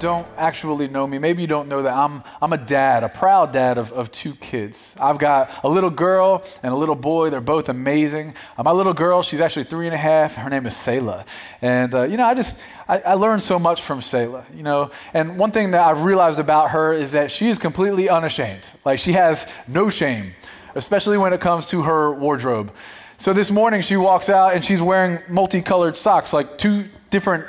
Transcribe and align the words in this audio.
don't 0.00 0.26
actually 0.36 0.88
know 0.88 1.06
me, 1.06 1.18
maybe 1.18 1.42
you 1.42 1.46
don't 1.46 1.68
know 1.68 1.82
that 1.82 1.94
I'm, 1.94 2.24
I'm 2.40 2.52
a 2.52 2.56
dad, 2.56 3.04
a 3.04 3.08
proud 3.08 3.52
dad 3.52 3.78
of, 3.78 3.92
of 3.92 4.10
two 4.10 4.32
kids. 4.34 4.96
I've 5.00 5.18
got 5.18 5.62
a 5.62 5.68
little 5.68 5.90
girl 5.90 6.42
and 6.62 6.72
a 6.72 6.76
little 6.76 6.96
boy. 6.96 7.30
They're 7.30 7.40
both 7.40 7.68
amazing. 7.68 8.34
Uh, 8.56 8.62
my 8.62 8.72
little 8.72 8.94
girl, 8.94 9.22
she's 9.22 9.40
actually 9.40 9.64
three 9.64 9.86
and 9.86 9.94
a 9.94 9.98
half. 9.98 10.36
Her 10.36 10.48
name 10.48 10.66
is 10.66 10.74
Selah. 10.76 11.24
And, 11.60 11.94
uh, 11.94 12.02
you 12.04 12.16
know, 12.16 12.24
I 12.24 12.34
just, 12.34 12.60
I, 12.88 13.00
I 13.00 13.14
learned 13.14 13.42
so 13.42 13.58
much 13.58 13.82
from 13.82 14.00
Selah, 14.00 14.44
you 14.54 14.62
know. 14.62 14.90
And 15.12 15.38
one 15.38 15.50
thing 15.50 15.72
that 15.72 15.82
I've 15.82 16.02
realized 16.02 16.40
about 16.40 16.70
her 16.70 16.92
is 16.92 17.12
that 17.12 17.30
she 17.30 17.48
is 17.48 17.58
completely 17.58 18.08
unashamed. 18.08 18.70
Like, 18.84 18.98
she 18.98 19.12
has 19.12 19.52
no 19.68 19.90
shame, 19.90 20.32
especially 20.74 21.18
when 21.18 21.34
it 21.34 21.40
comes 21.40 21.66
to 21.66 21.82
her 21.82 22.12
wardrobe. 22.12 22.74
So 23.18 23.34
this 23.34 23.50
morning, 23.50 23.82
she 23.82 23.98
walks 23.98 24.30
out 24.30 24.54
and 24.54 24.64
she's 24.64 24.80
wearing 24.80 25.18
multicolored 25.28 25.94
socks, 25.94 26.32
like 26.32 26.56
two 26.56 26.88
different 27.10 27.44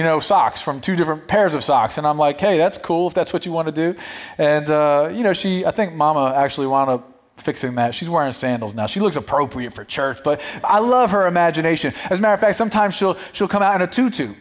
you 0.00 0.06
know, 0.06 0.18
socks 0.18 0.62
from 0.62 0.80
two 0.80 0.96
different 0.96 1.28
pairs 1.28 1.54
of 1.54 1.62
socks. 1.62 1.98
And 1.98 2.06
I'm 2.06 2.16
like, 2.16 2.40
hey, 2.40 2.56
that's 2.56 2.78
cool 2.78 3.06
if 3.06 3.12
that's 3.12 3.34
what 3.34 3.44
you 3.44 3.52
want 3.52 3.68
to 3.68 3.72
do. 3.72 3.94
And, 4.38 4.70
uh, 4.70 5.10
you 5.12 5.22
know, 5.22 5.34
she, 5.34 5.66
I 5.66 5.72
think 5.72 5.92
mama 5.92 6.32
actually 6.34 6.68
wound 6.68 6.88
up 6.88 7.20
fixing 7.36 7.74
that. 7.74 7.94
She's 7.94 8.08
wearing 8.08 8.32
sandals 8.32 8.74
now. 8.74 8.86
She 8.86 8.98
looks 8.98 9.16
appropriate 9.16 9.74
for 9.74 9.84
church, 9.84 10.20
but 10.24 10.40
I 10.64 10.78
love 10.78 11.10
her 11.10 11.26
imagination. 11.26 11.92
As 12.08 12.18
a 12.18 12.22
matter 12.22 12.32
of 12.32 12.40
fact, 12.40 12.56
sometimes 12.56 12.96
she'll, 12.96 13.14
she'll 13.34 13.46
come 13.46 13.62
out 13.62 13.74
in 13.74 13.82
a 13.82 13.86
tutu. 13.86 14.32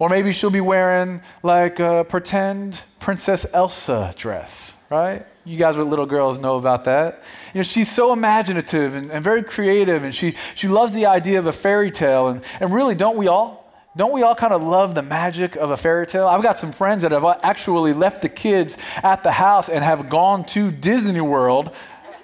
Or 0.00 0.08
maybe 0.08 0.32
she'll 0.32 0.50
be 0.50 0.60
wearing 0.60 1.22
like 1.44 1.78
a 1.78 2.04
pretend 2.08 2.82
Princess 2.98 3.46
Elsa 3.54 4.12
dress, 4.16 4.82
right? 4.90 5.24
You 5.44 5.56
guys 5.56 5.76
with 5.76 5.86
little 5.86 6.06
girls 6.06 6.40
know 6.40 6.56
about 6.56 6.82
that. 6.86 7.22
You 7.54 7.60
know, 7.60 7.62
she's 7.62 7.92
so 7.92 8.12
imaginative 8.12 8.96
and, 8.96 9.12
and 9.12 9.22
very 9.22 9.44
creative, 9.44 10.02
and 10.02 10.12
she, 10.12 10.34
she 10.56 10.66
loves 10.66 10.94
the 10.94 11.06
idea 11.06 11.38
of 11.38 11.46
a 11.46 11.52
fairy 11.52 11.92
tale. 11.92 12.26
And, 12.26 12.42
and 12.58 12.74
really, 12.74 12.96
don't 12.96 13.16
we 13.16 13.28
all? 13.28 13.65
Don't 13.96 14.12
we 14.12 14.22
all 14.22 14.34
kind 14.34 14.52
of 14.52 14.62
love 14.62 14.94
the 14.94 15.02
magic 15.02 15.56
of 15.56 15.70
a 15.70 15.76
fairy 15.76 16.06
tale? 16.06 16.28
I've 16.28 16.42
got 16.42 16.58
some 16.58 16.70
friends 16.70 17.00
that 17.00 17.12
have 17.12 17.24
actually 17.42 17.94
left 17.94 18.20
the 18.20 18.28
kids 18.28 18.76
at 19.02 19.22
the 19.22 19.32
house 19.32 19.70
and 19.70 19.82
have 19.82 20.10
gone 20.10 20.44
to 20.46 20.70
Disney 20.70 21.22
World, 21.22 21.74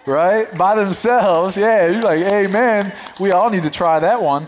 right, 0.05 0.47
by 0.59 0.75
themselves. 0.75 1.57
Yeah, 1.57 1.89
you're 1.89 2.03
like, 2.03 2.19
hey, 2.19 2.47
man, 2.47 2.93
we 3.19 3.31
all 3.31 3.49
need 3.49 3.63
to 3.63 3.71
try 3.71 3.99
that 4.01 4.21
one 4.21 4.47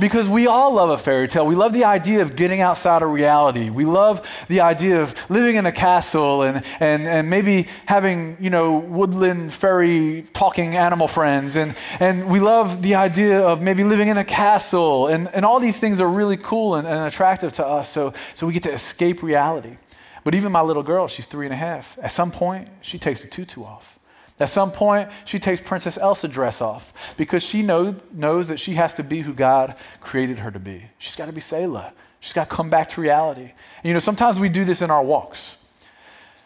because 0.00 0.28
we 0.28 0.46
all 0.46 0.74
love 0.74 0.90
a 0.90 0.98
fairy 0.98 1.28
tale. 1.28 1.46
We 1.46 1.54
love 1.54 1.72
the 1.72 1.84
idea 1.84 2.22
of 2.22 2.36
getting 2.36 2.60
outside 2.60 3.02
of 3.02 3.10
reality. 3.10 3.70
We 3.70 3.84
love 3.84 4.26
the 4.48 4.60
idea 4.60 5.02
of 5.02 5.14
living 5.30 5.56
in 5.56 5.66
a 5.66 5.72
castle 5.72 6.42
and, 6.42 6.64
and, 6.80 7.06
and 7.06 7.30
maybe 7.30 7.66
having, 7.86 8.36
you 8.40 8.50
know, 8.50 8.78
woodland 8.78 9.52
fairy 9.52 10.24
talking 10.32 10.76
animal 10.76 11.08
friends. 11.08 11.56
And, 11.56 11.76
and 12.00 12.28
we 12.28 12.40
love 12.40 12.82
the 12.82 12.94
idea 12.94 13.40
of 13.40 13.62
maybe 13.62 13.84
living 13.84 14.08
in 14.08 14.18
a 14.18 14.24
castle. 14.24 15.08
And, 15.08 15.28
and 15.34 15.44
all 15.44 15.60
these 15.60 15.78
things 15.78 16.00
are 16.00 16.08
really 16.08 16.36
cool 16.36 16.76
and, 16.76 16.86
and 16.86 17.06
attractive 17.06 17.52
to 17.54 17.66
us. 17.66 17.88
So, 17.88 18.12
so 18.34 18.46
we 18.46 18.52
get 18.52 18.62
to 18.64 18.72
escape 18.72 19.22
reality. 19.22 19.76
But 20.24 20.34
even 20.34 20.52
my 20.52 20.60
little 20.60 20.82
girl, 20.82 21.08
she's 21.08 21.26
three 21.26 21.46
and 21.46 21.54
a 21.54 21.56
half, 21.56 21.98
at 22.02 22.10
some 22.10 22.30
point, 22.30 22.68
she 22.82 22.98
takes 22.98 23.22
the 23.22 23.28
tutu 23.28 23.64
off. 23.64 23.97
At 24.40 24.48
some 24.48 24.70
point, 24.70 25.08
she 25.24 25.38
takes 25.38 25.60
Princess 25.60 25.98
Elsa 25.98 26.28
dress 26.28 26.60
off 26.60 27.16
because 27.16 27.42
she 27.42 27.62
know, 27.62 27.96
knows 28.12 28.48
that 28.48 28.60
she 28.60 28.74
has 28.74 28.94
to 28.94 29.02
be 29.02 29.20
who 29.22 29.34
God 29.34 29.74
created 30.00 30.38
her 30.38 30.50
to 30.50 30.60
be. 30.60 30.90
She's 30.98 31.16
got 31.16 31.26
to 31.26 31.32
be 31.32 31.40
Selah. 31.40 31.92
She's 32.20 32.32
got 32.32 32.48
to 32.48 32.56
come 32.56 32.70
back 32.70 32.88
to 32.90 33.00
reality. 33.00 33.42
And, 33.42 33.84
you 33.84 33.92
know, 33.92 33.98
sometimes 33.98 34.38
we 34.38 34.48
do 34.48 34.64
this 34.64 34.82
in 34.82 34.90
our 34.90 35.02
walks. 35.02 35.58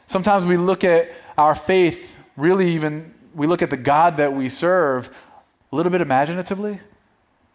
Sometimes 0.07 0.45
we 0.45 0.57
look 0.57 0.85
at 0.85 1.11
our 1.37 1.55
faith, 1.55 2.19
really 2.37 2.69
even, 2.71 3.15
we 3.35 3.47
look 3.47 3.63
at 3.63 3.71
the 3.71 3.77
God 3.77 4.17
that 4.19 4.33
we 4.33 4.49
serve 4.49 5.11
a 5.71 5.77
little 5.77 5.93
bit 5.93 6.01
imaginatively. 6.01 6.81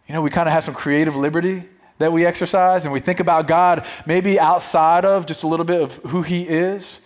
You 0.08 0.14
know, 0.14 0.22
we 0.22 0.30
kind 0.30 0.48
of 0.48 0.52
have 0.52 0.64
some 0.64 0.74
creative 0.74 1.16
liberty 1.16 1.64
that 1.98 2.12
we 2.12 2.24
exercise 2.24 2.84
and 2.84 2.92
we 2.92 3.00
think 3.00 3.20
about 3.20 3.46
God 3.46 3.86
maybe 4.06 4.38
outside 4.38 5.04
of 5.04 5.26
just 5.26 5.42
a 5.42 5.46
little 5.46 5.66
bit 5.66 5.82
of 5.82 5.96
who 6.06 6.22
He 6.22 6.42
is. 6.42 7.00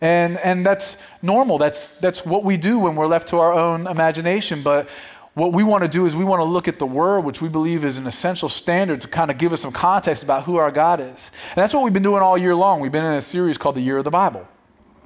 And, 0.00 0.38
and 0.38 0.64
that's 0.64 1.02
normal. 1.22 1.58
That's, 1.58 1.96
that's 1.98 2.24
what 2.24 2.44
we 2.44 2.56
do 2.56 2.78
when 2.78 2.96
we're 2.96 3.06
left 3.06 3.28
to 3.28 3.38
our 3.38 3.52
own 3.52 3.86
imagination. 3.86 4.62
But 4.62 4.90
what 5.34 5.52
we 5.52 5.64
want 5.64 5.82
to 5.82 5.88
do 5.88 6.06
is 6.06 6.16
we 6.16 6.24
want 6.24 6.40
to 6.40 6.48
look 6.48 6.68
at 6.68 6.78
the 6.78 6.86
Word, 6.86 7.20
which 7.20 7.40
we 7.40 7.48
believe 7.48 7.84
is 7.84 7.98
an 7.98 8.06
essential 8.06 8.48
standard 8.48 9.00
to 9.02 9.08
kind 9.08 9.30
of 9.30 9.38
give 9.38 9.52
us 9.52 9.60
some 9.60 9.72
context 9.72 10.22
about 10.22 10.44
who 10.44 10.56
our 10.56 10.70
God 10.70 11.00
is. 11.00 11.30
And 11.50 11.56
that's 11.56 11.74
what 11.74 11.84
we've 11.84 11.92
been 11.92 12.02
doing 12.02 12.22
all 12.22 12.36
year 12.36 12.54
long. 12.54 12.80
We've 12.80 12.92
been 12.92 13.04
in 13.04 13.14
a 13.14 13.20
series 13.20 13.58
called 13.58 13.74
The 13.74 13.82
Year 13.82 13.98
of 13.98 14.04
the 14.04 14.10
Bible. 14.10 14.46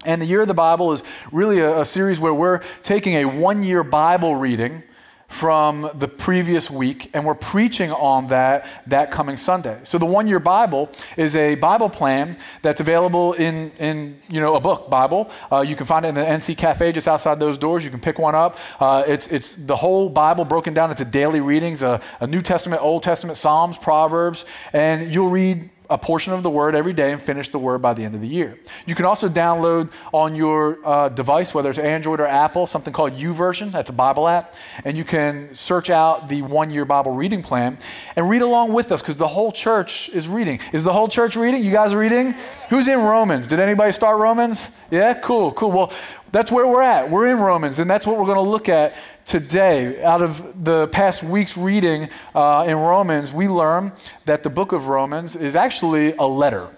And 0.05 0.23
the 0.23 0.27
Year 0.27 0.43
of 0.43 0.49
the 0.49 0.55
Bible 0.55 0.93
is 0.93 1.05
really 1.31 1.59
a, 1.59 1.81
a 1.81 1.85
series 1.85 2.19
where 2.19 2.35
we're 2.35 2.59
taking 2.83 3.15
a 3.15 3.25
one 3.25 3.63
year 3.63 3.85
Bible 3.85 4.37
reading 4.37 4.83
from 5.31 5.89
the 5.95 6.09
previous 6.09 6.69
week, 6.69 7.09
and 7.15 7.25
we're 7.25 7.37
preaching 7.37 7.93
on 7.93 8.27
that 8.27 8.67
that 8.89 9.13
coming 9.13 9.37
Sunday. 9.37 9.79
So 9.85 9.97
the 9.97 10.05
One 10.05 10.27
Year 10.27 10.41
Bible 10.41 10.91
is 11.17 11.37
a 11.37 11.55
Bible 11.55 11.89
plan 11.89 12.37
that's 12.63 12.81
available 12.81 13.35
in 13.35 13.71
in 13.79 14.19
you 14.29 14.41
know 14.41 14.57
a 14.57 14.61
book 14.61 14.91
Bible. 14.91 15.31
Uh, 15.51 15.61
you 15.61 15.77
can 15.77 15.87
find 15.87 16.05
it 16.05 16.09
in 16.09 16.15
the 16.17 16.25
NC 16.25 16.59
Cafe 16.59 16.91
just 16.91 17.07
outside 17.07 17.39
those 17.39 17.59
doors. 17.59 17.85
You 17.85 17.93
can 17.93 18.01
pick 18.01 18.19
one 18.19 18.35
up. 18.35 18.59
Uh, 18.81 19.05
it's 19.07 19.29
it's 19.29 19.55
the 19.55 19.77
whole 19.77 20.11
Bible 20.11 20.45
broken 20.45 20.75
down 20.75 20.91
into 20.91 21.05
daily 21.05 21.41
readings: 21.41 21.81
a, 21.81 22.01
a 22.19 22.27
New 22.27 22.43
Testament, 22.43 22.83
Old 22.83 23.05
Testament, 23.05 23.39
Psalms, 23.39 23.79
Proverbs, 23.79 24.45
and 24.73 25.13
you'll 25.13 25.31
read 25.31 25.71
a 25.91 25.99
portion 25.99 26.33
of 26.33 26.43
the 26.43 26.51
word 26.51 26.75
every 26.75 26.93
day 26.93 27.13
and 27.13 27.21
finish 27.21 27.49
the 27.49 27.59
word 27.59 27.83
by 27.83 27.93
the 27.93 28.05
end 28.05 28.15
of 28.15 28.21
the 28.21 28.29
year. 28.29 28.59
You 28.87 28.95
can 28.95 29.05
also 29.05 29.29
download 29.29 29.93
on 30.13 30.37
your 30.37 30.79
uh, 30.87 31.09
device, 31.09 31.53
whether 31.53 31.69
it's 31.69 31.79
Android 31.79 32.21
or 32.21 32.27
Apple, 32.27 32.67
something 32.67 32.93
called 32.93 33.13
YouVersion. 33.15 33.73
That's 33.73 33.91
a 33.91 33.93
Bible 33.93 34.29
app. 34.29 34.55
And 34.85 34.97
you 34.97 35.05
can 35.05 35.53
search 35.53 35.91
out 35.91 36.29
the 36.29 36.43
one 36.43 36.71
year 36.71 36.85
Bible 36.85 37.13
reading 37.13 37.43
plan 37.43 37.77
and 38.15 38.31
read 38.31 38.43
along 38.43 38.73
with 38.73 38.93
us 38.93 39.03
because 39.03 39.17
the 39.17 39.29
whole 39.29 39.51
church 39.51 40.09
is 40.11 40.29
reading. 40.29 40.61
Is 40.73 40.85
the 40.85 40.93
whole 40.93 41.09
church 41.09 41.35
reading? 41.35 41.63
You 41.65 41.73
guys 41.73 41.95
reading? 41.95 42.35
Who's 42.69 42.87
in 42.87 43.01
Romans? 43.01 43.49
Did 43.49 43.59
anybody 43.59 43.91
start 43.93 44.21
Romans? 44.21 44.81
Yeah, 44.91 45.15
cool, 45.15 45.51
cool. 45.53 45.73
Well, 45.73 45.93
that's 46.33 46.53
where 46.53 46.67
we're 46.67 46.83
at. 46.83 47.11
We're 47.11 47.27
in 47.27 47.39
Romans, 47.39 47.79
and 47.79 47.91
that's 47.91 48.07
what 48.07 48.17
we're 48.19 48.27
going 48.27 48.37
to 48.37 48.51
look 48.51 48.69
at 48.69 48.95
today. 49.25 50.03
Out 50.03 50.23
of 50.23 50.65
the 50.65 50.89
past 50.89 51.23
week's 51.23 51.57
reading 51.57 52.09
uh, 52.35 52.65
in 52.67 52.77
Romans, 52.77 53.33
we 53.33 53.49
learn 53.49 53.93
that 54.27 54.43
the 54.43 54.51
book 54.51 54.73
of 54.73 54.89
Romans 54.89 55.35
is 55.37 55.57
actually 55.57 56.13
a 56.15 56.27
letter. 56.27 56.69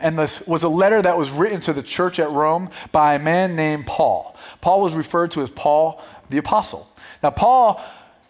And 0.00 0.18
this 0.18 0.46
was 0.46 0.62
a 0.62 0.68
letter 0.68 1.00
that 1.00 1.16
was 1.16 1.30
written 1.30 1.60
to 1.60 1.72
the 1.72 1.82
church 1.82 2.18
at 2.18 2.30
Rome 2.30 2.70
by 2.90 3.14
a 3.14 3.18
man 3.18 3.54
named 3.56 3.86
Paul. 3.86 4.36
Paul 4.60 4.82
was 4.82 4.94
referred 4.94 5.30
to 5.32 5.42
as 5.42 5.50
Paul 5.50 6.04
the 6.28 6.38
Apostle. 6.38 6.88
Now, 7.22 7.30
Paul 7.30 7.82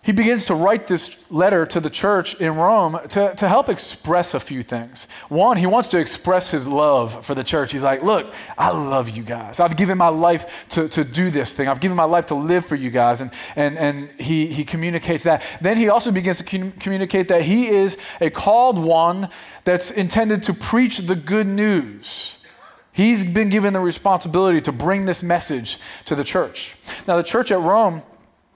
he 0.04 0.10
begins 0.10 0.46
to 0.46 0.54
write 0.56 0.88
this 0.88 1.30
letter 1.30 1.64
to 1.64 1.78
the 1.78 1.88
church 1.88 2.34
in 2.40 2.56
Rome 2.56 2.98
to, 3.10 3.32
to 3.36 3.48
help 3.48 3.68
express 3.68 4.34
a 4.34 4.40
few 4.40 4.64
things. 4.64 5.06
One, 5.28 5.56
he 5.56 5.66
wants 5.66 5.88
to 5.90 5.98
express 5.98 6.50
his 6.50 6.66
love 6.66 7.24
for 7.24 7.36
the 7.36 7.44
church. 7.44 7.70
He's 7.70 7.84
like, 7.84 8.02
Look, 8.02 8.34
I 8.58 8.72
love 8.72 9.10
you 9.10 9.22
guys. 9.22 9.60
I've 9.60 9.76
given 9.76 9.96
my 9.96 10.08
life 10.08 10.66
to, 10.70 10.88
to 10.88 11.04
do 11.04 11.30
this 11.30 11.54
thing, 11.54 11.68
I've 11.68 11.80
given 11.80 11.96
my 11.96 12.04
life 12.04 12.26
to 12.26 12.34
live 12.34 12.66
for 12.66 12.74
you 12.74 12.90
guys. 12.90 13.20
And, 13.20 13.30
and, 13.54 13.78
and 13.78 14.10
he, 14.20 14.46
he 14.46 14.64
communicates 14.64 15.22
that. 15.22 15.42
Then 15.60 15.76
he 15.76 15.88
also 15.88 16.10
begins 16.10 16.38
to 16.38 16.44
com- 16.44 16.72
communicate 16.72 17.28
that 17.28 17.42
he 17.42 17.68
is 17.68 17.96
a 18.20 18.28
called 18.28 18.80
one 18.80 19.28
that's 19.62 19.92
intended 19.92 20.42
to 20.44 20.54
preach 20.54 20.98
the 20.98 21.14
good 21.14 21.46
news. 21.46 22.38
He's 22.92 23.24
been 23.24 23.50
given 23.50 23.72
the 23.72 23.80
responsibility 23.80 24.60
to 24.62 24.72
bring 24.72 25.06
this 25.06 25.22
message 25.22 25.78
to 26.06 26.14
the 26.14 26.24
church. 26.24 26.76
Now, 27.06 27.16
the 27.16 27.22
church 27.22 27.50
at 27.50 27.58
Rome, 27.58 28.02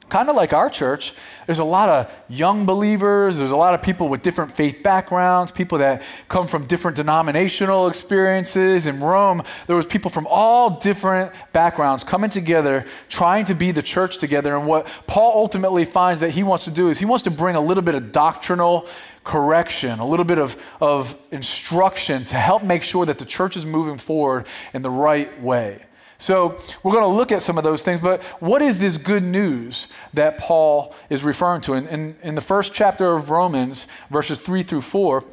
kind 0.08 0.28
of 0.28 0.36
like 0.36 0.52
our 0.52 0.70
church, 0.70 1.14
there's 1.46 1.58
a 1.58 1.64
lot 1.64 1.88
of 1.88 2.12
young 2.28 2.64
believers, 2.64 3.38
there's 3.38 3.50
a 3.50 3.56
lot 3.56 3.74
of 3.74 3.82
people 3.82 4.08
with 4.08 4.22
different 4.22 4.52
faith 4.52 4.82
backgrounds, 4.82 5.50
people 5.50 5.78
that 5.78 6.02
come 6.28 6.46
from 6.46 6.64
different 6.66 6.96
denominational 6.96 7.88
experiences. 7.88 8.86
In 8.86 9.00
Rome, 9.00 9.42
there 9.66 9.74
was 9.74 9.86
people 9.86 10.10
from 10.10 10.26
all 10.30 10.70
different 10.70 11.32
backgrounds 11.52 12.04
coming 12.04 12.30
together, 12.30 12.84
trying 13.08 13.44
to 13.46 13.54
be 13.54 13.72
the 13.72 13.82
church 13.82 14.18
together. 14.18 14.56
And 14.56 14.66
what 14.66 14.86
Paul 15.06 15.32
ultimately 15.36 15.84
finds 15.84 16.20
that 16.20 16.30
he 16.30 16.42
wants 16.42 16.64
to 16.66 16.70
do 16.70 16.88
is 16.88 16.98
he 16.98 17.04
wants 17.04 17.24
to 17.24 17.30
bring 17.30 17.56
a 17.56 17.60
little 17.60 17.82
bit 17.82 17.94
of 17.94 18.12
doctrinal 18.12 18.86
correction, 19.24 19.98
a 19.98 20.06
little 20.06 20.24
bit 20.24 20.38
of, 20.38 20.56
of 20.80 21.16
instruction 21.32 22.24
to 22.24 22.36
help 22.36 22.62
make 22.62 22.82
sure 22.84 23.04
that 23.04 23.18
the 23.18 23.24
church 23.24 23.56
is 23.56 23.66
moving 23.66 23.98
forward 23.98 24.46
in 24.72 24.82
the 24.82 24.90
right 24.90 25.42
way. 25.42 25.82
So 26.18 26.58
we're 26.82 26.92
going 26.92 27.04
to 27.04 27.16
look 27.16 27.30
at 27.30 27.42
some 27.42 27.58
of 27.58 27.64
those 27.64 27.82
things, 27.82 28.00
but 28.00 28.22
what 28.40 28.62
is 28.62 28.80
this 28.80 28.96
good 28.96 29.22
news 29.22 29.88
that 30.14 30.38
Paul 30.38 30.94
is 31.10 31.22
referring 31.22 31.60
to? 31.62 31.74
In, 31.74 31.86
in, 31.88 32.16
in, 32.22 32.34
the 32.34 32.40
first 32.40 32.72
chapter 32.72 33.14
of 33.14 33.30
Romans, 33.30 33.86
verses 34.10 34.40
3 34.40 34.62
through 34.62 34.80
4, 34.80 35.24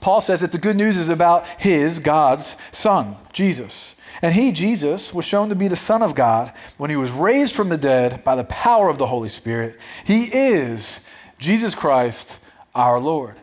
Paul 0.00 0.20
says 0.20 0.40
that 0.40 0.52
the 0.52 0.58
good 0.58 0.76
news 0.76 0.96
is 0.96 1.08
about 1.08 1.46
his, 1.60 2.00
God's 2.00 2.56
Son, 2.72 3.16
Jesus. 3.32 3.94
And 4.22 4.34
he, 4.34 4.52
Jesus, 4.52 5.14
was 5.14 5.24
shown 5.24 5.48
to 5.48 5.54
be 5.54 5.68
the 5.68 5.76
Son 5.76 6.02
of 6.02 6.14
God 6.14 6.52
when 6.76 6.90
he 6.90 6.96
was 6.96 7.10
raised 7.12 7.54
from 7.54 7.68
the 7.68 7.78
dead 7.78 8.24
by 8.24 8.34
the 8.34 8.44
power 8.44 8.88
of 8.88 8.98
the 8.98 9.06
Holy 9.06 9.28
Spirit. 9.28 9.78
He 10.04 10.24
is 10.24 11.06
Jesus 11.38 11.74
Christ, 11.74 12.40
our 12.74 12.98
Lord. 12.98 13.36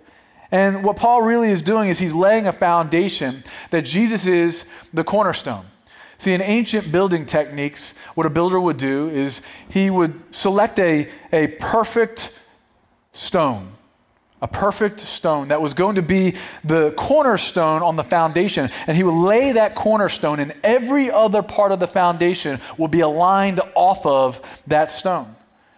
And 0.51 0.83
what 0.83 0.97
Paul 0.97 1.23
really 1.23 1.49
is 1.49 1.61
doing 1.61 1.89
is 1.89 1.99
he's 1.99 2.13
laying 2.13 2.45
a 2.45 2.51
foundation 2.51 3.43
that 3.71 3.85
Jesus 3.85 4.27
is 4.27 4.65
the 4.93 5.03
cornerstone. 5.03 5.65
See, 6.23 6.31
in 6.31 6.41
ancient 6.41 6.89
building 6.89 7.25
techniques, 7.25 7.97
what 8.15 8.25
a 8.25 8.29
builder 8.29 8.57
would 8.57 8.77
do 8.77 9.09
is 9.09 9.41
he 9.67 9.89
would 9.89 10.33
select 10.33 10.79
a, 10.79 11.09
a 11.33 11.47
perfect 11.47 12.41
stone, 13.11 13.71
a 14.41 14.47
perfect 14.47 15.01
stone 15.01 15.49
that 15.49 15.61
was 15.61 15.73
going 15.73 15.95
to 15.95 16.01
be 16.01 16.35
the 16.63 16.91
cornerstone 16.91 17.83
on 17.83 17.97
the 17.97 18.05
foundation. 18.05 18.69
And 18.87 18.95
he 18.95 19.03
would 19.03 19.11
lay 19.21 19.51
that 19.51 19.75
cornerstone, 19.75 20.39
and 20.39 20.53
every 20.63 21.11
other 21.11 21.43
part 21.43 21.73
of 21.73 21.81
the 21.81 21.87
foundation 21.87 22.61
will 22.77 22.87
be 22.87 23.01
aligned 23.01 23.59
off 23.75 24.05
of 24.05 24.39
that 24.67 24.91
stone. 24.91 25.35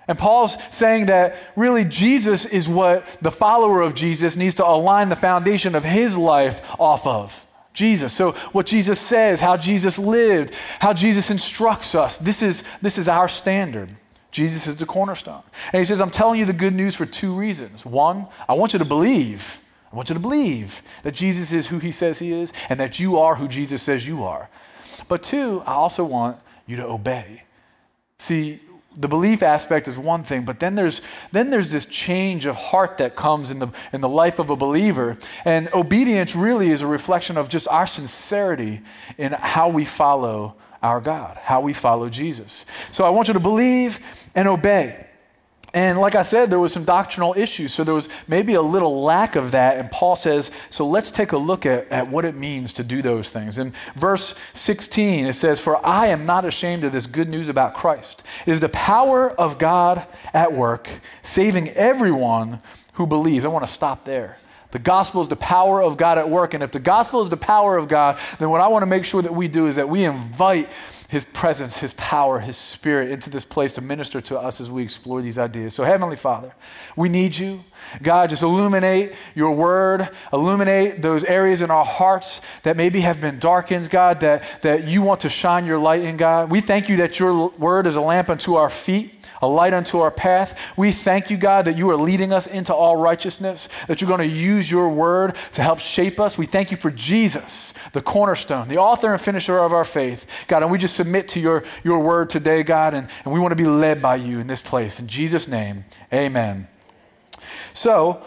And 0.08 0.16
Paul's 0.16 0.62
saying 0.72 1.08
that 1.08 1.38
really 1.56 1.86
Jesus 1.86 2.46
is 2.46 2.70
what 2.70 3.04
the 3.20 3.32
follower 3.32 3.82
of 3.82 3.96
Jesus 3.96 4.38
needs 4.38 4.54
to 4.56 4.68
align 4.68 5.10
the 5.10 5.16
foundation 5.16 5.74
of 5.74 5.84
his 5.84 6.16
life 6.16 6.62
off 6.80 7.08
of. 7.08 7.48
Jesus. 7.76 8.14
So 8.14 8.32
what 8.52 8.66
Jesus 8.66 9.00
says, 9.00 9.42
how 9.42 9.58
Jesus 9.58 10.00
lived, 10.00 10.56
how 10.80 10.94
Jesus 10.94 11.30
instructs 11.30 11.94
us, 11.94 12.18
this 12.18 12.42
is, 12.42 12.64
this 12.82 12.98
is 12.98 13.08
our 13.08 13.28
standard. 13.28 13.90
Jesus 14.32 14.68
is 14.68 14.76
the 14.76 14.86
cornerstone. 14.86 15.44
And 15.72 15.80
he 15.80 15.86
says, 15.86 16.02
I'm 16.02 16.12
telling 16.12 16.40
you 16.40 16.46
the 16.46 16.54
good 16.54 16.74
news 16.74 16.96
for 16.96 17.06
two 17.06 17.34
reasons. 17.34 17.86
One, 17.86 18.28
I 18.50 18.54
want 18.54 18.74
you 18.74 18.80
to 18.80 18.86
believe. 18.86 19.62
I 19.94 19.96
want 19.96 20.10
you 20.10 20.16
to 20.16 20.22
believe 20.22 20.82
that 21.04 21.14
Jesus 21.14 21.54
is 21.54 21.68
who 21.68 21.80
he 21.80 21.92
says 21.92 22.20
he 22.20 22.34
is 22.34 22.52
and 22.68 22.80
that 22.80 23.00
you 23.00 23.18
are 23.18 23.36
who 23.36 23.48
Jesus 23.48 23.82
says 23.82 24.08
you 24.08 24.26
are. 24.26 24.50
But 25.08 25.24
two, 25.24 25.62
I 25.66 25.74
also 25.74 26.04
want 26.04 26.38
you 26.66 26.76
to 26.78 26.86
obey. 26.86 27.44
See, 28.18 28.60
the 28.98 29.08
belief 29.08 29.44
aspect 29.44 29.88
is 29.88 29.98
one 29.98 30.24
thing, 30.24 30.46
but 30.46 30.60
then 30.60 30.76
there's, 30.76 31.02
then 31.32 31.50
there's 31.50 31.72
this 31.72 31.86
change 31.86 32.46
of 32.46 32.56
heart 32.56 32.98
that 32.98 33.16
comes 33.16 33.52
in 33.52 33.60
the, 33.60 33.68
in 33.92 34.02
the 34.02 34.10
life 34.10 34.40
of 34.40 34.50
a 34.50 34.56
believer. 34.56 35.18
And 35.44 35.70
obedience 35.74 36.36
really 36.36 36.70
is 36.70 36.82
a 36.82 36.88
reflection 36.88 37.38
of 37.38 37.50
just 37.50 37.68
our 37.68 37.88
sincerity 37.88 38.82
in 39.18 39.34
how 39.34 39.70
we 39.70 39.86
follow 39.86 40.56
our 40.82 41.02
God, 41.02 41.38
how 41.38 41.62
we 41.62 41.74
follow 41.74 42.10
Jesus. 42.10 42.66
So 42.92 43.06
I 43.06 43.10
want 43.10 43.28
you 43.28 43.34
to 43.34 43.40
believe 43.40 44.00
and 44.36 44.48
obey. 44.48 45.08
And 45.76 46.00
like 46.00 46.16
I 46.16 46.22
said, 46.22 46.50
there 46.50 46.60
was 46.60 46.72
some 46.72 46.86
doctrinal 46.86 47.34
issues. 47.38 47.74
So 47.74 47.84
there 47.84 47.94
was 47.94 48.08
maybe 48.30 48.54
a 48.54 48.62
little 48.62 49.04
lack 49.04 49.36
of 49.36 49.52
that. 49.52 49.78
And 49.78 49.92
Paul 49.92 50.16
says, 50.16 50.50
so 50.70 50.88
let's 50.88 51.12
take 51.12 51.34
a 51.34 51.38
look 51.38 51.66
at, 51.66 51.92
at 51.92 52.08
what 52.08 52.24
it 52.24 52.34
means 52.34 52.72
to 52.74 52.84
do 52.84 53.02
those 53.02 53.30
things. 53.30 53.58
In 53.58 53.74
verse 53.94 54.40
16, 54.54 55.26
it 55.26 55.34
says, 55.34 55.60
For 55.60 55.86
I 55.86 56.08
am 56.08 56.26
not 56.26 56.46
ashamed 56.46 56.86
of 56.86 56.94
this 56.94 57.08
good 57.08 57.28
news 57.28 57.50
about 57.50 57.74
Christ. 57.74 58.24
It 58.46 58.54
is 58.54 58.62
the 58.62 58.70
power 58.70 59.30
of 59.32 59.58
God 59.58 60.08
at 60.34 60.54
work, 60.54 60.88
saving 61.22 61.68
everyone 61.72 62.62
who 62.94 63.06
believes. 63.06 63.44
I 63.44 63.50
want 63.50 63.68
to 63.68 63.72
stop 63.72 64.06
there. 64.06 64.38
The 64.72 64.80
gospel 64.80 65.22
is 65.22 65.28
the 65.28 65.36
power 65.36 65.84
of 65.84 65.98
God 65.98 66.18
at 66.18 66.30
work. 66.30 66.54
And 66.54 66.64
if 66.64 66.72
the 66.72 66.80
gospel 66.80 67.22
is 67.22 67.30
the 67.30 67.38
power 67.38 67.78
of 67.78 67.90
God, 67.90 68.18
then 68.40 68.50
what 68.50 68.62
I 68.62 68.70
want 68.70 68.84
to 68.84 68.88
make 68.88 69.04
sure 69.04 69.22
that 69.22 69.34
we 69.34 69.50
do 69.50 69.68
is 69.68 69.76
that 69.76 69.90
we 69.90 70.06
invite 70.06 70.70
his 71.08 71.24
presence, 71.24 71.80
His 71.80 71.94
power, 71.94 72.40
His 72.40 72.58
Spirit 72.58 73.12
into 73.12 73.30
this 73.30 73.46
place 73.46 73.74
to 73.74 73.82
minister 73.82 74.22
to 74.22 74.40
us 74.40 74.60
as 74.60 74.72
we 74.72 74.82
explore 74.82 75.22
these 75.22 75.38
ideas. 75.38 75.76
So, 75.76 75.84
Heavenly 75.84 76.16
Father, 76.16 76.54
we 76.96 77.10
need 77.10 77.38
you. 77.38 77.64
God, 78.02 78.32
just 78.32 78.42
illuminate 78.42 79.14
your 79.36 79.52
word, 79.52 80.10
illuminate 80.34 81.02
those 81.04 81.24
areas 81.24 81.62
in 81.62 81.70
our 81.70 81.86
hearts 81.86 82.42
that 82.64 82.76
maybe 82.76 83.02
have 83.02 83.22
been 83.22 83.38
darkened, 83.38 83.90
God, 83.90 84.22
that, 84.22 84.62
that 84.64 84.88
you 84.88 85.04
want 85.04 85.20
to 85.22 85.30
shine 85.30 85.66
your 85.66 85.78
light 85.78 86.02
in, 86.02 86.18
God. 86.18 86.50
We 86.50 86.60
thank 86.60 86.90
you 86.90 86.98
that 86.98 87.20
your 87.20 87.50
word 87.50 87.86
is 87.86 87.96
a 87.96 88.02
lamp 88.02 88.30
unto 88.30 88.56
our 88.56 88.70
feet 88.70 89.16
a 89.42 89.48
light 89.48 89.74
unto 89.74 90.00
our 90.00 90.12
path. 90.12 90.74
We 90.78 90.92
thank 90.92 91.30
you, 91.30 91.38
God, 91.38 91.66
that 91.66 91.78
you 91.78 91.90
are 91.92 91.98
leading 91.98 92.34
us 92.34 92.48
into 92.48 92.74
all 92.74 92.98
righteousness, 92.98 93.70
that 93.88 94.02
you're 94.02 94.08
going 94.08 94.28
to 94.28 94.36
use 94.36 94.70
your 94.70 94.90
word 94.90 95.36
to 95.54 95.62
help 95.62 95.80
shape 95.80 96.20
us. 96.20 96.38
We 96.38 96.46
thank 96.46 96.72
you 96.72 96.78
for 96.78 96.92
Jesus, 96.92 97.74
the 97.94 98.02
cornerstone, 98.02 98.68
the 98.68 98.78
author 98.78 99.12
and 99.12 99.22
finisher 99.22 99.58
of 99.58 99.74
our 99.74 99.86
faith. 99.86 100.46
God, 100.48 100.64
and 100.64 100.72
we 100.72 100.78
just 100.78 100.95
submit 100.96 101.28
to 101.30 101.40
your, 101.40 101.64
your 101.84 102.00
word 102.00 102.30
today, 102.30 102.64
God, 102.64 102.94
and, 102.94 103.08
and 103.24 103.34
we 103.34 103.40
want 103.40 103.52
to 103.52 103.56
be 103.56 103.68
led 103.68 104.02
by 104.02 104.16
you 104.16 104.40
in 104.40 104.48
this 104.48 104.62
place. 104.62 105.00
In 105.00 105.08
Jesus' 105.08 105.48
name, 105.48 105.84
amen. 106.12 106.68
So, 107.74 108.24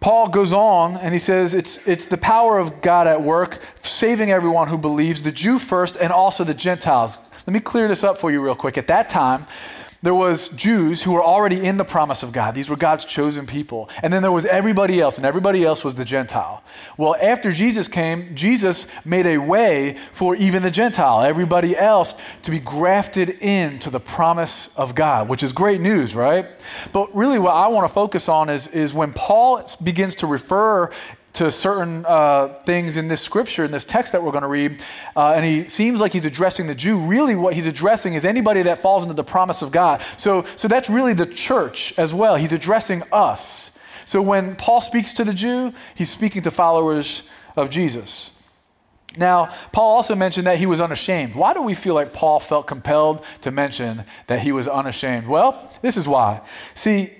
Paul 0.00 0.28
goes 0.28 0.52
on 0.52 0.96
and 0.96 1.12
he 1.12 1.18
says 1.18 1.54
it's, 1.54 1.86
it's 1.88 2.06
the 2.06 2.16
power 2.18 2.58
of 2.58 2.82
God 2.82 3.06
at 3.06 3.22
work, 3.22 3.60
saving 3.82 4.30
everyone 4.30 4.68
who 4.68 4.78
believes, 4.78 5.22
the 5.22 5.32
Jew 5.32 5.58
first 5.58 5.96
and 6.00 6.12
also 6.12 6.44
the 6.44 6.54
Gentiles. 6.54 7.18
Let 7.46 7.52
me 7.52 7.60
clear 7.60 7.88
this 7.88 8.04
up 8.04 8.18
for 8.18 8.30
you 8.30 8.40
real 8.40 8.54
quick. 8.54 8.78
At 8.78 8.86
that 8.88 9.08
time, 9.08 9.46
there 10.00 10.14
was 10.14 10.48
Jews 10.50 11.02
who 11.02 11.12
were 11.12 11.22
already 11.22 11.66
in 11.66 11.76
the 11.76 11.84
promise 11.84 12.22
of 12.22 12.32
God. 12.32 12.54
These 12.54 12.70
were 12.70 12.76
God's 12.76 13.04
chosen 13.04 13.46
people. 13.46 13.90
And 14.02 14.12
then 14.12 14.22
there 14.22 14.30
was 14.30 14.44
everybody 14.46 15.00
else, 15.00 15.16
and 15.16 15.26
everybody 15.26 15.64
else 15.64 15.82
was 15.82 15.96
the 15.96 16.04
Gentile. 16.04 16.62
Well, 16.96 17.16
after 17.20 17.50
Jesus 17.50 17.88
came, 17.88 18.34
Jesus 18.36 18.86
made 19.04 19.26
a 19.26 19.38
way 19.38 19.96
for 20.12 20.36
even 20.36 20.62
the 20.62 20.70
Gentile, 20.70 21.22
everybody 21.22 21.76
else, 21.76 22.14
to 22.42 22.50
be 22.52 22.60
grafted 22.60 23.30
into 23.30 23.90
the 23.90 23.98
promise 23.98 24.76
of 24.76 24.94
God, 24.94 25.28
which 25.28 25.42
is 25.42 25.52
great 25.52 25.80
news, 25.80 26.14
right? 26.14 26.46
But 26.92 27.12
really, 27.14 27.40
what 27.40 27.56
I 27.56 27.66
want 27.66 27.88
to 27.88 27.92
focus 27.92 28.28
on 28.28 28.48
is, 28.48 28.68
is 28.68 28.94
when 28.94 29.12
Paul 29.12 29.64
begins 29.82 30.14
to 30.16 30.28
refer 30.28 30.90
to 31.38 31.52
certain 31.52 32.04
uh, 32.04 32.48
things 32.64 32.96
in 32.96 33.06
this 33.06 33.20
scripture, 33.20 33.64
in 33.64 33.70
this 33.70 33.84
text 33.84 34.10
that 34.10 34.20
we're 34.20 34.32
going 34.32 34.42
to 34.42 34.48
read, 34.48 34.82
uh, 35.14 35.34
and 35.36 35.44
he 35.44 35.68
seems 35.68 36.00
like 36.00 36.12
he's 36.12 36.24
addressing 36.24 36.66
the 36.66 36.74
Jew. 36.74 36.98
Really, 36.98 37.36
what 37.36 37.54
he's 37.54 37.68
addressing 37.68 38.14
is 38.14 38.24
anybody 38.24 38.62
that 38.62 38.78
falls 38.78 39.04
into 39.04 39.14
the 39.14 39.22
promise 39.22 39.62
of 39.62 39.70
God. 39.70 40.02
So, 40.16 40.42
so 40.42 40.66
that's 40.66 40.90
really 40.90 41.14
the 41.14 41.26
church 41.26 41.96
as 41.96 42.12
well. 42.12 42.34
He's 42.34 42.52
addressing 42.52 43.04
us. 43.12 43.78
So 44.04 44.20
when 44.20 44.56
Paul 44.56 44.80
speaks 44.80 45.12
to 45.12 45.22
the 45.22 45.32
Jew, 45.32 45.72
he's 45.94 46.10
speaking 46.10 46.42
to 46.42 46.50
followers 46.50 47.22
of 47.56 47.70
Jesus. 47.70 48.36
Now, 49.16 49.54
Paul 49.70 49.94
also 49.94 50.16
mentioned 50.16 50.48
that 50.48 50.58
he 50.58 50.66
was 50.66 50.80
unashamed. 50.80 51.36
Why 51.36 51.54
do 51.54 51.62
we 51.62 51.74
feel 51.74 51.94
like 51.94 52.12
Paul 52.12 52.40
felt 52.40 52.66
compelled 52.66 53.24
to 53.42 53.52
mention 53.52 54.04
that 54.26 54.40
he 54.40 54.50
was 54.50 54.66
unashamed? 54.66 55.28
Well, 55.28 55.72
this 55.82 55.96
is 55.96 56.08
why. 56.08 56.40
See, 56.74 57.12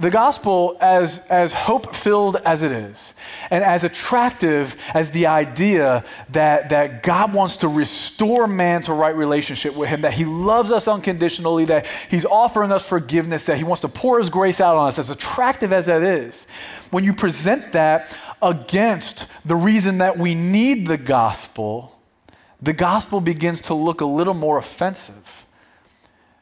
the 0.00 0.10
gospel, 0.10 0.78
as, 0.80 1.26
as 1.28 1.52
hope 1.52 1.94
filled 1.94 2.36
as 2.36 2.62
it 2.62 2.72
is, 2.72 3.14
and 3.50 3.62
as 3.62 3.84
attractive 3.84 4.74
as 4.94 5.10
the 5.10 5.26
idea 5.26 6.04
that, 6.30 6.70
that 6.70 7.02
God 7.02 7.34
wants 7.34 7.58
to 7.58 7.68
restore 7.68 8.46
man 8.46 8.80
to 8.82 8.94
right 8.94 9.14
relationship 9.14 9.76
with 9.76 9.90
Him, 9.90 10.00
that 10.00 10.14
He 10.14 10.24
loves 10.24 10.70
us 10.70 10.88
unconditionally, 10.88 11.66
that 11.66 11.86
He's 11.86 12.24
offering 12.24 12.72
us 12.72 12.88
forgiveness, 12.88 13.44
that 13.46 13.58
He 13.58 13.64
wants 13.64 13.82
to 13.82 13.88
pour 13.88 14.18
His 14.18 14.30
grace 14.30 14.58
out 14.58 14.76
on 14.76 14.88
us, 14.88 14.98
as 14.98 15.10
attractive 15.10 15.70
as 15.70 15.86
that 15.86 16.02
is, 16.02 16.46
when 16.90 17.04
you 17.04 17.12
present 17.12 17.72
that 17.72 18.18
against 18.40 19.30
the 19.46 19.56
reason 19.56 19.98
that 19.98 20.16
we 20.16 20.34
need 20.34 20.86
the 20.86 20.98
gospel, 20.98 22.00
the 22.62 22.72
gospel 22.72 23.20
begins 23.20 23.60
to 23.62 23.74
look 23.74 24.00
a 24.00 24.06
little 24.06 24.34
more 24.34 24.56
offensive. 24.56 25.44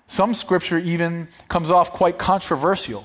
Some 0.06 0.32
scripture 0.32 0.78
even 0.78 1.28
comes 1.48 1.70
off 1.70 1.92
quite 1.92 2.18
controversial. 2.18 3.04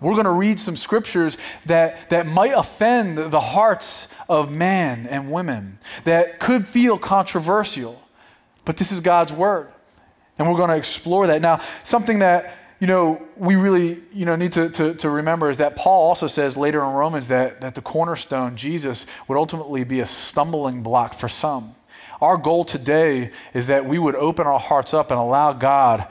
We're 0.00 0.12
going 0.12 0.26
to 0.26 0.32
read 0.32 0.60
some 0.60 0.76
scriptures 0.76 1.38
that, 1.66 2.10
that 2.10 2.26
might 2.26 2.52
offend 2.52 3.18
the 3.18 3.40
hearts 3.40 4.14
of 4.28 4.54
men 4.54 5.06
and 5.08 5.32
women, 5.32 5.78
that 6.04 6.38
could 6.38 6.66
feel 6.66 6.98
controversial, 6.98 8.00
but 8.64 8.76
this 8.76 8.92
is 8.92 9.00
God's 9.00 9.32
word. 9.32 9.68
And 10.38 10.48
we're 10.48 10.56
going 10.56 10.70
to 10.70 10.76
explore 10.76 11.26
that. 11.26 11.42
Now, 11.42 11.60
something 11.82 12.20
that 12.20 12.54
you 12.80 12.86
know, 12.86 13.26
we 13.36 13.56
really 13.56 14.00
you 14.12 14.24
know, 14.24 14.36
need 14.36 14.52
to, 14.52 14.68
to, 14.70 14.94
to 14.94 15.10
remember 15.10 15.50
is 15.50 15.56
that 15.56 15.74
Paul 15.74 16.08
also 16.08 16.28
says 16.28 16.56
later 16.56 16.80
in 16.84 16.92
Romans 16.92 17.26
that, 17.28 17.60
that 17.60 17.74
the 17.74 17.82
cornerstone, 17.82 18.56
Jesus, 18.56 19.04
would 19.26 19.36
ultimately 19.36 19.82
be 19.82 19.98
a 19.98 20.06
stumbling 20.06 20.82
block 20.82 21.12
for 21.12 21.28
some. 21.28 21.74
Our 22.20 22.36
goal 22.36 22.64
today 22.64 23.32
is 23.52 23.66
that 23.66 23.84
we 23.84 23.98
would 23.98 24.14
open 24.14 24.46
our 24.46 24.60
hearts 24.60 24.94
up 24.94 25.10
and 25.10 25.18
allow 25.18 25.52
God 25.52 26.06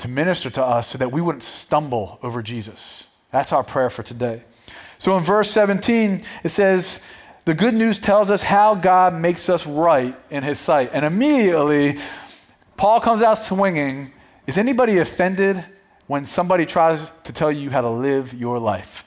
to 0.00 0.08
minister 0.08 0.50
to 0.50 0.64
us 0.64 0.88
so 0.88 0.98
that 0.98 1.12
we 1.12 1.20
wouldn't 1.20 1.42
stumble 1.42 2.18
over 2.22 2.42
Jesus. 2.42 3.14
That's 3.30 3.52
our 3.52 3.62
prayer 3.62 3.90
for 3.90 4.02
today. 4.02 4.42
So 4.98 5.16
in 5.16 5.22
verse 5.22 5.50
17, 5.50 6.22
it 6.42 6.48
says, 6.48 7.06
The 7.44 7.54
good 7.54 7.74
news 7.74 7.98
tells 7.98 8.30
us 8.30 8.42
how 8.42 8.74
God 8.74 9.14
makes 9.14 9.48
us 9.48 9.66
right 9.66 10.16
in 10.30 10.42
his 10.42 10.58
sight. 10.58 10.90
And 10.92 11.04
immediately, 11.04 11.98
Paul 12.76 13.00
comes 13.00 13.22
out 13.22 13.34
swinging. 13.34 14.12
Is 14.46 14.58
anybody 14.58 14.98
offended 14.98 15.64
when 16.06 16.24
somebody 16.24 16.66
tries 16.66 17.10
to 17.24 17.32
tell 17.32 17.52
you 17.52 17.70
how 17.70 17.82
to 17.82 17.90
live 17.90 18.34
your 18.34 18.58
life? 18.58 19.04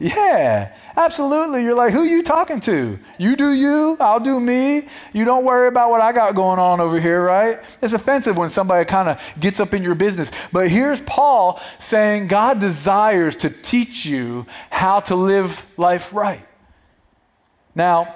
Yeah, 0.00 0.74
absolutely. 0.96 1.62
You're 1.62 1.76
like, 1.76 1.92
who 1.92 2.02
you 2.02 2.24
talking 2.24 2.58
to? 2.60 2.98
You 3.16 3.36
do 3.36 3.52
you, 3.52 3.96
I'll 4.00 4.18
do 4.18 4.40
me. 4.40 4.88
You 5.12 5.24
don't 5.24 5.44
worry 5.44 5.68
about 5.68 5.90
what 5.90 6.00
I 6.00 6.12
got 6.12 6.34
going 6.34 6.58
on 6.58 6.80
over 6.80 6.98
here, 6.98 7.24
right? 7.24 7.60
It's 7.80 7.92
offensive 7.92 8.36
when 8.36 8.48
somebody 8.48 8.84
kind 8.86 9.08
of 9.08 9.34
gets 9.38 9.60
up 9.60 9.72
in 9.72 9.84
your 9.84 9.94
business. 9.94 10.32
But 10.52 10.68
here's 10.68 11.00
Paul 11.02 11.60
saying 11.78 12.26
God 12.26 12.58
desires 12.58 13.36
to 13.36 13.50
teach 13.50 14.04
you 14.04 14.46
how 14.70 14.98
to 15.00 15.14
live 15.14 15.66
life 15.78 16.12
right. 16.12 16.46
Now, 17.76 18.14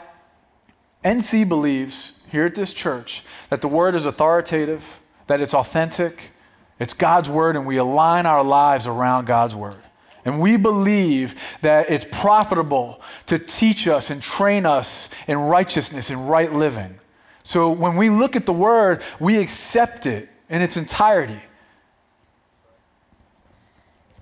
NC 1.05 1.49
believes 1.49 2.23
here 2.31 2.47
at 2.47 2.57
this 2.57 2.75
church 2.75 3.25
that 3.51 3.61
the 3.61 3.69
word 3.69 3.95
is 3.95 4.05
authoritative, 4.05 5.01
that 5.29 5.41
it's 5.41 5.55
authentic, 5.55 6.33
it's 6.81 6.93
God's 6.93 7.31
word, 7.31 7.55
and 7.55 7.67
we 7.67 7.77
align 7.77 8.27
our 8.27 8.43
lives 8.43 8.87
around 8.89 9.27
God's 9.27 9.55
word. 9.55 9.83
And 10.29 10.41
we 10.41 10.59
believe 10.59 11.59
that 11.63 11.91
it's 11.91 12.07
profitable 12.13 13.01
to 13.27 13.39
teach 13.39 13.89
us 13.89 14.11
and 14.11 14.21
train 14.21 14.67
us 14.67 15.09
in 15.27 15.39
righteousness 15.39 16.11
and 16.11 16.29
right 16.29 16.53
living. 16.53 16.99
So 17.43 17.71
when 17.71 17.97
we 17.97 18.11
look 18.11 18.37
at 18.37 18.45
the 18.45 18.53
word, 18.53 19.03
we 19.19 19.39
accept 19.39 20.05
it 20.05 20.29
in 20.51 20.61
its 20.61 20.77
entirety. 20.77 21.41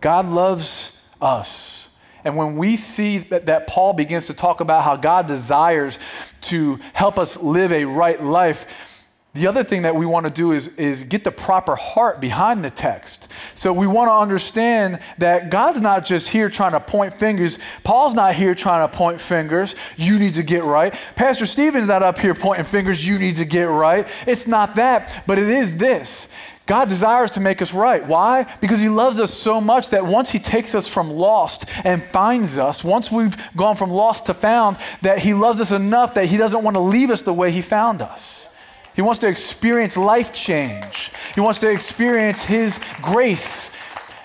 God 0.00 0.26
loves 0.26 1.04
us. 1.20 1.98
And 2.22 2.36
when 2.36 2.56
we 2.56 2.76
see 2.76 3.18
that, 3.18 3.46
that 3.46 3.66
Paul 3.66 3.92
begins 3.92 4.28
to 4.28 4.34
talk 4.34 4.60
about 4.60 4.84
how 4.84 4.94
God 4.94 5.26
desires 5.26 5.98
to 6.42 6.78
help 6.92 7.18
us 7.18 7.36
live 7.40 7.72
a 7.72 7.84
right 7.84 8.22
life, 8.22 8.95
the 9.36 9.46
other 9.46 9.62
thing 9.62 9.82
that 9.82 9.94
we 9.94 10.06
want 10.06 10.24
to 10.24 10.32
do 10.32 10.52
is, 10.52 10.68
is 10.76 11.04
get 11.04 11.24
the 11.24 11.30
proper 11.30 11.76
heart 11.76 12.20
behind 12.20 12.64
the 12.64 12.70
text. 12.70 13.30
So 13.54 13.72
we 13.72 13.86
want 13.86 14.08
to 14.08 14.14
understand 14.14 15.00
that 15.18 15.50
God's 15.50 15.80
not 15.80 16.04
just 16.04 16.28
here 16.28 16.48
trying 16.48 16.72
to 16.72 16.80
point 16.80 17.12
fingers. 17.12 17.58
Paul's 17.84 18.14
not 18.14 18.34
here 18.34 18.54
trying 18.54 18.88
to 18.88 18.96
point 18.96 19.20
fingers. 19.20 19.74
You 19.96 20.18
need 20.18 20.34
to 20.34 20.42
get 20.42 20.64
right. 20.64 20.94
Pastor 21.14 21.46
Stephen's 21.46 21.88
not 21.88 22.02
up 22.02 22.18
here 22.18 22.34
pointing 22.34 22.64
fingers. 22.64 23.06
You 23.06 23.18
need 23.18 23.36
to 23.36 23.44
get 23.44 23.64
right. 23.64 24.08
It's 24.26 24.46
not 24.46 24.76
that, 24.76 25.24
but 25.26 25.38
it 25.38 25.48
is 25.48 25.76
this. 25.76 26.28
God 26.66 26.88
desires 26.88 27.30
to 27.32 27.40
make 27.40 27.62
us 27.62 27.72
right. 27.72 28.04
Why? 28.04 28.44
Because 28.60 28.80
He 28.80 28.88
loves 28.88 29.20
us 29.20 29.32
so 29.32 29.60
much 29.60 29.90
that 29.90 30.04
once 30.04 30.30
He 30.30 30.40
takes 30.40 30.74
us 30.74 30.88
from 30.88 31.10
lost 31.10 31.64
and 31.84 32.02
finds 32.02 32.58
us, 32.58 32.82
once 32.82 33.10
we've 33.10 33.36
gone 33.56 33.76
from 33.76 33.90
lost 33.90 34.26
to 34.26 34.34
found, 34.34 34.76
that 35.02 35.20
He 35.20 35.32
loves 35.32 35.60
us 35.60 35.70
enough 35.70 36.14
that 36.14 36.26
He 36.26 36.36
doesn't 36.36 36.64
want 36.64 36.74
to 36.74 36.80
leave 36.80 37.10
us 37.10 37.22
the 37.22 37.32
way 37.32 37.52
He 37.52 37.62
found 37.62 38.02
us. 38.02 38.48
He 38.96 39.02
wants 39.02 39.20
to 39.20 39.28
experience 39.28 39.98
life 39.98 40.32
change. 40.32 41.10
He 41.34 41.40
wants 41.42 41.58
to 41.58 41.70
experience 41.70 42.46
His 42.46 42.80
grace, 43.02 43.70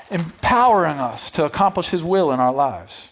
empowering 0.09 0.97
us 0.97 1.29
to 1.31 1.43
accomplish 1.43 1.89
His 1.89 2.05
will 2.05 2.31
in 2.31 2.39
our 2.39 2.53
lives. 2.53 3.11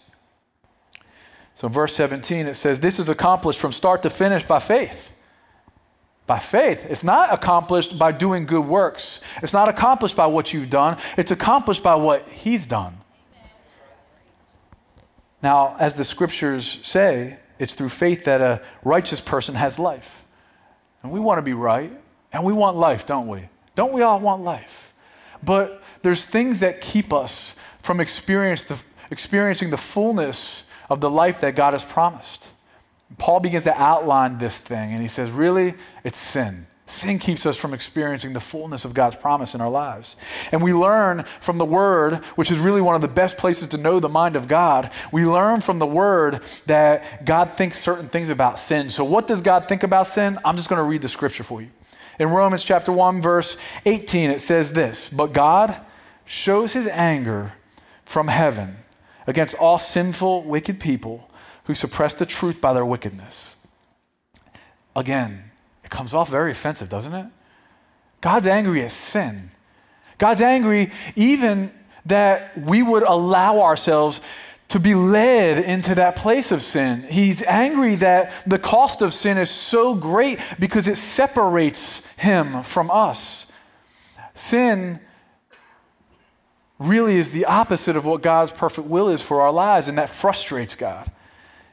So, 1.54 1.68
verse 1.68 1.94
17, 1.94 2.46
it 2.46 2.54
says, 2.54 2.80
This 2.80 2.98
is 2.98 3.10
accomplished 3.10 3.60
from 3.60 3.72
start 3.72 4.02
to 4.04 4.10
finish 4.10 4.42
by 4.42 4.58
faith. 4.58 5.12
By 6.26 6.38
faith. 6.38 6.86
It's 6.88 7.04
not 7.04 7.30
accomplished 7.30 7.98
by 7.98 8.12
doing 8.12 8.46
good 8.46 8.64
works. 8.64 9.20
It's 9.42 9.52
not 9.52 9.68
accomplished 9.68 10.16
by 10.16 10.28
what 10.28 10.54
you've 10.54 10.70
done. 10.70 10.96
It's 11.18 11.30
accomplished 11.30 11.82
by 11.82 11.96
what 11.96 12.26
He's 12.28 12.64
done. 12.64 12.96
Now, 15.42 15.76
as 15.78 15.94
the 15.94 16.04
scriptures 16.04 16.64
say, 16.64 17.38
it's 17.58 17.74
through 17.74 17.90
faith 17.90 18.24
that 18.24 18.40
a 18.40 18.62
righteous 18.82 19.20
person 19.20 19.56
has 19.56 19.78
life. 19.78 20.24
And 21.02 21.12
we 21.12 21.20
want 21.20 21.38
to 21.38 21.42
be 21.42 21.52
right. 21.52 21.92
And 22.32 22.44
we 22.44 22.52
want 22.52 22.76
life, 22.76 23.06
don't 23.06 23.26
we? 23.26 23.48
Don't 23.74 23.92
we 23.92 24.02
all 24.02 24.20
want 24.20 24.42
life? 24.42 24.92
But 25.42 25.82
there's 26.02 26.26
things 26.26 26.60
that 26.60 26.80
keep 26.80 27.12
us 27.12 27.56
from 27.82 27.98
the, 27.98 28.82
experiencing 29.10 29.70
the 29.70 29.76
fullness 29.76 30.68
of 30.88 31.00
the 31.00 31.10
life 31.10 31.40
that 31.40 31.56
God 31.56 31.72
has 31.72 31.84
promised. 31.84 32.52
Paul 33.18 33.40
begins 33.40 33.64
to 33.64 33.80
outline 33.80 34.38
this 34.38 34.58
thing, 34.58 34.92
and 34.92 35.00
he 35.00 35.08
says, 35.08 35.30
Really, 35.30 35.74
it's 36.04 36.18
sin. 36.18 36.66
Sin 36.90 37.20
keeps 37.20 37.46
us 37.46 37.56
from 37.56 37.72
experiencing 37.72 38.32
the 38.32 38.40
fullness 38.40 38.84
of 38.84 38.94
God's 38.94 39.14
promise 39.14 39.54
in 39.54 39.60
our 39.60 39.70
lives. 39.70 40.16
And 40.50 40.60
we 40.60 40.74
learn 40.74 41.22
from 41.22 41.58
the 41.58 41.64
Word, 41.64 42.16
which 42.34 42.50
is 42.50 42.58
really 42.58 42.80
one 42.80 42.96
of 42.96 43.00
the 43.00 43.06
best 43.06 43.38
places 43.38 43.68
to 43.68 43.78
know 43.78 44.00
the 44.00 44.08
mind 44.08 44.34
of 44.34 44.48
God, 44.48 44.90
we 45.12 45.24
learn 45.24 45.60
from 45.60 45.78
the 45.78 45.86
Word 45.86 46.42
that 46.66 47.24
God 47.24 47.56
thinks 47.56 47.78
certain 47.78 48.08
things 48.08 48.28
about 48.28 48.58
sin. 48.58 48.90
So, 48.90 49.04
what 49.04 49.28
does 49.28 49.40
God 49.40 49.68
think 49.68 49.84
about 49.84 50.08
sin? 50.08 50.36
I'm 50.44 50.56
just 50.56 50.68
going 50.68 50.82
to 50.82 50.84
read 50.84 51.00
the 51.00 51.08
scripture 51.08 51.44
for 51.44 51.62
you. 51.62 51.70
In 52.18 52.28
Romans 52.28 52.64
chapter 52.64 52.90
1, 52.90 53.22
verse 53.22 53.56
18, 53.86 54.28
it 54.30 54.40
says 54.40 54.72
this 54.72 55.08
But 55.08 55.32
God 55.32 55.80
shows 56.24 56.72
his 56.72 56.88
anger 56.88 57.52
from 58.04 58.26
heaven 58.26 58.78
against 59.28 59.54
all 59.54 59.78
sinful, 59.78 60.42
wicked 60.42 60.80
people 60.80 61.30
who 61.66 61.74
suppress 61.74 62.14
the 62.14 62.26
truth 62.26 62.60
by 62.60 62.72
their 62.72 62.84
wickedness. 62.84 63.54
Again, 64.96 65.49
it 65.90 65.96
comes 65.96 66.14
off 66.14 66.30
very 66.30 66.52
offensive, 66.52 66.88
doesn't 66.88 67.12
it? 67.12 67.26
God's 68.20 68.46
angry 68.46 68.82
at 68.82 68.92
sin. 68.92 69.50
God's 70.18 70.40
angry 70.40 70.92
even 71.16 71.72
that 72.06 72.56
we 72.56 72.82
would 72.82 73.02
allow 73.02 73.60
ourselves 73.60 74.20
to 74.68 74.78
be 74.78 74.94
led 74.94 75.58
into 75.64 75.96
that 75.96 76.14
place 76.14 76.52
of 76.52 76.62
sin. 76.62 77.04
He's 77.10 77.42
angry 77.42 77.96
that 77.96 78.32
the 78.46 78.58
cost 78.58 79.02
of 79.02 79.12
sin 79.12 79.36
is 79.36 79.50
so 79.50 79.96
great 79.96 80.38
because 80.60 80.86
it 80.86 80.96
separates 80.96 82.14
him 82.14 82.62
from 82.62 82.88
us. 82.90 83.50
Sin 84.34 85.00
really 86.78 87.16
is 87.16 87.32
the 87.32 87.46
opposite 87.46 87.96
of 87.96 88.06
what 88.06 88.22
God's 88.22 88.52
perfect 88.52 88.86
will 88.86 89.08
is 89.08 89.20
for 89.20 89.40
our 89.40 89.52
lives, 89.52 89.88
and 89.88 89.98
that 89.98 90.08
frustrates 90.08 90.76
God. 90.76 91.10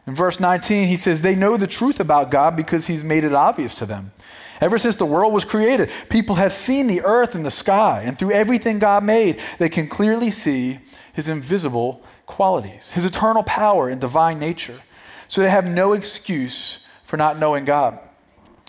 In 0.08 0.16
verse 0.16 0.40
19, 0.40 0.88
he 0.88 0.96
says, 0.96 1.22
They 1.22 1.36
know 1.36 1.58
the 1.58 1.68
truth 1.68 2.00
about 2.00 2.32
God 2.32 2.56
because 2.56 2.88
he's 2.88 3.04
made 3.04 3.26
it 3.26 3.34
obvious 3.34 3.76
to 3.76 3.86
them. 3.86 4.14
Ever 4.62 4.78
since 4.78 4.96
the 4.96 5.06
world 5.06 5.34
was 5.34 5.46
created, 5.46 5.92
people 6.10 6.36
have 6.36 6.52
seen 6.52 6.88
the 6.88 7.02
earth 7.02 7.36
and 7.36 7.46
the 7.46 7.52
sky, 7.52 8.04
and 8.06 8.18
through 8.18 8.32
everything 8.32 8.80
God 8.80 9.04
made, 9.04 9.40
they 9.60 9.70
can 9.70 9.88
clearly 9.88 10.32
see 10.32 10.80
his 11.14 11.30
invisible 11.30 12.02
qualities, 12.26 12.92
his 12.92 13.06
eternal 13.06 13.44
power 13.44 13.90
and 13.90 14.02
divine 14.02 14.40
nature. 14.40 14.80
So 15.28 15.42
they 15.42 15.50
have 15.50 15.68
no 15.68 15.94
excuse 15.94 16.88
for 17.04 17.18
not 17.18 17.38
knowing 17.38 17.66
God. 17.66 18.00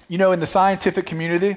You 0.08 0.18
know, 0.18 0.32
in 0.32 0.40
the 0.40 0.46
scientific 0.46 1.06
community, 1.06 1.56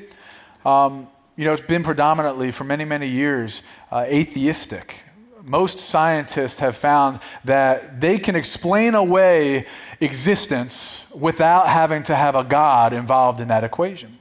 um, 0.63 1.07
you 1.35 1.43
know, 1.43 1.53
it's 1.53 1.61
been 1.61 1.83
predominantly 1.83 2.51
for 2.51 2.63
many, 2.63 2.85
many 2.85 3.07
years 3.07 3.63
uh, 3.91 4.05
atheistic 4.07 5.03
most 5.43 5.79
scientists 5.79 6.59
have 6.59 6.75
found 6.75 7.19
that 7.45 7.99
they 7.99 8.17
can 8.17 8.35
explain 8.35 8.95
away 8.95 9.65
existence 9.99 11.07
without 11.13 11.67
having 11.67 12.03
to 12.03 12.15
have 12.15 12.35
a 12.35 12.43
God 12.43 12.93
involved 12.93 13.41
in 13.41 13.47
that 13.47 13.63
equation. 13.63 14.17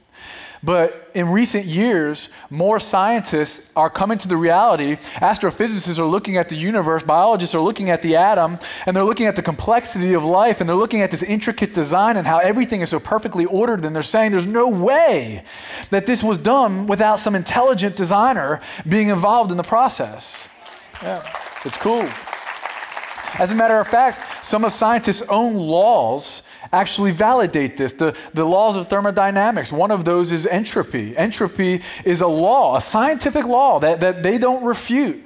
But 0.63 1.09
in 1.15 1.27
recent 1.29 1.65
years, 1.65 2.29
more 2.51 2.79
scientists 2.79 3.71
are 3.75 3.89
coming 3.89 4.19
to 4.19 4.27
the 4.27 4.37
reality. 4.37 4.95
Astrophysicists 5.15 5.97
are 5.97 6.05
looking 6.05 6.37
at 6.37 6.49
the 6.49 6.55
universe, 6.55 7.03
biologists 7.03 7.55
are 7.55 7.61
looking 7.61 7.89
at 7.89 8.03
the 8.03 8.15
atom, 8.15 8.59
and 8.85 8.95
they're 8.95 9.03
looking 9.03 9.25
at 9.25 9.35
the 9.35 9.41
complexity 9.41 10.13
of 10.13 10.23
life, 10.23 10.61
and 10.61 10.69
they're 10.69 10.75
looking 10.75 11.01
at 11.01 11.09
this 11.09 11.23
intricate 11.23 11.73
design 11.73 12.15
and 12.15 12.27
how 12.27 12.37
everything 12.37 12.81
is 12.81 12.89
so 12.89 12.99
perfectly 12.99 13.45
ordered. 13.45 13.83
And 13.83 13.95
they're 13.95 14.03
saying 14.03 14.31
there's 14.31 14.45
no 14.45 14.69
way 14.69 15.43
that 15.89 16.05
this 16.05 16.21
was 16.21 16.37
done 16.37 16.85
without 16.85 17.17
some 17.17 17.35
intelligent 17.35 17.95
designer 17.95 18.61
being 18.87 19.07
involved 19.09 19.49
in 19.49 19.57
the 19.57 19.63
process. 19.63 20.47
Yeah, 21.03 21.21
it's 21.65 21.77
cool. 21.77 22.07
As 23.39 23.51
a 23.51 23.55
matter 23.55 23.79
of 23.79 23.87
fact, 23.87 24.45
some 24.45 24.65
of 24.65 24.71
scientists' 24.71 25.23
own 25.29 25.55
laws 25.55 26.43
actually 26.73 27.11
validate 27.11 27.77
this. 27.77 27.93
The, 27.93 28.17
the 28.33 28.45
laws 28.45 28.75
of 28.75 28.87
thermodynamics, 28.87 29.71
one 29.71 29.89
of 29.89 30.05
those 30.05 30.31
is 30.31 30.45
entropy. 30.45 31.15
Entropy 31.17 31.81
is 32.05 32.21
a 32.21 32.27
law, 32.27 32.75
a 32.75 32.81
scientific 32.81 33.45
law 33.45 33.79
that, 33.79 34.01
that 34.01 34.21
they 34.21 34.37
don't 34.37 34.63
refute, 34.63 35.23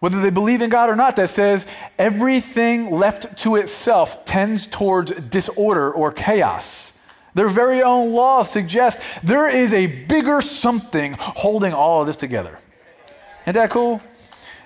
whether 0.00 0.20
they 0.20 0.30
believe 0.30 0.62
in 0.62 0.70
God 0.70 0.90
or 0.90 0.96
not, 0.96 1.16
that 1.16 1.30
says 1.30 1.66
everything 1.98 2.90
left 2.90 3.36
to 3.38 3.56
itself 3.56 4.24
tends 4.24 4.66
towards 4.66 5.12
disorder 5.12 5.90
or 5.90 6.12
chaos. 6.12 6.92
Their 7.34 7.48
very 7.48 7.82
own 7.82 8.12
laws 8.12 8.50
suggest 8.50 9.02
there 9.22 9.48
is 9.48 9.72
a 9.72 9.86
bigger 10.04 10.40
something 10.40 11.16
holding 11.18 11.72
all 11.72 12.02
of 12.02 12.06
this 12.06 12.16
together. 12.16 12.58
Isn't 13.42 13.54
that 13.54 13.70
cool? 13.70 14.00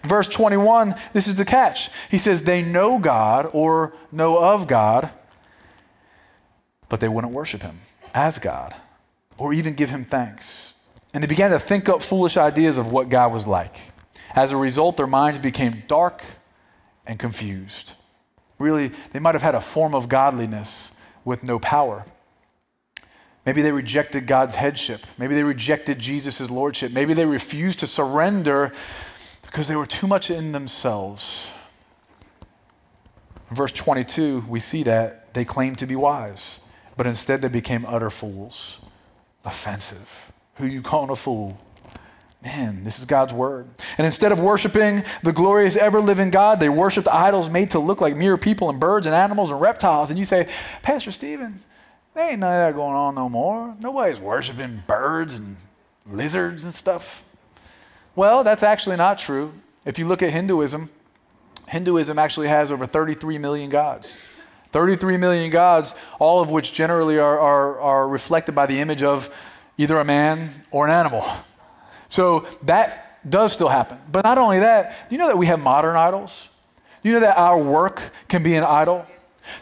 Verse 0.02 0.28
21, 0.28 0.94
this 1.12 1.28
is 1.28 1.36
the 1.36 1.44
catch. 1.44 1.90
He 2.10 2.18
says, 2.18 2.42
They 2.42 2.62
know 2.62 2.98
God 2.98 3.48
or 3.52 3.94
know 4.10 4.38
of 4.38 4.66
God, 4.66 5.10
but 6.88 7.00
they 7.00 7.08
wouldn't 7.08 7.32
worship 7.32 7.62
him 7.62 7.80
as 8.14 8.38
God 8.38 8.74
or 9.36 9.52
even 9.52 9.74
give 9.74 9.90
him 9.90 10.04
thanks. 10.04 10.74
And 11.12 11.22
they 11.22 11.28
began 11.28 11.50
to 11.50 11.58
think 11.58 11.88
up 11.88 12.02
foolish 12.02 12.36
ideas 12.36 12.78
of 12.78 12.92
what 12.92 13.08
God 13.08 13.32
was 13.32 13.46
like. 13.46 13.92
As 14.34 14.52
a 14.52 14.56
result, 14.56 14.96
their 14.96 15.06
minds 15.06 15.38
became 15.38 15.82
dark 15.88 16.22
and 17.06 17.18
confused. 17.18 17.94
Really, 18.58 18.88
they 19.12 19.18
might 19.18 19.34
have 19.34 19.42
had 19.42 19.54
a 19.54 19.60
form 19.60 19.94
of 19.94 20.08
godliness 20.08 20.96
with 21.24 21.42
no 21.42 21.58
power. 21.58 22.04
Maybe 23.46 23.62
they 23.62 23.72
rejected 23.72 24.26
God's 24.26 24.54
headship. 24.54 25.00
Maybe 25.18 25.34
they 25.34 25.42
rejected 25.42 25.98
Jesus' 25.98 26.50
lordship. 26.50 26.92
Maybe 26.92 27.14
they 27.14 27.24
refused 27.24 27.78
to 27.80 27.86
surrender 27.86 28.72
because 29.50 29.66
they 29.66 29.74
were 29.74 29.86
too 29.86 30.06
much 30.06 30.30
in 30.30 30.52
themselves. 30.52 31.52
In 33.50 33.56
verse 33.56 33.72
22, 33.72 34.44
we 34.48 34.60
see 34.60 34.84
that 34.84 35.34
they 35.34 35.44
claimed 35.44 35.76
to 35.78 35.86
be 35.86 35.96
wise, 35.96 36.60
but 36.96 37.04
instead 37.04 37.42
they 37.42 37.48
became 37.48 37.84
utter 37.84 38.10
fools. 38.10 38.78
Offensive. 39.44 40.32
Who 40.56 40.66
you 40.66 40.82
calling 40.82 41.10
a 41.10 41.16
fool? 41.16 41.58
Man, 42.44 42.84
this 42.84 43.00
is 43.00 43.06
God's 43.06 43.32
word. 43.32 43.66
And 43.98 44.06
instead 44.06 44.30
of 44.30 44.38
worshiping 44.38 45.02
the 45.24 45.32
glorious, 45.32 45.76
ever 45.76 46.00
living 46.00 46.30
God, 46.30 46.60
they 46.60 46.68
worshiped 46.68 47.08
idols 47.08 47.50
made 47.50 47.70
to 47.70 47.80
look 47.80 48.00
like 48.00 48.16
mere 48.16 48.36
people 48.36 48.70
and 48.70 48.78
birds 48.78 49.06
and 49.06 49.14
animals 49.14 49.50
and 49.50 49.60
reptiles. 49.60 50.10
And 50.10 50.18
you 50.18 50.24
say, 50.24 50.48
Pastor 50.82 51.10
Stephen, 51.10 51.58
there 52.14 52.30
ain't 52.30 52.38
none 52.38 52.52
of 52.52 52.68
that 52.68 52.78
going 52.78 52.94
on 52.94 53.16
no 53.16 53.28
more. 53.28 53.74
Nobody's 53.82 54.20
worshiping 54.20 54.84
birds 54.86 55.38
and 55.38 55.56
lizards 56.06 56.64
and 56.64 56.72
stuff. 56.72 57.24
Well, 58.16 58.44
that's 58.44 58.62
actually 58.62 58.96
not 58.96 59.18
true. 59.18 59.52
If 59.84 59.98
you 59.98 60.06
look 60.06 60.22
at 60.22 60.30
Hinduism, 60.30 60.90
Hinduism 61.68 62.18
actually 62.18 62.48
has 62.48 62.70
over 62.70 62.86
33 62.86 63.38
million 63.38 63.70
gods. 63.70 64.18
33 64.72 65.16
million 65.16 65.50
gods, 65.50 65.94
all 66.18 66.40
of 66.40 66.50
which 66.50 66.72
generally 66.72 67.18
are, 67.18 67.38
are, 67.38 67.80
are 67.80 68.08
reflected 68.08 68.54
by 68.54 68.66
the 68.66 68.80
image 68.80 69.02
of 69.02 69.34
either 69.78 69.98
a 69.98 70.04
man 70.04 70.48
or 70.70 70.86
an 70.86 70.92
animal. 70.92 71.24
So 72.08 72.46
that 72.64 73.20
does 73.28 73.52
still 73.52 73.68
happen. 73.68 73.98
But 74.10 74.24
not 74.24 74.38
only 74.38 74.60
that, 74.60 75.08
you 75.10 75.18
know 75.18 75.26
that 75.28 75.38
we 75.38 75.46
have 75.46 75.60
modern 75.60 75.96
idols? 75.96 76.50
You 77.02 77.12
know 77.12 77.20
that 77.20 77.36
our 77.38 77.62
work 77.62 78.10
can 78.28 78.42
be 78.42 78.54
an 78.56 78.64
idol? 78.64 79.06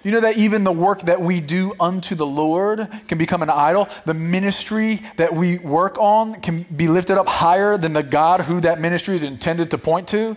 You 0.02 0.12
know 0.12 0.20
that 0.20 0.36
even 0.36 0.64
the 0.64 0.72
work 0.72 1.02
that 1.02 1.20
we 1.20 1.40
do 1.40 1.74
unto 1.80 2.14
the 2.14 2.26
Lord 2.26 2.88
can 3.08 3.18
become 3.18 3.42
an 3.42 3.50
idol? 3.50 3.88
The 4.04 4.14
ministry 4.14 5.00
that 5.16 5.34
we 5.34 5.58
work 5.58 5.98
on 5.98 6.40
can 6.40 6.62
be 6.64 6.88
lifted 6.88 7.18
up 7.18 7.28
higher 7.28 7.76
than 7.76 7.92
the 7.92 8.02
God 8.02 8.42
who 8.42 8.60
that 8.60 8.80
ministry 8.80 9.14
is 9.14 9.24
intended 9.24 9.70
to 9.72 9.78
point 9.78 10.08
to? 10.08 10.36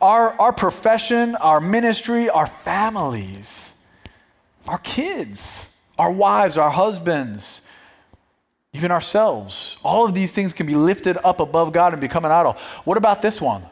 Our, 0.00 0.32
our 0.40 0.52
profession, 0.52 1.36
our 1.36 1.60
ministry, 1.60 2.28
our 2.28 2.46
families, 2.46 3.82
our 4.68 4.78
kids, 4.78 5.80
our 5.98 6.10
wives, 6.10 6.58
our 6.58 6.70
husbands, 6.70 7.66
even 8.72 8.90
ourselves. 8.90 9.78
All 9.82 10.04
of 10.04 10.14
these 10.14 10.32
things 10.32 10.52
can 10.52 10.66
be 10.66 10.74
lifted 10.74 11.16
up 11.24 11.40
above 11.40 11.72
God 11.72 11.92
and 11.92 12.00
become 12.00 12.24
an 12.24 12.30
idol. 12.30 12.52
What 12.84 12.98
about 12.98 13.22
this 13.22 13.40
one? 13.40 13.62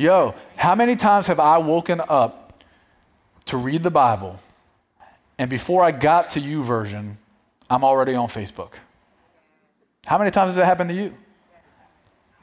Yo, 0.00 0.32
how 0.54 0.76
many 0.76 0.94
times 0.94 1.26
have 1.26 1.40
I 1.40 1.58
woken 1.58 2.00
up 2.08 2.62
to 3.46 3.56
read 3.56 3.82
the 3.82 3.90
Bible 3.90 4.38
and 5.36 5.50
before 5.50 5.82
I 5.82 5.90
got 5.90 6.28
to 6.30 6.40
YouVersion, 6.40 7.14
I'm 7.68 7.82
already 7.82 8.14
on 8.14 8.28
Facebook? 8.28 8.74
How 10.06 10.16
many 10.16 10.30
times 10.30 10.50
has 10.50 10.56
that 10.56 10.66
happened 10.66 10.90
to 10.90 10.96
you? 10.96 11.14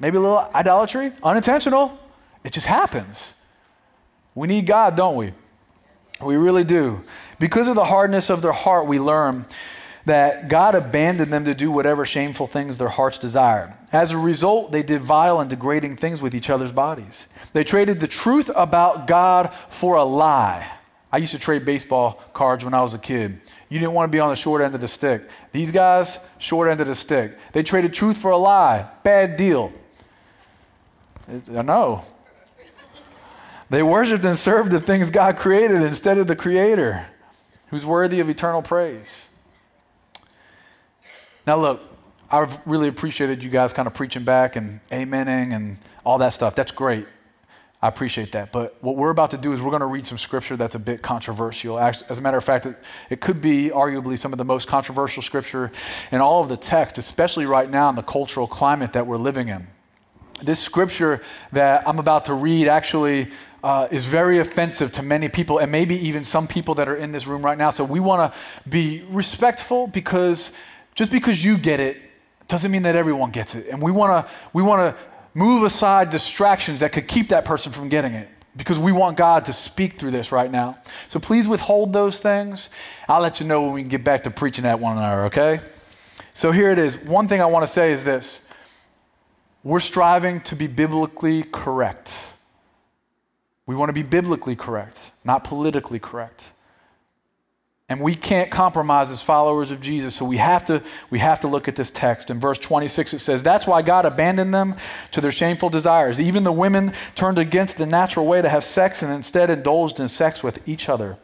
Maybe 0.01 0.17
a 0.17 0.19
little 0.19 0.49
idolatry, 0.53 1.13
unintentional. 1.23 1.97
It 2.43 2.51
just 2.51 2.67
happens. 2.67 3.35
We 4.35 4.49
need 4.49 4.67
God, 4.67 4.97
don't 4.97 5.15
we? 5.15 5.31
We 6.19 6.35
really 6.35 6.65
do. 6.65 7.05
Because 7.39 7.69
of 7.69 7.75
the 7.75 7.85
hardness 7.85 8.29
of 8.29 8.41
their 8.41 8.51
heart, 8.51 8.85
we 8.85 8.99
learn 8.99 9.45
that 10.05 10.49
God 10.49 10.75
abandoned 10.75 11.33
them 11.33 11.45
to 11.45 11.53
do 11.53 11.71
whatever 11.71 12.05
shameful 12.05 12.47
things 12.47 12.77
their 12.77 12.89
hearts 12.89 13.17
desired. 13.17 13.73
As 13.91 14.11
a 14.11 14.17
result, 14.17 14.71
they 14.71 14.83
did 14.83 15.01
vile 15.01 15.39
and 15.39 15.49
degrading 15.49 15.95
things 15.95 16.21
with 16.21 16.35
each 16.35 16.49
other's 16.49 16.71
bodies. 16.71 17.27
They 17.53 17.63
traded 17.63 17.99
the 17.99 18.07
truth 18.07 18.51
about 18.55 19.07
God 19.07 19.53
for 19.69 19.95
a 19.95 20.03
lie. 20.03 20.69
I 21.11 21.17
used 21.17 21.31
to 21.31 21.39
trade 21.39 21.65
baseball 21.65 22.21
cards 22.33 22.63
when 22.63 22.73
I 22.73 22.81
was 22.81 22.93
a 22.93 22.99
kid. 22.99 23.39
You 23.69 23.79
didn't 23.79 23.93
want 23.93 24.11
to 24.11 24.15
be 24.15 24.19
on 24.19 24.29
the 24.29 24.35
short 24.35 24.61
end 24.61 24.75
of 24.75 24.81
the 24.81 24.87
stick. 24.87 25.23
These 25.51 25.71
guys, 25.71 26.31
short 26.37 26.69
end 26.69 26.81
of 26.81 26.87
the 26.87 26.95
stick. 26.95 27.37
They 27.51 27.63
traded 27.63 27.93
truth 27.93 28.17
for 28.17 28.31
a 28.31 28.37
lie. 28.37 28.87
Bad 29.03 29.37
deal. 29.37 29.73
I 31.55 31.61
know. 31.63 32.03
They 33.69 33.81
worshiped 33.81 34.25
and 34.25 34.37
served 34.37 34.71
the 34.71 34.79
things 34.79 35.09
God 35.09 35.37
created 35.37 35.81
instead 35.81 36.19
of 36.19 36.27
the 36.27 36.35
Creator, 36.35 37.07
who's 37.67 37.85
worthy 37.85 38.19
of 38.19 38.29
eternal 38.29 38.61
praise. 38.61 39.29
Now, 41.47 41.57
look, 41.57 41.81
I've 42.31 42.65
really 42.65 42.87
appreciated 42.87 43.43
you 43.43 43.51
guys 43.51 43.71
kind 43.71 43.87
of 43.87 43.93
preaching 43.93 44.23
back 44.23 44.55
and 44.55 44.79
amening 44.89 45.53
and 45.53 45.77
all 46.03 46.17
that 46.17 46.33
stuff. 46.33 46.55
That's 46.55 46.71
great. 46.71 47.05
I 47.83 47.87
appreciate 47.87 48.31
that. 48.31 48.51
But 48.51 48.75
what 48.81 48.95
we're 48.95 49.11
about 49.11 49.29
to 49.31 49.37
do 49.37 49.51
is 49.51 49.61
we're 49.61 49.69
going 49.69 49.81
to 49.81 49.85
read 49.85 50.07
some 50.07 50.17
scripture 50.17 50.57
that's 50.57 50.73
a 50.73 50.79
bit 50.79 51.03
controversial. 51.03 51.77
As 51.77 52.17
a 52.17 52.21
matter 52.21 52.37
of 52.37 52.43
fact, 52.43 52.65
it, 52.65 52.75
it 53.11 53.21
could 53.21 53.41
be 53.41 53.69
arguably 53.71 54.17
some 54.17 54.33
of 54.33 54.39
the 54.39 54.45
most 54.45 54.67
controversial 54.67 55.21
scripture 55.21 55.71
in 56.11 56.19
all 56.19 56.41
of 56.41 56.49
the 56.49 56.57
text, 56.57 56.97
especially 56.97 57.45
right 57.45 57.69
now 57.69 57.89
in 57.89 57.95
the 57.95 58.01
cultural 58.01 58.47
climate 58.47 58.93
that 58.93 59.05
we're 59.05 59.17
living 59.17 59.49
in. 59.49 59.67
This 60.41 60.59
scripture 60.59 61.21
that 61.51 61.87
I'm 61.87 61.99
about 61.99 62.25
to 62.25 62.33
read 62.33 62.67
actually 62.67 63.27
uh, 63.63 63.87
is 63.91 64.05
very 64.05 64.39
offensive 64.39 64.91
to 64.93 65.03
many 65.03 65.29
people, 65.29 65.59
and 65.59 65.71
maybe 65.71 65.95
even 66.07 66.23
some 66.23 66.47
people 66.47 66.75
that 66.75 66.87
are 66.87 66.95
in 66.95 67.11
this 67.11 67.27
room 67.27 67.43
right 67.43 67.57
now. 67.57 67.69
So 67.69 67.83
we 67.83 67.99
want 67.99 68.33
to 68.33 68.39
be 68.67 69.03
respectful 69.09 69.87
because 69.87 70.51
just 70.95 71.11
because 71.11 71.43
you 71.43 71.57
get 71.57 71.79
it 71.79 71.97
doesn't 72.47 72.71
mean 72.71 72.83
that 72.83 72.95
everyone 72.95 73.31
gets 73.31 73.55
it. 73.55 73.67
And 73.67 73.81
we 73.81 73.91
want 73.91 74.25
to 74.25 74.33
we 74.53 74.63
want 74.63 74.95
to 74.95 75.03
move 75.33 75.63
aside 75.63 76.09
distractions 76.09 76.79
that 76.79 76.91
could 76.91 77.07
keep 77.07 77.27
that 77.27 77.45
person 77.45 77.71
from 77.71 77.89
getting 77.89 78.13
it 78.13 78.29
because 78.55 78.79
we 78.79 78.91
want 78.91 79.17
God 79.17 79.45
to 79.45 79.53
speak 79.53 79.93
through 79.93 80.11
this 80.11 80.31
right 80.31 80.49
now. 80.49 80.77
So 81.09 81.19
please 81.19 81.47
withhold 81.47 81.91
those 81.91 82.19
things. 82.19 82.69
I'll 83.09 83.21
let 83.21 83.39
you 83.39 83.45
know 83.45 83.63
when 83.63 83.73
we 83.73 83.81
can 83.81 83.89
get 83.89 84.03
back 84.03 84.23
to 84.23 84.31
preaching 84.31 84.65
at 84.65 84.79
one 84.79 84.97
another, 84.97 85.25
okay? 85.25 85.59
So 86.33 86.51
here 86.51 86.71
it 86.71 86.79
is. 86.79 86.97
One 87.03 87.27
thing 87.27 87.41
I 87.41 87.45
want 87.45 87.63
to 87.63 87.71
say 87.71 87.91
is 87.91 88.03
this 88.03 88.47
we're 89.63 89.79
striving 89.79 90.41
to 90.41 90.55
be 90.55 90.67
biblically 90.67 91.43
correct. 91.43 92.33
We 93.65 93.75
want 93.75 93.89
to 93.89 93.93
be 93.93 94.03
biblically 94.03 94.55
correct, 94.55 95.11
not 95.23 95.43
politically 95.43 95.99
correct. 95.99 96.53
And 97.87 98.01
we 98.01 98.15
can't 98.15 98.49
compromise 98.49 99.11
as 99.11 99.21
followers 99.21 99.71
of 99.71 99.79
Jesus. 99.79 100.15
So 100.15 100.25
we 100.25 100.37
have 100.37 100.65
to 100.65 100.81
we 101.11 101.19
have 101.19 101.39
to 101.41 101.47
look 101.47 101.67
at 101.67 101.75
this 101.75 101.91
text. 101.91 102.31
In 102.31 102.39
verse 102.39 102.57
26 102.57 103.13
it 103.13 103.19
says, 103.19 103.43
"That's 103.43 103.67
why 103.67 103.83
God 103.83 104.05
abandoned 104.05 104.55
them 104.55 104.73
to 105.11 105.21
their 105.21 105.31
shameful 105.31 105.69
desires. 105.69 106.19
Even 106.19 106.43
the 106.43 106.51
women 106.51 106.93
turned 107.13 107.37
against 107.37 107.77
the 107.77 107.85
natural 107.85 108.25
way 108.25 108.41
to 108.41 108.49
have 108.49 108.63
sex 108.63 109.03
and 109.03 109.13
instead 109.13 109.51
indulged 109.51 109.99
in 109.99 110.07
sex 110.07 110.41
with 110.41 110.67
each 110.67 110.89
other." 110.89 111.17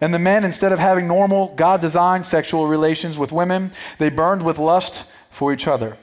And 0.00 0.12
the 0.12 0.18
men 0.18 0.44
instead 0.44 0.72
of 0.72 0.80
having 0.80 1.06
normal 1.06 1.52
God-designed 1.56 2.26
sexual 2.26 2.66
relations 2.66 3.16
with 3.16 3.32
women, 3.32 3.72
they 3.98 4.10
burned 4.10 4.42
with 4.42 4.58
lust 4.58 5.04
for 5.30 5.52
each 5.52 5.68
other. 5.68 5.96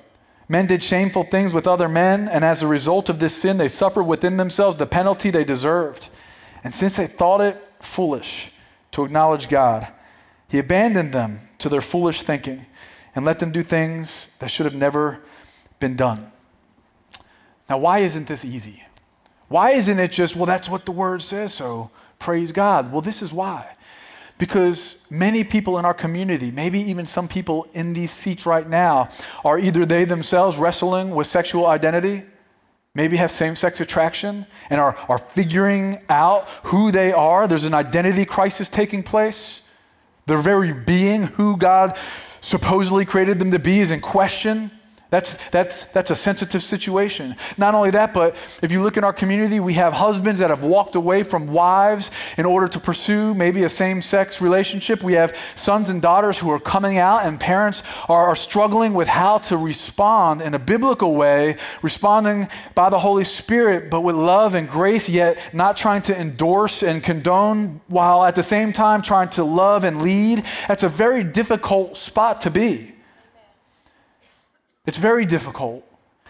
Men 0.48 0.68
did 0.68 0.84
shameful 0.84 1.24
things 1.24 1.54
with 1.54 1.66
other 1.66 1.90
men, 1.90 2.30
and 2.32 2.46
as 2.46 2.62
a 2.62 2.68
result 2.68 3.10
of 3.10 3.20
this 3.20 3.36
sin, 3.36 3.58
they 3.58 3.68
suffered 3.68 4.04
within 4.04 4.38
themselves 4.38 4.78
the 4.78 4.86
penalty 4.86 5.32
they 5.32 5.44
deserved. 5.44 6.10
And 6.64 6.74
since 6.74 6.96
they 6.96 7.08
thought 7.08 7.42
it 7.42 7.58
foolish, 7.82 8.52
to 8.96 9.04
acknowledge 9.04 9.50
God. 9.50 9.90
He 10.48 10.58
abandoned 10.58 11.12
them 11.12 11.40
to 11.58 11.68
their 11.68 11.82
foolish 11.82 12.24
thinking 12.24 12.66
and 13.14 13.26
let 13.26 13.40
them 13.40 13.52
do 13.52 13.62
things 13.62 14.38
that 14.40 14.50
should 14.50 14.66
have 14.66 14.74
never 14.74 15.20
been 15.82 15.98
done. 15.98 16.32
Now, 17.70 17.78
why 17.78 18.00
isn't 18.00 18.28
this 18.28 18.46
easy? 18.46 18.84
Why 19.50 19.72
isn't 19.72 20.00
it 20.00 20.14
just, 20.14 20.38
well, 20.38 20.46
that's 20.46 20.70
what 20.70 20.86
the 20.86 20.94
word 20.94 21.22
says, 21.22 21.54
so 21.54 21.92
praise 22.20 22.54
God? 22.54 22.90
Well, 22.90 23.02
this 23.02 23.22
is 23.22 23.34
why. 23.34 23.76
Because 24.38 25.06
many 25.12 25.44
people 25.44 25.78
in 25.78 25.84
our 25.84 25.94
community, 25.94 26.50
maybe 26.50 26.80
even 26.80 27.06
some 27.06 27.28
people 27.28 27.68
in 27.74 27.92
these 27.92 28.12
seats 28.12 28.46
right 28.46 28.68
now, 28.68 29.10
are 29.44 29.60
either 29.60 29.86
they 29.86 30.06
themselves 30.06 30.58
wrestling 30.58 31.12
with 31.12 31.28
sexual 31.28 31.66
identity 31.66 32.24
maybe 32.96 33.18
have 33.18 33.30
same 33.30 33.56
sex 33.56 33.80
attraction 33.80 34.48
and 34.70 34.82
are, 34.82 34.96
are 35.08 35.20
figuring 35.20 36.04
out 36.10 36.50
who 36.64 36.92
they 36.92 37.14
are. 37.14 37.48
There's 37.48 37.66
an 37.66 37.76
identity 37.76 38.26
crisis 38.26 38.70
taking 38.70 39.04
place. 39.04 39.62
Their 40.26 40.40
very 40.40 40.74
being, 40.74 41.24
who 41.24 41.56
God 41.58 41.96
supposedly 42.42 43.06
created 43.06 43.38
them 43.38 43.52
to 43.52 43.60
be, 43.60 43.80
is 43.80 43.92
in 43.92 44.00
question. 44.00 44.72
That's, 45.12 45.50
that's, 45.50 45.92
that's 45.94 46.10
a 46.10 46.16
sensitive 46.16 46.64
situation. 46.64 47.36
Not 47.58 47.76
only 47.76 47.92
that, 47.92 48.14
but 48.14 48.36
if 48.64 48.72
you 48.72 48.82
look 48.82 48.98
in 48.98 49.04
our 49.04 49.14
community, 49.14 49.60
we 49.60 49.74
have 49.74 49.94
husbands 49.94 50.40
that 50.40 50.50
have 50.50 50.64
walked 50.64 50.96
away 50.96 51.22
from 51.22 51.48
wives 51.48 52.10
in 52.38 52.46
order 52.46 52.68
to 52.68 52.80
pursue 52.80 53.36
maybe 53.36 53.64
a 53.64 53.70
same 53.70 54.02
sex 54.02 54.42
relationship. 54.42 55.04
We 55.04 55.14
have 55.14 55.36
sons 55.56 55.90
and 55.90 56.02
daughters 56.02 56.40
who 56.40 56.50
are 56.50 56.60
coming 56.60 56.98
out, 56.98 57.26
and 57.26 57.40
parents 57.40 57.84
are, 58.10 58.30
are 58.30 58.36
struggling 58.36 58.96
with 58.96 59.08
how 59.08 59.38
to 59.38 59.58
respond 59.58 60.42
in 60.42 60.56
a 60.56 60.60
biblical 60.60 61.16
way, 61.16 61.58
responding 61.84 62.48
by 62.74 62.90
the 62.90 63.00
Holy 63.00 63.26
Spirit, 63.26 63.92
but 63.92 64.02
with 64.02 64.16
love 64.16 64.56
and 64.56 64.68
grace, 64.68 65.08
yet 65.08 65.54
not 65.54 65.78
trying 65.78 66.02
to 66.04 66.20
endorse 66.20 66.82
and 66.82 67.04
condone 67.04 67.80
while 67.88 68.24
at 68.24 68.34
the 68.34 68.44
same 68.44 68.74
time 68.74 69.04
trying 69.04 69.30
to 69.30 69.44
love 69.44 69.84
and 69.84 70.02
lead. 70.02 70.44
That's 70.68 70.84
a 70.84 70.90
very 70.90 71.24
difficult 71.24 71.96
spot 71.96 72.42
to 72.42 72.50
be. 72.50 72.95
It's 74.86 74.98
very 74.98 75.26
difficult. 75.26 75.84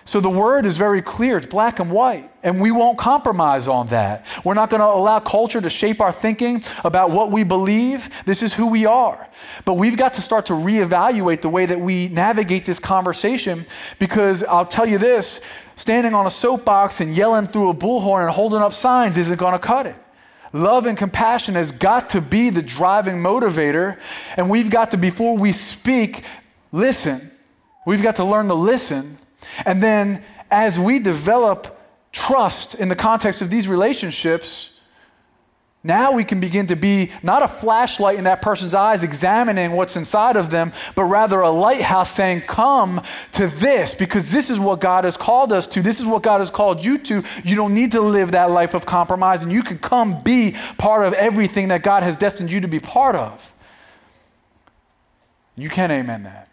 So 0.08 0.20
the 0.20 0.30
word 0.30 0.68
is 0.68 0.78
very 0.78 1.02
clear, 1.02 1.38
it's 1.38 1.48
black 1.48 1.80
and 1.80 1.90
white, 1.90 2.30
and 2.44 2.62
we 2.62 2.70
won't 2.70 2.96
compromise 2.96 3.68
on 3.68 3.88
that. 3.88 4.24
We're 4.44 4.54
not 4.54 4.70
going 4.70 4.82
to 4.82 4.86
allow 4.86 5.18
culture 5.18 5.60
to 5.60 5.70
shape 5.70 6.00
our 6.00 6.12
thinking 6.12 6.64
about 6.84 7.10
what 7.10 7.32
we 7.32 7.44
believe. 7.44 8.24
This 8.24 8.44
is 8.44 8.54
who 8.54 8.68
we 8.70 8.86
are. 8.86 9.28
But 9.66 9.74
we've 9.78 9.98
got 9.98 10.14
to 10.14 10.22
start 10.22 10.46
to 10.46 10.54
reevaluate 10.54 11.42
the 11.42 11.50
way 11.50 11.66
that 11.66 11.80
we 11.80 12.10
navigate 12.10 12.68
this 12.68 12.78
conversation 12.78 13.66
because 13.98 14.44
I'll 14.44 14.68
tell 14.68 14.86
you 14.86 15.00
this 15.00 15.42
standing 15.76 16.14
on 16.14 16.28
a 16.28 16.30
soapbox 16.30 17.02
and 17.02 17.16
yelling 17.16 17.48
through 17.48 17.72
a 17.72 17.74
bullhorn 17.74 18.26
and 18.26 18.32
holding 18.32 18.62
up 18.62 18.74
signs 18.74 19.18
isn't 19.18 19.40
going 19.40 19.54
to 19.54 19.60
cut 19.60 19.88
it. 19.88 19.96
Love 20.54 20.86
and 20.86 21.00
compassion 21.00 21.56
has 21.56 21.72
got 21.72 22.12
to 22.12 22.22
be 22.22 22.52
the 22.52 22.62
driving 22.62 23.16
motivator, 23.16 24.00
and 24.38 24.52
we've 24.52 24.70
got 24.70 24.92
to, 24.92 24.98
before 24.98 25.36
we 25.36 25.52
speak, 25.52 26.24
listen 26.72 27.32
We've 27.86 28.02
got 28.02 28.18
to 28.18 28.26
learn 28.26 28.48
to 28.48 28.56
listen. 28.56 29.18
And 29.66 29.82
then 29.82 30.24
as 30.52 30.80
we 30.80 31.00
develop 31.00 31.80
trust 32.12 32.76
in 32.76 32.90
the 32.90 32.96
context 32.96 33.42
of 33.42 33.50
these 33.50 33.68
relationships, 33.68 34.76
now 35.86 36.14
we 36.14 36.24
can 36.24 36.40
begin 36.40 36.66
to 36.68 36.76
be 36.76 37.12
not 37.22 37.44
a 37.44 37.48
flashlight 37.48 38.18
in 38.18 38.24
that 38.24 38.42
person's 38.42 38.74
eyes 38.74 39.04
examining 39.04 39.74
what's 39.74 39.96
inside 39.96 40.36
of 40.36 40.50
them, 40.50 40.72
but 40.96 41.04
rather 41.04 41.42
a 41.42 41.52
lighthouse 41.52 42.10
saying, 42.10 42.42
Come 42.42 43.04
to 43.34 43.46
this 43.46 43.94
because 43.94 44.32
this 44.32 44.50
is 44.50 44.60
what 44.60 44.82
God 44.82 45.06
has 45.06 45.16
called 45.16 45.54
us 45.54 45.68
to. 45.68 45.84
This 45.84 46.00
is 46.00 46.08
what 46.08 46.24
God 46.24 46.40
has 46.40 46.50
called 46.50 46.84
you 46.84 46.98
to. 46.98 47.24
You 47.44 47.56
don't 47.56 47.76
need 47.76 47.92
to 47.92 48.02
live 48.02 48.32
that 48.32 48.50
life 48.50 48.74
of 48.74 48.88
compromise, 48.88 49.44
and 49.44 49.54
you 49.54 49.62
can 49.62 49.78
come 49.78 50.24
be 50.24 50.56
part 50.80 51.06
of 51.06 51.14
everything 51.14 51.68
that 51.68 51.84
God 51.84 52.02
has 52.02 52.16
destined 52.16 52.52
you 52.52 52.62
to 52.62 52.68
be 52.68 52.80
part 52.80 53.16
of. 53.16 53.54
You 55.56 55.70
can 55.70 55.92
amen 55.92 56.24
that. 56.24 56.50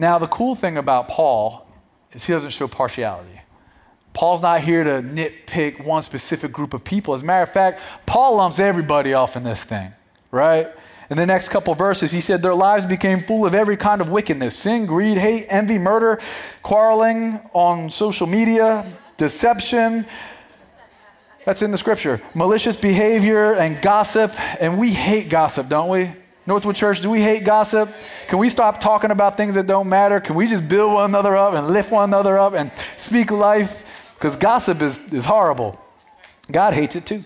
Now, 0.00 0.16
the 0.18 0.28
cool 0.28 0.54
thing 0.54 0.78
about 0.78 1.08
Paul 1.08 1.68
is 2.12 2.24
he 2.24 2.32
doesn't 2.32 2.52
show 2.52 2.66
partiality. 2.66 3.42
Paul's 4.14 4.40
not 4.40 4.62
here 4.62 4.82
to 4.82 5.02
nitpick 5.02 5.84
one 5.84 6.00
specific 6.00 6.52
group 6.52 6.72
of 6.72 6.82
people. 6.84 7.12
As 7.12 7.22
a 7.22 7.26
matter 7.26 7.42
of 7.42 7.52
fact, 7.52 7.82
Paul 8.06 8.38
lumps 8.38 8.58
everybody 8.58 9.12
off 9.12 9.36
in 9.36 9.42
this 9.42 9.62
thing, 9.62 9.92
right? 10.30 10.68
In 11.10 11.18
the 11.18 11.26
next 11.26 11.50
couple 11.50 11.74
verses, 11.74 12.12
he 12.12 12.22
said, 12.22 12.40
Their 12.40 12.54
lives 12.54 12.86
became 12.86 13.20
full 13.20 13.44
of 13.44 13.52
every 13.52 13.76
kind 13.76 14.00
of 14.00 14.10
wickedness 14.10 14.56
sin, 14.56 14.86
greed, 14.86 15.18
hate, 15.18 15.44
envy, 15.50 15.76
murder, 15.76 16.18
quarreling 16.62 17.38
on 17.52 17.90
social 17.90 18.26
media, 18.26 18.86
deception. 19.18 20.06
That's 21.44 21.60
in 21.60 21.72
the 21.72 21.78
scripture. 21.78 22.22
Malicious 22.34 22.76
behavior 22.78 23.52
and 23.54 23.82
gossip. 23.82 24.32
And 24.62 24.78
we 24.78 24.92
hate 24.92 25.28
gossip, 25.28 25.68
don't 25.68 25.90
we? 25.90 26.10
Northwood 26.50 26.74
Church, 26.74 27.00
do 27.00 27.08
we 27.08 27.22
hate 27.22 27.44
gossip? 27.44 27.88
Can 28.26 28.40
we 28.40 28.48
stop 28.48 28.80
talking 28.80 29.12
about 29.12 29.36
things 29.36 29.54
that 29.54 29.68
don't 29.68 29.88
matter? 29.88 30.18
Can 30.18 30.34
we 30.34 30.48
just 30.48 30.68
build 30.68 30.94
one 30.94 31.08
another 31.08 31.36
up 31.36 31.54
and 31.54 31.68
lift 31.68 31.92
one 31.92 32.08
another 32.08 32.36
up 32.36 32.54
and 32.54 32.72
speak 32.96 33.30
life? 33.30 34.12
Because 34.14 34.34
gossip 34.34 34.82
is, 34.82 34.98
is 35.12 35.24
horrible. 35.24 35.80
God 36.50 36.74
hates 36.74 36.96
it 36.96 37.06
too. 37.06 37.22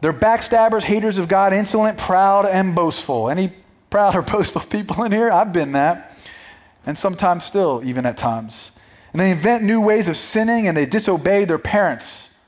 They're 0.00 0.12
backstabbers, 0.12 0.84
haters 0.84 1.18
of 1.18 1.26
God, 1.26 1.52
insolent, 1.52 1.98
proud, 1.98 2.46
and 2.46 2.72
boastful. 2.72 3.28
Any 3.30 3.50
proud 3.90 4.14
or 4.14 4.22
boastful 4.34 4.62
people 4.62 5.02
in 5.02 5.10
here? 5.10 5.32
I've 5.32 5.52
been 5.52 5.72
that. 5.72 6.16
And 6.86 6.96
sometimes 6.96 7.42
still, 7.42 7.82
even 7.84 8.06
at 8.06 8.16
times. 8.16 8.70
And 9.12 9.20
they 9.20 9.32
invent 9.32 9.64
new 9.64 9.80
ways 9.80 10.08
of 10.08 10.16
sinning 10.16 10.68
and 10.68 10.76
they 10.76 10.86
disobey 10.86 11.44
their 11.46 11.58
parents. 11.58 12.40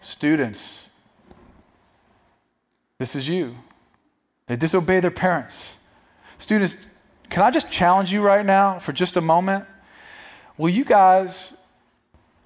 Students, 0.00 0.90
this 2.98 3.14
is 3.14 3.28
you. 3.28 3.54
They 4.46 4.56
disobey 4.56 5.00
their 5.00 5.10
parents. 5.10 5.78
Students, 6.38 6.88
can 7.30 7.42
I 7.42 7.50
just 7.50 7.70
challenge 7.70 8.12
you 8.12 8.22
right 8.22 8.44
now 8.44 8.78
for 8.78 8.92
just 8.92 9.16
a 9.16 9.20
moment? 9.20 9.64
Will 10.58 10.68
you 10.68 10.84
guys 10.84 11.56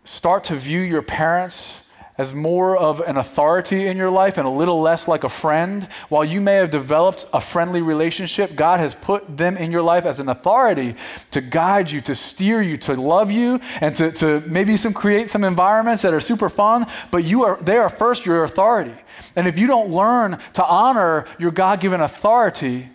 start 0.05 0.45
to 0.45 0.55
view 0.55 0.81
your 0.81 1.03
parents 1.03 1.86
as 2.19 2.33
more 2.33 2.77
of 2.77 3.01
an 3.01 3.17
authority 3.17 3.87
in 3.87 3.97
your 3.97 4.11
life 4.11 4.39
and 4.39 4.47
a 4.47 4.51
little 4.51 4.81
less 4.81 5.07
like 5.07 5.25
a 5.25 5.29
friend. 5.29 5.85
While 6.09 6.25
you 6.25 6.41
may 6.41 6.55
have 6.55 6.71
developed 6.71 7.27
a 7.33 7.41
friendly 7.41 7.83
relationship, 7.83 8.57
God 8.57 8.81
has 8.81 8.95
put 8.95 9.37
them 9.37 9.57
in 9.57 9.71
your 9.71 9.83
life 9.83 10.07
as 10.07 10.19
an 10.19 10.29
authority 10.29 10.95
to 11.33 11.41
guide 11.41 11.91
you, 11.91 12.01
to 12.03 12.15
steer 12.15 12.63
you, 12.63 12.77
to 12.79 12.95
love 12.95 13.31
you, 13.31 13.61
and 13.81 13.95
to, 13.97 14.11
to 14.13 14.43
maybe 14.47 14.77
some 14.77 14.95
create 14.95 15.29
some 15.29 15.45
environments 15.45 16.03
that 16.03 16.15
are 16.15 16.21
super 16.21 16.49
fun, 16.49 16.87
but 17.11 17.25
you 17.25 17.45
are 17.45 17.61
they 17.63 17.77
are 17.77 17.91
first 17.91 18.25
your 18.25 18.45
authority. 18.45 18.95
And 19.35 19.47
if 19.47 19.59
you 19.59 19.67
don't 19.67 19.91
learn 19.91 20.39
to 20.55 20.65
honor 20.65 21.27
your 21.39 21.51
God-given 21.51 22.01
authority, 22.01 22.89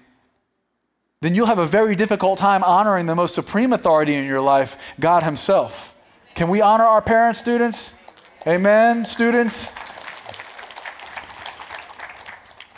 then 1.22 1.36
you'll 1.36 1.48
have 1.48 1.60
a 1.60 1.68
very 1.68 1.96
difficult 1.96 2.40
time 2.40 2.64
honoring 2.64 3.06
the 3.06 3.16
most 3.16 3.36
supreme 3.36 3.74
authority 3.74 4.16
in 4.16 4.26
your 4.26 4.42
life, 4.42 4.94
God 5.00 5.22
Himself. 5.22 5.96
Can 6.34 6.50
we 6.50 6.62
honor 6.62 6.86
our 6.86 7.02
parents, 7.02 7.40
students? 7.40 8.01
Amen, 8.48 9.06
students? 9.06 9.68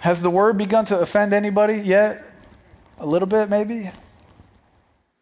Has 0.02 0.21
the 0.21 0.30
word 0.30 0.58
begun 0.58 0.84
to 0.86 0.99
offend 0.99 1.32
anybody 1.32 1.76
yet? 1.76 2.21
A 2.99 3.06
little 3.06 3.30
bit, 3.30 3.49
maybe? 3.49 3.89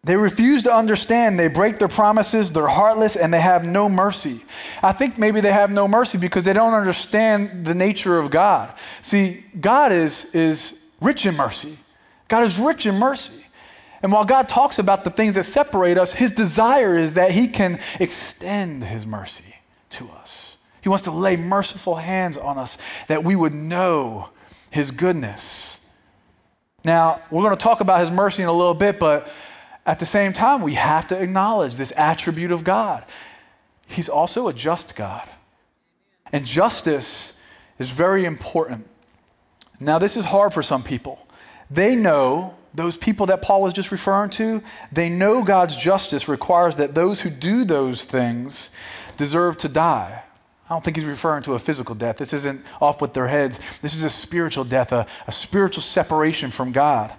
They 0.04 0.16
refuse 0.16 0.64
to 0.64 0.74
understand. 0.74 1.40
They 1.40 1.48
break 1.48 1.78
their 1.78 1.88
promises. 1.88 2.52
They're 2.52 2.68
heartless 2.68 3.16
and 3.16 3.32
they 3.32 3.40
have 3.40 3.68
no 3.68 3.88
mercy. 3.88 4.42
I 4.82 4.94
think 4.94 5.20
maybe 5.20 5.42
they 5.42 5.52
have 5.52 5.70
no 5.70 5.88
mercy 5.88 6.18
because 6.18 6.44
they 6.44 6.54
don't 6.54 6.74
understand 6.74 7.64
the 7.64 7.76
nature 7.76 8.18
of 8.18 8.32
God. 8.32 8.74
See, 9.04 9.46
God 9.60 9.92
is, 9.92 10.34
is 10.34 10.88
rich 11.00 11.28
in 11.28 11.38
mercy. 11.38 11.78
God 12.28 12.42
is 12.42 12.58
rich 12.58 12.88
in 12.88 12.96
mercy. 12.96 13.46
And 14.02 14.12
while 14.12 14.26
God 14.26 14.50
talks 14.50 14.80
about 14.80 15.04
the 15.04 15.12
things 15.12 15.36
that 15.36 15.44
separate 15.44 16.00
us, 16.00 16.14
his 16.14 16.32
desire 16.32 16.98
is 16.98 17.14
that 17.14 17.30
he 17.30 17.48
can 17.48 17.78
extend 18.00 18.86
his 18.86 19.06
mercy 19.06 19.54
to 19.92 20.10
us. 20.10 20.58
He 20.82 20.90
wants 20.90 21.04
to 21.04 21.12
lay 21.12 21.36
merciful 21.36 21.96
hands 21.96 22.38
on 22.38 22.58
us 22.58 22.78
that 23.08 23.24
we 23.24 23.36
would 23.36 23.54
know 23.54 24.30
His 24.72 24.92
goodness. 24.92 25.88
Now, 26.84 27.22
we're 27.30 27.44
going 27.44 27.56
to 27.56 27.64
talk 27.64 27.82
about 27.82 28.00
His 28.00 28.12
mercy 28.12 28.42
in 28.42 28.50
a 28.50 28.54
little 28.54 28.74
bit, 28.74 29.00
but 29.00 29.32
at 29.86 30.00
the 30.00 30.06
same 30.06 30.34
time, 30.34 30.62
we 30.62 30.74
have 30.74 31.08
to 31.08 31.22
acknowledge 31.22 31.76
this 31.76 31.94
attribute 31.96 32.52
of 32.52 32.64
God. 32.64 33.06
He's 33.88 34.10
also 34.10 34.48
a 34.48 34.54
just 34.54 34.96
God. 34.96 35.30
And 36.32 36.46
justice 36.46 37.42
is 37.78 37.92
very 37.92 38.26
important. 38.26 38.88
Now, 39.80 40.00
this 40.00 40.16
is 40.16 40.26
hard 40.26 40.54
for 40.54 40.62
some 40.62 40.84
people. 40.84 41.28
They 41.70 41.96
know, 41.96 42.56
those 42.74 42.96
people 42.96 43.26
that 43.26 43.42
Paul 43.42 43.62
was 43.62 43.74
just 43.74 43.92
referring 43.92 44.30
to, 44.32 44.64
they 44.92 45.10
know 45.10 45.44
God's 45.44 45.76
justice 45.76 46.28
requires 46.28 46.78
that 46.78 46.96
those 46.96 47.22
who 47.22 47.30
do 47.30 47.66
those 47.66 48.06
things 48.06 48.70
deserve 49.18 49.58
to 49.58 49.70
die. 49.70 50.24
I 50.70 50.74
don't 50.74 50.84
think 50.84 50.96
he's 50.96 51.06
referring 51.06 51.44
to 51.44 51.54
a 51.54 51.60
physical 51.60 51.96
death. 51.96 52.18
This 52.18 52.32
isn't 52.32 52.66
off 52.82 53.02
with 53.02 53.14
their 53.14 53.28
heads. 53.28 53.60
This 53.80 53.94
is 53.94 54.04
a 54.04 54.10
spiritual 54.10 54.64
death, 54.64 54.92
a, 54.92 55.06
a 55.28 55.32
spiritual 55.32 55.82
separation 55.82 56.50
from 56.50 56.72
God. 56.72 57.14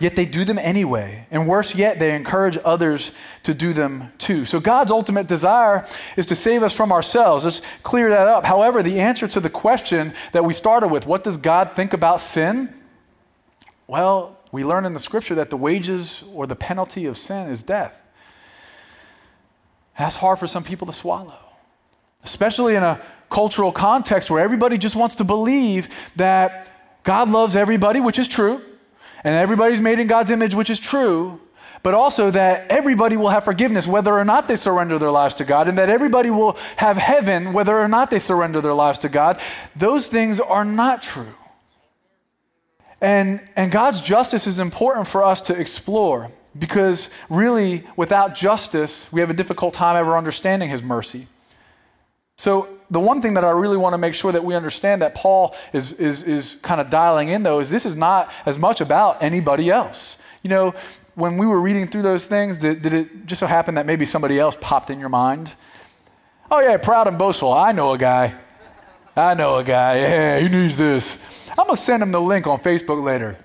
Yet 0.00 0.16
they 0.16 0.24
do 0.24 0.44
them 0.44 0.58
anyway. 0.58 1.26
And 1.30 1.48
worse 1.48 1.74
yet, 1.74 1.98
they 1.98 2.14
encourage 2.14 2.58
others 2.64 3.12
to 3.44 3.54
do 3.54 3.72
them 3.72 4.12
too. 4.18 4.44
So 4.44 4.60
God's 4.60 4.90
ultimate 4.90 5.26
desire 5.26 5.86
is 6.16 6.26
to 6.26 6.34
save 6.34 6.62
us 6.62 6.76
from 6.76 6.92
ourselves. 6.92 7.44
Let's 7.44 7.60
clear 7.78 8.08
that 8.10 8.28
up. 8.28 8.44
However, 8.44 8.82
the 8.82 9.00
answer 9.00 9.26
to 9.28 9.40
the 9.40 9.50
question 9.50 10.12
that 10.32 10.44
we 10.44 10.52
started 10.52 10.88
with, 10.88 11.06
what 11.06 11.24
does 11.24 11.36
God 11.36 11.72
think 11.72 11.92
about 11.92 12.20
sin? 12.20 12.72
Well, 13.86 14.36
we 14.52 14.64
learn 14.64 14.84
in 14.84 14.94
the 14.94 15.00
scripture 15.00 15.34
that 15.36 15.50
the 15.50 15.56
wages 15.56 16.24
or 16.34 16.46
the 16.46 16.56
penalty 16.56 17.06
of 17.06 17.16
sin 17.16 17.48
is 17.48 17.62
death. 17.62 18.04
That's 19.98 20.16
hard 20.16 20.38
for 20.38 20.46
some 20.46 20.62
people 20.62 20.86
to 20.86 20.92
swallow, 20.92 21.38
especially 22.22 22.76
in 22.76 22.82
a 22.82 23.00
cultural 23.30 23.72
context 23.72 24.30
where 24.30 24.42
everybody 24.42 24.78
just 24.78 24.96
wants 24.96 25.16
to 25.16 25.24
believe 25.24 25.88
that 26.16 26.72
God 27.02 27.28
loves 27.28 27.56
everybody, 27.56 28.00
which 28.00 28.18
is 28.18 28.28
true, 28.28 28.60
and 29.24 29.34
everybody's 29.34 29.80
made 29.80 29.98
in 29.98 30.06
God's 30.06 30.30
image, 30.30 30.54
which 30.54 30.70
is 30.70 30.78
true, 30.78 31.40
but 31.82 31.94
also 31.94 32.30
that 32.30 32.70
everybody 32.70 33.16
will 33.16 33.28
have 33.28 33.44
forgiveness 33.44 33.86
whether 33.86 34.12
or 34.12 34.24
not 34.24 34.48
they 34.48 34.56
surrender 34.56 34.98
their 34.98 35.10
lives 35.10 35.34
to 35.34 35.44
God, 35.44 35.68
and 35.68 35.76
that 35.78 35.88
everybody 35.88 36.30
will 36.30 36.56
have 36.76 36.96
heaven 36.96 37.52
whether 37.52 37.76
or 37.76 37.88
not 37.88 38.10
they 38.10 38.18
surrender 38.18 38.60
their 38.60 38.74
lives 38.74 38.98
to 38.98 39.08
God. 39.08 39.40
Those 39.74 40.08
things 40.08 40.40
are 40.40 40.64
not 40.64 41.02
true. 41.02 41.34
And, 43.00 43.46
and 43.56 43.70
God's 43.70 44.00
justice 44.00 44.46
is 44.46 44.58
important 44.58 45.06
for 45.06 45.22
us 45.22 45.40
to 45.42 45.58
explore. 45.58 46.30
Because 46.58 47.10
really, 47.28 47.84
without 47.96 48.34
justice, 48.34 49.12
we 49.12 49.20
have 49.20 49.30
a 49.30 49.34
difficult 49.34 49.74
time 49.74 49.96
ever 49.96 50.16
understanding 50.16 50.68
his 50.68 50.82
mercy. 50.82 51.26
So, 52.36 52.68
the 52.90 53.00
one 53.00 53.20
thing 53.20 53.34
that 53.34 53.44
I 53.44 53.50
really 53.50 53.76
want 53.76 53.94
to 53.94 53.98
make 53.98 54.14
sure 54.14 54.32
that 54.32 54.44
we 54.44 54.54
understand 54.54 55.02
that 55.02 55.14
Paul 55.14 55.54
is, 55.72 55.92
is, 55.92 56.22
is 56.22 56.54
kind 56.62 56.80
of 56.80 56.88
dialing 56.88 57.28
in, 57.28 57.42
though, 57.42 57.58
is 57.60 57.68
this 57.68 57.84
is 57.84 57.96
not 57.96 58.32
as 58.46 58.58
much 58.58 58.80
about 58.80 59.22
anybody 59.22 59.70
else. 59.70 60.18
You 60.42 60.50
know, 60.50 60.74
when 61.14 61.36
we 61.36 61.46
were 61.46 61.60
reading 61.60 61.86
through 61.86 62.02
those 62.02 62.26
things, 62.26 62.58
did, 62.58 62.80
did 62.80 62.94
it 62.94 63.26
just 63.26 63.40
so 63.40 63.46
happen 63.46 63.74
that 63.74 63.86
maybe 63.86 64.04
somebody 64.04 64.38
else 64.38 64.56
popped 64.60 64.88
in 64.88 65.00
your 65.00 65.08
mind? 65.08 65.56
Oh, 66.50 66.60
yeah, 66.60 66.76
proud 66.78 67.08
and 67.08 67.18
boastful. 67.18 67.52
I 67.52 67.72
know 67.72 67.92
a 67.92 67.98
guy. 67.98 68.34
I 69.16 69.34
know 69.34 69.56
a 69.56 69.64
guy. 69.64 69.98
Yeah, 69.98 70.38
he 70.38 70.48
needs 70.48 70.76
this. 70.76 71.50
I'm 71.50 71.66
going 71.66 71.70
to 71.70 71.76
send 71.76 72.02
him 72.02 72.12
the 72.12 72.20
link 72.20 72.46
on 72.46 72.58
Facebook 72.60 73.02
later. 73.02 73.36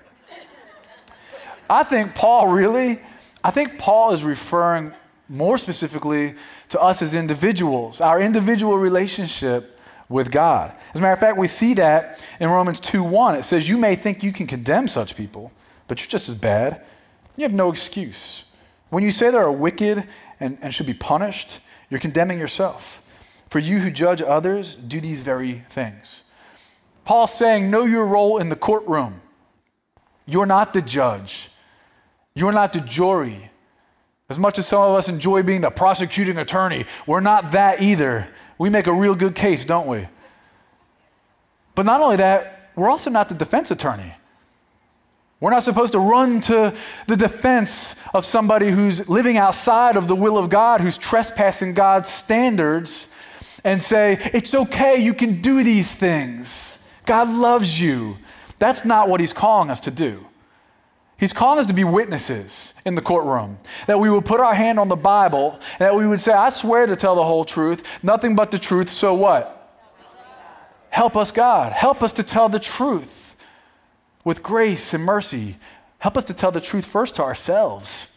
I 1.68 1.82
think 1.82 2.14
Paul 2.14 2.48
really, 2.48 2.98
I 3.42 3.50
think 3.50 3.78
Paul 3.78 4.12
is 4.12 4.24
referring 4.24 4.92
more 5.28 5.58
specifically 5.58 6.34
to 6.68 6.80
us 6.80 7.02
as 7.02 7.14
individuals, 7.14 8.00
our 8.00 8.20
individual 8.20 8.78
relationship 8.78 9.78
with 10.08 10.30
God. 10.30 10.72
As 10.92 11.00
a 11.00 11.02
matter 11.02 11.14
of 11.14 11.18
fact, 11.18 11.38
we 11.38 11.46
see 11.46 11.74
that 11.74 12.24
in 12.38 12.50
Romans 12.50 12.80
2:1. 12.80 13.38
It 13.38 13.44
says, 13.44 13.68
You 13.68 13.78
may 13.78 13.96
think 13.96 14.22
you 14.22 14.32
can 14.32 14.46
condemn 14.46 14.88
such 14.88 15.16
people, 15.16 15.52
but 15.88 16.00
you're 16.00 16.10
just 16.10 16.28
as 16.28 16.34
bad. 16.34 16.82
You 17.36 17.44
have 17.44 17.54
no 17.54 17.70
excuse. 17.70 18.44
When 18.90 19.02
you 19.02 19.10
say 19.10 19.30
they 19.30 19.38
are 19.38 19.50
wicked 19.50 20.06
and, 20.38 20.58
and 20.60 20.72
should 20.72 20.86
be 20.86 20.94
punished, 20.94 21.58
you're 21.90 22.00
condemning 22.00 22.38
yourself. 22.38 23.02
For 23.48 23.58
you 23.58 23.80
who 23.80 23.90
judge 23.90 24.22
others, 24.22 24.74
do 24.74 25.00
these 25.00 25.20
very 25.20 25.64
things. 25.68 26.24
Paul's 27.04 27.32
saying, 27.32 27.70
Know 27.70 27.84
your 27.84 28.06
role 28.06 28.38
in 28.38 28.50
the 28.50 28.56
courtroom. 28.56 29.20
You're 30.26 30.46
not 30.46 30.74
the 30.74 30.82
judge. 30.82 31.50
You're 32.34 32.52
not 32.52 32.72
the 32.72 32.80
jury. 32.80 33.50
As 34.28 34.38
much 34.38 34.58
as 34.58 34.66
some 34.66 34.82
of 34.82 34.96
us 34.96 35.08
enjoy 35.08 35.42
being 35.42 35.60
the 35.60 35.70
prosecuting 35.70 36.38
attorney, 36.38 36.86
we're 37.06 37.20
not 37.20 37.52
that 37.52 37.82
either. 37.82 38.28
We 38.58 38.70
make 38.70 38.86
a 38.86 38.92
real 38.92 39.14
good 39.14 39.34
case, 39.34 39.64
don't 39.64 39.86
we? 39.86 40.08
But 41.74 41.86
not 41.86 42.00
only 42.00 42.16
that, 42.16 42.70
we're 42.74 42.88
also 42.88 43.10
not 43.10 43.28
the 43.28 43.34
defense 43.34 43.70
attorney. 43.70 44.14
We're 45.40 45.50
not 45.50 45.62
supposed 45.62 45.92
to 45.92 45.98
run 45.98 46.40
to 46.42 46.74
the 47.06 47.16
defense 47.16 48.00
of 48.14 48.24
somebody 48.24 48.70
who's 48.70 49.08
living 49.08 49.36
outside 49.36 49.96
of 49.96 50.08
the 50.08 50.14
will 50.16 50.38
of 50.38 50.48
God, 50.48 50.80
who's 50.80 50.96
trespassing 50.96 51.74
God's 51.74 52.08
standards, 52.08 53.14
and 53.62 53.82
say, 53.82 54.16
It's 54.32 54.54
okay, 54.54 55.02
you 55.02 55.12
can 55.12 55.42
do 55.42 55.62
these 55.62 55.92
things. 55.94 56.78
God 57.04 57.28
loves 57.28 57.80
you. 57.80 58.16
That's 58.58 58.84
not 58.84 59.08
what 59.08 59.20
He's 59.20 59.32
calling 59.32 59.70
us 59.70 59.80
to 59.80 59.90
do. 59.90 60.24
He's 61.24 61.32
calling 61.32 61.58
us 61.58 61.64
to 61.64 61.72
be 61.72 61.84
witnesses 61.84 62.74
in 62.84 62.96
the 62.96 63.00
courtroom. 63.00 63.56
That 63.86 63.98
we 63.98 64.10
would 64.10 64.26
put 64.26 64.40
our 64.40 64.54
hand 64.54 64.78
on 64.78 64.88
the 64.88 64.94
Bible 64.94 65.52
and 65.52 65.80
that 65.80 65.94
we 65.94 66.06
would 66.06 66.20
say, 66.20 66.34
I 66.34 66.50
swear 66.50 66.86
to 66.86 66.96
tell 66.96 67.14
the 67.14 67.24
whole 67.24 67.46
truth, 67.46 68.04
nothing 68.04 68.36
but 68.36 68.50
the 68.50 68.58
truth, 68.58 68.90
so 68.90 69.14
what? 69.14 69.82
Help 70.90 71.16
us, 71.16 71.32
God. 71.32 71.72
Help 71.72 72.02
us 72.02 72.12
to 72.12 72.22
tell 72.22 72.50
the 72.50 72.58
truth 72.58 73.36
with 74.22 74.42
grace 74.42 74.92
and 74.92 75.02
mercy. 75.02 75.56
Help 75.96 76.18
us 76.18 76.26
to 76.26 76.34
tell 76.34 76.50
the 76.50 76.60
truth 76.60 76.84
first 76.84 77.14
to 77.14 77.22
ourselves. 77.22 78.14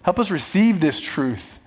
Help 0.00 0.18
us 0.18 0.30
receive 0.30 0.80
this 0.80 1.00
truth. 1.00 1.60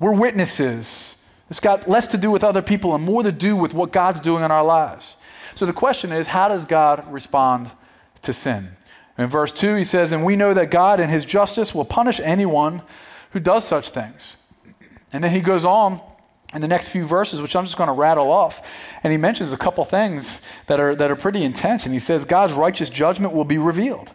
We're 0.00 0.18
witnesses. 0.18 1.16
It's 1.50 1.60
got 1.60 1.86
less 1.86 2.06
to 2.06 2.16
do 2.16 2.30
with 2.30 2.42
other 2.42 2.62
people 2.62 2.94
and 2.94 3.04
more 3.04 3.22
to 3.24 3.30
do 3.30 3.56
with 3.56 3.74
what 3.74 3.92
God's 3.92 4.20
doing 4.20 4.42
in 4.42 4.50
our 4.50 4.64
lives. 4.64 5.18
So 5.54 5.66
the 5.66 5.74
question 5.74 6.12
is 6.12 6.28
how 6.28 6.48
does 6.48 6.64
God 6.64 7.12
respond 7.12 7.70
to 8.22 8.32
sin? 8.32 8.70
In 9.18 9.26
verse 9.26 9.52
2, 9.52 9.76
he 9.76 9.84
says, 9.84 10.12
And 10.12 10.24
we 10.24 10.36
know 10.36 10.54
that 10.54 10.70
God 10.70 11.00
in 11.00 11.08
his 11.08 11.24
justice 11.24 11.74
will 11.74 11.84
punish 11.84 12.20
anyone 12.20 12.82
who 13.32 13.40
does 13.40 13.64
such 13.64 13.90
things. 13.90 14.36
And 15.12 15.22
then 15.22 15.32
he 15.32 15.40
goes 15.40 15.64
on 15.64 16.00
in 16.54 16.60
the 16.60 16.68
next 16.68 16.88
few 16.88 17.06
verses, 17.06 17.40
which 17.40 17.56
I'm 17.56 17.64
just 17.64 17.76
going 17.76 17.88
to 17.88 17.94
rattle 17.94 18.30
off, 18.30 18.96
and 19.02 19.10
he 19.10 19.16
mentions 19.16 19.52
a 19.52 19.56
couple 19.56 19.84
things 19.84 20.46
that 20.66 20.78
are, 20.78 20.94
that 20.94 21.10
are 21.10 21.16
pretty 21.16 21.44
intense. 21.44 21.86
And 21.86 21.94
he 21.94 21.98
says, 21.98 22.24
God's 22.24 22.54
righteous 22.54 22.90
judgment 22.90 23.32
will 23.32 23.44
be 23.44 23.58
revealed. 23.58 24.10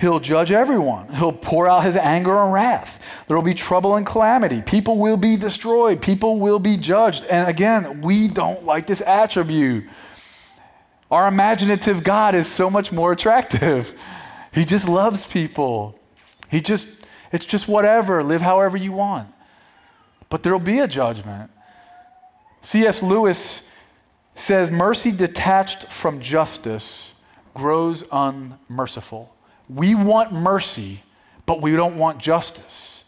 He'll 0.00 0.18
judge 0.18 0.50
everyone. 0.50 1.12
He'll 1.14 1.32
pour 1.32 1.68
out 1.68 1.84
his 1.84 1.96
anger 1.96 2.36
and 2.36 2.52
wrath. 2.52 3.24
There 3.28 3.36
will 3.36 3.44
be 3.44 3.54
trouble 3.54 3.96
and 3.96 4.06
calamity. 4.06 4.62
People 4.62 4.98
will 4.98 5.16
be 5.16 5.36
destroyed. 5.36 6.02
People 6.02 6.40
will 6.40 6.58
be 6.58 6.76
judged. 6.76 7.24
And 7.26 7.48
again, 7.48 8.00
we 8.00 8.26
don't 8.26 8.64
like 8.64 8.86
this 8.86 9.00
attribute. 9.02 9.84
Our 11.10 11.28
imaginative 11.28 12.02
God 12.02 12.34
is 12.34 12.48
so 12.48 12.70
much 12.70 12.90
more 12.90 13.12
attractive. 13.12 13.94
He 14.52 14.64
just 14.64 14.88
loves 14.88 15.26
people. 15.26 15.98
He 16.50 16.60
just, 16.60 17.06
it's 17.32 17.46
just 17.46 17.68
whatever, 17.68 18.22
live 18.22 18.42
however 18.42 18.76
you 18.76 18.92
want. 18.92 19.28
But 20.28 20.42
there'll 20.42 20.60
be 20.60 20.78
a 20.78 20.88
judgment. 20.88 21.50
C.S. 22.60 23.02
Lewis 23.02 23.70
says, 24.34 24.70
Mercy 24.70 25.12
detached 25.12 25.84
from 25.84 26.20
justice 26.20 27.22
grows 27.54 28.04
unmerciful. 28.12 29.34
We 29.68 29.94
want 29.94 30.32
mercy, 30.32 31.02
but 31.46 31.60
we 31.60 31.72
don't 31.72 31.96
want 31.96 32.18
justice. 32.18 33.04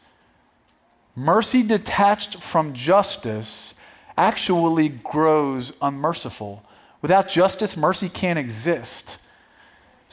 Mercy 1.16 1.62
detached 1.62 2.42
from 2.42 2.72
justice 2.72 3.74
actually 4.16 4.88
grows 4.88 5.72
unmerciful. 5.80 6.64
Without 7.02 7.28
justice, 7.28 7.76
mercy 7.76 8.08
can't 8.08 8.38
exist. 8.38 9.18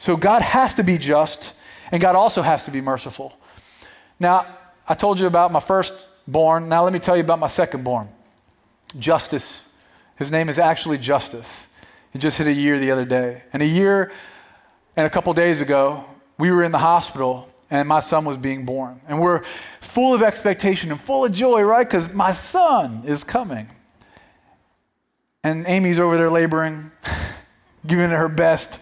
So 0.02 0.16
God 0.16 0.42
has 0.42 0.74
to 0.74 0.82
be 0.82 0.98
just, 0.98 1.54
and 1.92 2.02
God 2.02 2.16
also 2.16 2.42
has 2.42 2.64
to 2.64 2.72
be 2.72 2.80
merciful. 2.80 3.38
Now, 4.18 4.46
I 4.88 4.94
told 4.94 5.20
you 5.20 5.28
about 5.28 5.52
my 5.52 5.60
firstborn. 5.60 6.68
Now, 6.68 6.82
let 6.82 6.92
me 6.92 6.98
tell 6.98 7.16
you 7.16 7.22
about 7.22 7.38
my 7.38 7.46
secondborn, 7.46 8.08
Justice. 8.98 9.72
His 10.16 10.32
name 10.32 10.48
is 10.48 10.58
actually 10.58 10.98
Justice. 10.98 11.68
He 12.12 12.18
just 12.18 12.36
hit 12.36 12.48
a 12.48 12.52
year 12.52 12.80
the 12.80 12.90
other 12.90 13.04
day. 13.04 13.44
And 13.52 13.62
a 13.62 13.66
year 13.66 14.10
and 14.96 15.06
a 15.06 15.08
couple 15.08 15.32
days 15.34 15.60
ago, 15.60 16.04
we 16.36 16.50
were 16.50 16.64
in 16.64 16.72
the 16.72 16.78
hospital 16.78 17.48
and 17.70 17.88
my 17.88 18.00
son 18.00 18.24
was 18.24 18.36
being 18.36 18.64
born. 18.64 19.00
And 19.06 19.20
we're 19.20 19.44
full 19.78 20.16
of 20.16 20.22
expectation 20.22 20.90
and 20.90 21.00
full 21.00 21.26
of 21.26 21.32
joy, 21.32 21.62
right? 21.62 21.86
Because 21.86 22.12
my 22.12 22.32
son 22.32 23.02
is 23.06 23.22
coming. 23.22 23.68
And 25.44 25.64
Amy's 25.68 26.00
over 26.00 26.16
there 26.16 26.28
laboring, 26.28 26.90
giving 27.86 28.10
it 28.10 28.16
her 28.16 28.28
best. 28.28 28.80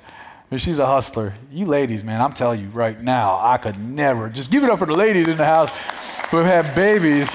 She's 0.56 0.80
a 0.80 0.86
hustler. 0.86 1.34
You 1.52 1.66
ladies, 1.66 2.02
man, 2.02 2.20
I'm 2.20 2.32
telling 2.32 2.60
you 2.60 2.68
right 2.70 3.00
now, 3.00 3.38
I 3.40 3.56
could 3.56 3.78
never. 3.78 4.28
Just 4.28 4.50
give 4.50 4.64
it 4.64 4.70
up 4.70 4.80
for 4.80 4.86
the 4.86 4.96
ladies 4.96 5.28
in 5.28 5.36
the 5.36 5.44
house 5.44 5.70
who 6.30 6.38
have 6.38 6.66
had 6.66 6.74
babies. 6.74 7.30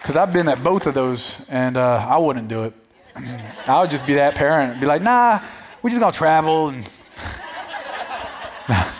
Because 0.00 0.16
I've 0.16 0.32
been 0.32 0.48
at 0.48 0.64
both 0.64 0.86
of 0.86 0.94
those, 0.94 1.46
and 1.50 1.76
uh, 1.76 2.06
I 2.08 2.16
wouldn't 2.16 2.48
do 2.48 2.64
it. 2.64 2.72
I 3.68 3.80
would 3.80 3.90
just 3.90 4.06
be 4.06 4.14
that 4.14 4.34
parent, 4.34 4.80
be 4.80 4.86
like, 4.86 5.02
nah, 5.02 5.40
we're 5.82 5.90
just 5.90 6.00
gonna 6.00 6.10
travel. 6.10 6.68
And 6.68 6.88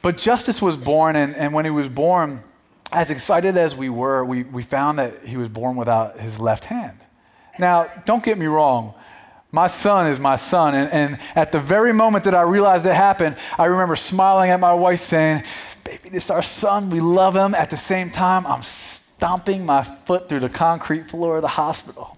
but 0.00 0.16
Justice 0.16 0.62
was 0.62 0.78
born, 0.78 1.14
and, 1.14 1.36
and 1.36 1.52
when 1.52 1.66
he 1.66 1.70
was 1.70 1.90
born, 1.90 2.42
as 2.90 3.10
excited 3.10 3.58
as 3.58 3.76
we 3.76 3.90
were, 3.90 4.24
we, 4.24 4.44
we 4.44 4.62
found 4.62 4.98
that 4.98 5.26
he 5.26 5.36
was 5.36 5.50
born 5.50 5.76
without 5.76 6.18
his 6.18 6.38
left 6.38 6.64
hand. 6.64 6.96
Now, 7.58 7.90
don't 8.06 8.24
get 8.24 8.38
me 8.38 8.46
wrong. 8.46 8.94
My 9.52 9.66
son 9.66 10.06
is 10.06 10.18
my 10.18 10.36
son. 10.36 10.74
And, 10.74 10.92
and 10.92 11.18
at 11.34 11.52
the 11.52 11.58
very 11.58 11.92
moment 11.92 12.24
that 12.24 12.34
I 12.34 12.42
realized 12.42 12.84
it 12.86 12.94
happened, 12.94 13.36
I 13.58 13.66
remember 13.66 13.96
smiling 13.96 14.50
at 14.50 14.60
my 14.60 14.74
wife 14.74 14.98
saying, 14.98 15.44
Baby, 15.84 16.10
this 16.10 16.24
is 16.24 16.30
our 16.30 16.42
son. 16.42 16.90
We 16.90 17.00
love 17.00 17.36
him. 17.36 17.54
At 17.54 17.70
the 17.70 17.76
same 17.76 18.10
time, 18.10 18.44
I'm 18.46 18.62
stomping 18.62 19.64
my 19.64 19.82
foot 19.82 20.28
through 20.28 20.40
the 20.40 20.48
concrete 20.48 21.06
floor 21.06 21.36
of 21.36 21.42
the 21.42 21.48
hospital. 21.48 22.16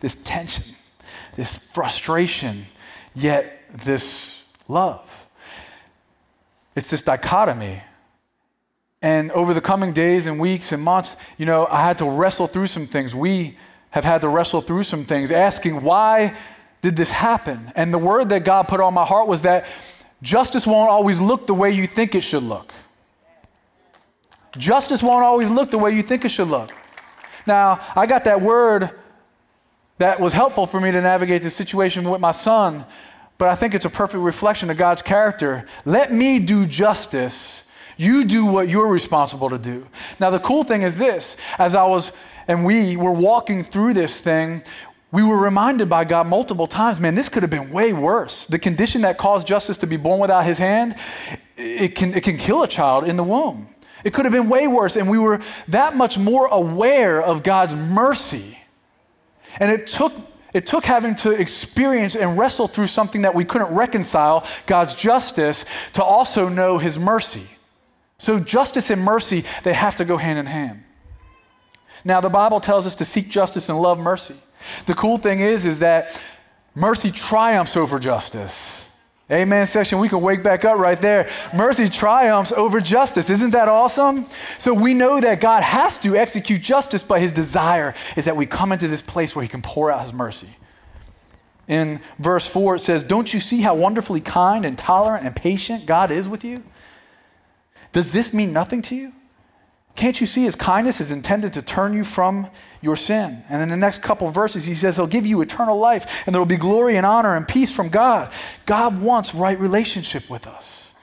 This 0.00 0.14
tension, 0.14 0.74
this 1.36 1.54
frustration, 1.54 2.64
yet 3.14 3.62
this 3.70 4.42
love. 4.68 5.28
It's 6.74 6.88
this 6.88 7.02
dichotomy. 7.02 7.82
And 9.02 9.30
over 9.32 9.52
the 9.52 9.60
coming 9.60 9.92
days 9.92 10.26
and 10.26 10.40
weeks 10.40 10.72
and 10.72 10.82
months, 10.82 11.16
you 11.38 11.46
know, 11.46 11.66
I 11.70 11.82
had 11.82 11.98
to 11.98 12.04
wrestle 12.06 12.46
through 12.46 12.68
some 12.68 12.86
things. 12.86 13.14
We 13.14 13.58
have 13.90 14.04
had 14.04 14.22
to 14.22 14.28
wrestle 14.28 14.60
through 14.60 14.84
some 14.84 15.04
things, 15.04 15.30
asking 15.30 15.82
why 15.82 16.36
did 16.82 16.96
this 16.96 17.10
happen? 17.10 17.72
And 17.76 17.92
the 17.92 17.98
word 17.98 18.30
that 18.30 18.44
God 18.44 18.68
put 18.68 18.80
on 18.80 18.94
my 18.94 19.04
heart 19.04 19.28
was 19.28 19.42
that 19.42 19.66
justice 20.22 20.66
won't 20.66 20.90
always 20.90 21.20
look 21.20 21.46
the 21.46 21.54
way 21.54 21.70
you 21.70 21.86
think 21.86 22.14
it 22.14 22.22
should 22.22 22.42
look. 22.42 22.72
Justice 24.56 25.02
won't 25.02 25.24
always 25.24 25.48
look 25.48 25.70
the 25.70 25.78
way 25.78 25.92
you 25.92 26.02
think 26.02 26.24
it 26.24 26.30
should 26.30 26.48
look. 26.48 26.72
Now, 27.46 27.80
I 27.94 28.06
got 28.06 28.24
that 28.24 28.40
word 28.40 28.90
that 29.98 30.18
was 30.18 30.32
helpful 30.32 30.66
for 30.66 30.80
me 30.80 30.90
to 30.90 31.00
navigate 31.00 31.42
the 31.42 31.50
situation 31.50 32.08
with 32.08 32.20
my 32.20 32.32
son, 32.32 32.84
but 33.38 33.48
I 33.48 33.54
think 33.54 33.74
it's 33.74 33.84
a 33.84 33.90
perfect 33.90 34.22
reflection 34.22 34.70
of 34.70 34.76
God's 34.76 35.02
character. 35.02 35.66
Let 35.84 36.12
me 36.12 36.38
do 36.38 36.66
justice. 36.66 37.64
You 37.96 38.24
do 38.24 38.46
what 38.46 38.68
you're 38.68 38.88
responsible 38.88 39.50
to 39.50 39.58
do. 39.58 39.86
Now, 40.18 40.30
the 40.30 40.38
cool 40.38 40.64
thing 40.64 40.82
is 40.82 40.98
this 40.98 41.36
as 41.58 41.74
I 41.74 41.86
was 41.86 42.12
and 42.50 42.64
we 42.64 42.96
were 42.96 43.12
walking 43.12 43.62
through 43.62 43.94
this 43.94 44.20
thing, 44.20 44.64
we 45.12 45.22
were 45.24 45.36
reminded 45.36 45.88
by 45.88 46.04
God 46.04 46.28
multiple 46.28 46.68
times, 46.68 47.00
man, 47.00 47.16
this 47.16 47.28
could 47.28 47.42
have 47.42 47.50
been 47.50 47.70
way 47.70 47.92
worse. 47.92 48.46
The 48.46 48.58
condition 48.58 49.02
that 49.02 49.18
caused 49.18 49.46
Justice 49.46 49.76
to 49.78 49.86
be 49.86 49.96
born 49.96 50.20
without 50.20 50.44
his 50.44 50.58
hand, 50.58 50.94
it 51.56 51.96
can, 51.96 52.14
it 52.14 52.22
can 52.22 52.36
kill 52.36 52.62
a 52.62 52.68
child 52.68 53.04
in 53.04 53.16
the 53.16 53.24
womb. 53.24 53.68
It 54.04 54.14
could 54.14 54.24
have 54.24 54.32
been 54.32 54.48
way 54.48 54.68
worse. 54.68 54.96
And 54.96 55.10
we 55.10 55.18
were 55.18 55.40
that 55.68 55.96
much 55.96 56.16
more 56.16 56.46
aware 56.46 57.20
of 57.20 57.42
God's 57.42 57.74
mercy. 57.74 58.58
And 59.58 59.70
it 59.70 59.88
took, 59.88 60.12
it 60.54 60.64
took 60.64 60.84
having 60.84 61.16
to 61.16 61.32
experience 61.32 62.14
and 62.14 62.38
wrestle 62.38 62.68
through 62.68 62.86
something 62.86 63.22
that 63.22 63.34
we 63.34 63.44
couldn't 63.44 63.74
reconcile, 63.74 64.46
God's 64.66 64.94
justice, 64.94 65.64
to 65.94 66.04
also 66.04 66.48
know 66.48 66.78
his 66.78 66.98
mercy. 67.00 67.48
So 68.18 68.38
justice 68.38 68.90
and 68.90 69.02
mercy, 69.02 69.44
they 69.64 69.72
have 69.72 69.96
to 69.96 70.04
go 70.04 70.18
hand 70.18 70.38
in 70.38 70.46
hand. 70.46 70.84
Now, 72.04 72.20
the 72.20 72.30
Bible 72.30 72.60
tells 72.60 72.86
us 72.86 72.94
to 72.96 73.04
seek 73.04 73.28
justice 73.28 73.68
and 73.68 73.78
love 73.78 73.98
mercy. 73.98 74.36
The 74.86 74.94
cool 74.94 75.18
thing 75.18 75.40
is, 75.40 75.66
is 75.66 75.78
that 75.80 76.20
mercy 76.74 77.10
triumphs 77.10 77.76
over 77.76 77.98
justice. 77.98 78.90
Amen, 79.30 79.68
section. 79.68 80.00
We 80.00 80.08
can 80.08 80.20
wake 80.22 80.42
back 80.42 80.64
up 80.64 80.76
right 80.78 81.00
there. 81.00 81.30
Mercy 81.54 81.88
triumphs 81.88 82.52
over 82.52 82.80
justice. 82.80 83.30
Isn't 83.30 83.52
that 83.52 83.68
awesome? 83.68 84.26
So 84.58 84.74
we 84.74 84.92
know 84.92 85.20
that 85.20 85.40
God 85.40 85.62
has 85.62 85.98
to 85.98 86.16
execute 86.16 86.60
justice, 86.60 87.04
but 87.04 87.20
his 87.20 87.30
desire 87.30 87.94
is 88.16 88.24
that 88.24 88.36
we 88.36 88.44
come 88.44 88.72
into 88.72 88.88
this 88.88 89.02
place 89.02 89.36
where 89.36 89.44
he 89.44 89.48
can 89.48 89.62
pour 89.62 89.92
out 89.92 90.02
his 90.02 90.12
mercy. 90.12 90.48
In 91.68 92.00
verse 92.18 92.48
4, 92.48 92.74
it 92.74 92.78
says, 92.80 93.04
Don't 93.04 93.32
you 93.32 93.38
see 93.38 93.60
how 93.60 93.76
wonderfully 93.76 94.20
kind 94.20 94.64
and 94.64 94.76
tolerant 94.76 95.24
and 95.24 95.36
patient 95.36 95.86
God 95.86 96.10
is 96.10 96.28
with 96.28 96.44
you? 96.44 96.64
Does 97.92 98.10
this 98.10 98.34
mean 98.34 98.52
nothing 98.52 98.82
to 98.82 98.96
you? 98.96 99.12
Can't 99.96 100.20
you 100.20 100.26
see 100.26 100.44
his 100.44 100.54
kindness 100.54 101.00
is 101.00 101.12
intended 101.12 101.52
to 101.54 101.62
turn 101.62 101.92
you 101.92 102.04
from 102.04 102.48
your 102.80 102.96
sin? 102.96 103.42
And 103.50 103.62
in 103.62 103.68
the 103.68 103.76
next 103.76 104.02
couple 104.02 104.28
verses, 104.30 104.64
he 104.64 104.74
says 104.74 104.96
he'll 104.96 105.06
give 105.06 105.26
you 105.26 105.40
eternal 105.40 105.78
life 105.78 106.22
and 106.26 106.34
there 106.34 106.40
will 106.40 106.46
be 106.46 106.56
glory 106.56 106.96
and 106.96 107.04
honor 107.04 107.36
and 107.36 107.46
peace 107.46 107.74
from 107.74 107.88
God. 107.88 108.32
God 108.66 109.00
wants 109.00 109.34
right 109.34 109.58
relationship 109.58 110.30
with 110.30 110.46
us. 110.46 110.94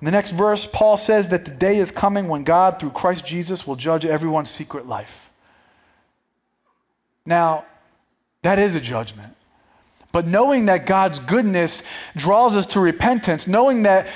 In 0.00 0.04
the 0.04 0.10
next 0.10 0.32
verse, 0.32 0.66
Paul 0.66 0.98
says 0.98 1.30
that 1.30 1.46
the 1.46 1.54
day 1.54 1.76
is 1.76 1.90
coming 1.90 2.28
when 2.28 2.44
God, 2.44 2.78
through 2.78 2.90
Christ 2.90 3.24
Jesus, 3.24 3.66
will 3.66 3.76
judge 3.76 4.04
everyone's 4.04 4.50
secret 4.50 4.86
life. 4.86 5.32
Now, 7.24 7.64
that 8.42 8.58
is 8.58 8.76
a 8.76 8.80
judgment. 8.80 9.34
But 10.12 10.26
knowing 10.26 10.66
that 10.66 10.86
God's 10.86 11.18
goodness 11.18 11.82
draws 12.14 12.56
us 12.56 12.66
to 12.68 12.80
repentance, 12.80 13.48
knowing 13.48 13.82
that 13.84 14.08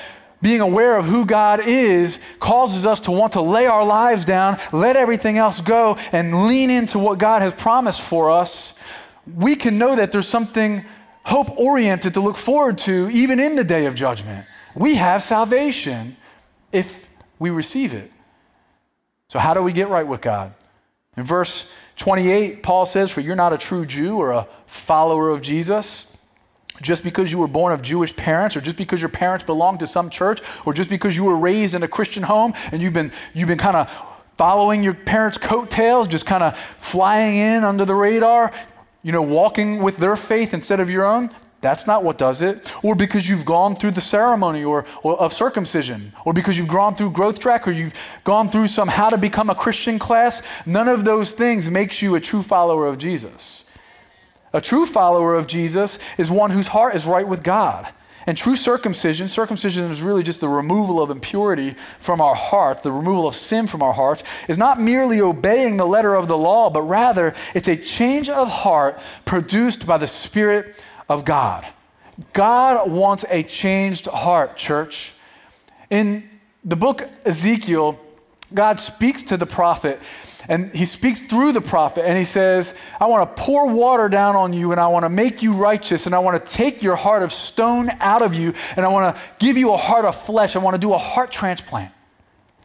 being 0.43 0.61
aware 0.61 0.97
of 0.97 1.05
who 1.05 1.27
God 1.27 1.61
is 1.61 2.19
causes 2.39 2.87
us 2.87 3.01
to 3.03 3.11
want 3.11 3.35
to 3.35 3.41
lay 3.41 3.67
our 3.67 3.85
lives 3.85 4.25
down, 4.25 4.59
let 4.73 4.97
everything 4.97 5.39
else 5.39 5.61
go, 5.61 5.97
and 6.13 6.47
lean 6.47 6.71
into 6.71 6.99
what 6.99 7.19
God 7.19 7.43
has 7.43 7.53
promised 7.53 8.01
for 8.01 8.31
us. 8.31 8.79
We 9.37 9.55
can 9.55 9.79
know 9.79 9.97
that 9.97 10.13
there's 10.13 10.29
something 10.29 10.85
hope 11.25 11.51
oriented 11.59 12.15
to 12.15 12.21
look 12.21 12.37
forward 12.37 12.79
to 12.79 13.11
even 13.11 13.39
in 13.39 13.57
the 13.57 13.65
day 13.65 13.87
of 13.87 13.95
judgment. 13.95 14.47
We 14.75 14.95
have 14.95 15.23
salvation 15.23 16.17
if 16.73 17.09
we 17.39 17.51
receive 17.51 17.93
it. 17.93 18.11
So, 19.29 19.39
how 19.39 19.55
do 19.55 19.63
we 19.63 19.73
get 19.73 19.89
right 19.89 20.07
with 20.07 20.21
God? 20.21 20.53
In 21.17 21.25
verse 21.25 21.73
28, 21.97 22.63
Paul 22.63 22.87
says, 22.87 23.11
For 23.11 23.21
you're 23.21 23.37
not 23.37 23.53
a 23.53 23.59
true 23.59 23.85
Jew 23.85 24.17
or 24.17 24.33
a 24.33 24.49
follower 24.67 25.29
of 25.29 25.43
Jesus 25.43 26.17
just 26.81 27.05
because 27.05 27.31
you 27.33 27.39
were 27.39 27.49
born 27.49 27.73
of 27.73 27.83
Jewish 27.83 28.15
parents, 28.15 28.57
or 28.57 28.61
just 28.61 28.77
because 28.77 29.01
your 29.01 29.11
parents 29.11 29.45
belong 29.45 29.79
to 29.79 29.87
some 29.87 30.11
church, 30.11 30.41
or 30.67 30.73
just 30.73 30.91
because 30.91 31.17
you 31.17 31.25
were 31.25 31.37
raised 31.37 31.75
in 31.75 31.83
a 31.83 31.89
Christian 31.89 32.23
home 32.23 32.53
and 32.73 32.81
you've 32.81 32.93
been, 32.93 33.13
you've 33.35 33.49
been 33.49 33.59
kind 33.59 33.77
of 33.77 33.91
following 34.37 34.83
your 34.83 34.95
parents' 34.95 35.39
coattails, 35.39 36.09
just 36.09 36.27
kind 36.27 36.43
of 36.43 36.57
flying 36.57 37.37
in 37.37 37.65
under 37.65 37.85
the 37.85 37.95
radar, 37.95 38.53
you 39.03 39.13
know, 39.13 39.23
walking 39.23 39.83
with 39.83 39.99
their 39.99 40.17
faith 40.17 40.55
instead 40.55 40.81
of 40.81 40.91
your 40.91 41.05
own, 41.05 41.31
that's 41.61 41.87
not 41.87 42.03
what 42.03 42.17
does 42.17 42.41
it. 42.41 42.73
Or 42.83 42.95
because 42.95 43.29
you've 43.29 43.45
gone 43.45 43.77
through 43.77 43.91
the 43.93 44.01
ceremony 44.01 44.65
or, 44.65 44.87
or, 45.03 45.21
of 45.21 45.33
circumcision, 45.33 46.13
or 46.25 46.33
because 46.33 46.57
you've 46.57 46.69
gone 46.69 46.95
through 46.95 47.11
growth 47.11 47.39
track, 47.39 47.69
or 47.69 47.71
you've 47.71 47.93
gone 48.25 48.49
through 48.49 48.69
some 48.69 48.89
how 48.89 49.11
to 49.11 49.19
become 49.19 49.51
a 49.51 49.55
Christian 49.55 49.99
class. 49.99 50.43
None 50.67 50.89
of 50.89 51.05
those 51.05 51.33
things 51.33 51.71
makes 51.71 52.01
you 52.01 52.15
a 52.15 52.21
true 52.21 52.43
follower 52.43 52.87
of 52.87 52.97
Jesus. 52.97 53.65
A 54.53 54.61
true 54.61 54.87
follower 54.87 55.35
of 55.35 55.47
Jesus 55.47 55.99
is 56.19 56.31
one 56.31 56.51
whose 56.51 56.69
heart 56.69 56.95
is 56.95 57.07
right 57.07 57.27
with 57.27 57.43
God. 57.43 57.93
And 58.27 58.37
true 58.37 58.57
circumcision, 58.57 59.29
circumcision 59.29 59.91
is 59.91 60.03
really 60.03 60.23
just 60.23 60.41
the 60.41 60.49
removal 60.49 61.03
of 61.03 61.11
impurity 61.11 61.71
from 61.99 62.21
our 62.21 62.35
hearts, 62.35 62.83
the 62.83 62.93
removal 62.93 63.27
of 63.27 63.35
sin 63.35 63.67
from 63.67 63.83
our 63.83 63.95
hearts, 63.95 64.23
is 64.49 64.59
not 64.59 64.81
merely 64.81 65.21
obeying 65.21 65.77
the 65.77 65.87
letter 65.87 66.15
of 66.15 66.29
the 66.29 66.37
law, 66.37 66.69
but 66.69 66.83
rather 66.83 67.35
it's 67.55 67.69
a 67.69 67.77
change 67.77 68.29
of 68.29 68.49
heart 68.49 69.01
produced 69.25 69.87
by 69.87 69.97
the 69.97 70.07
Spirit 70.07 70.83
of 71.09 71.25
God. 71.25 71.67
God 72.33 72.91
wants 72.91 73.25
a 73.31 73.43
changed 73.43 74.07
heart, 74.07 74.57
church. 74.57 75.15
In 75.89 76.29
the 76.63 76.77
book 76.77 77.09
Ezekiel, 77.25 77.99
God 78.53 78.79
speaks 78.81 79.23
to 79.25 79.37
the 79.37 79.47
prophet 79.47 79.99
and 80.51 80.69
he 80.73 80.85
speaks 80.85 81.23
through 81.23 81.53
the 81.53 81.61
prophet 81.61 82.05
and 82.05 82.19
he 82.19 82.25
says, 82.25 82.75
I 82.99 83.07
want 83.07 83.37
to 83.37 83.41
pour 83.41 83.73
water 83.73 84.09
down 84.09 84.35
on 84.35 84.53
you 84.53 84.73
and 84.73 84.81
I 84.81 84.89
want 84.89 85.05
to 85.05 85.09
make 85.09 85.45
you 85.45 85.53
righteous 85.53 86.07
and 86.07 86.15
I 86.15 86.19
want 86.19 86.45
to 86.45 86.53
take 86.53 86.83
your 86.83 86.97
heart 86.97 87.23
of 87.23 87.33
stone 87.33 87.89
out 88.01 88.21
of 88.21 88.35
you 88.35 88.53
and 88.77 88.85
I 88.85 88.89
want 88.89 89.15
to 89.15 89.23
give 89.39 89.57
you 89.57 89.73
a 89.73 89.77
heart 89.77 90.05
of 90.05 90.17
flesh. 90.17 90.57
I 90.57 90.59
want 90.59 90.75
to 90.75 90.81
do 90.81 90.93
a 90.93 90.99
heart 90.99 91.31
transplant. 91.31 91.95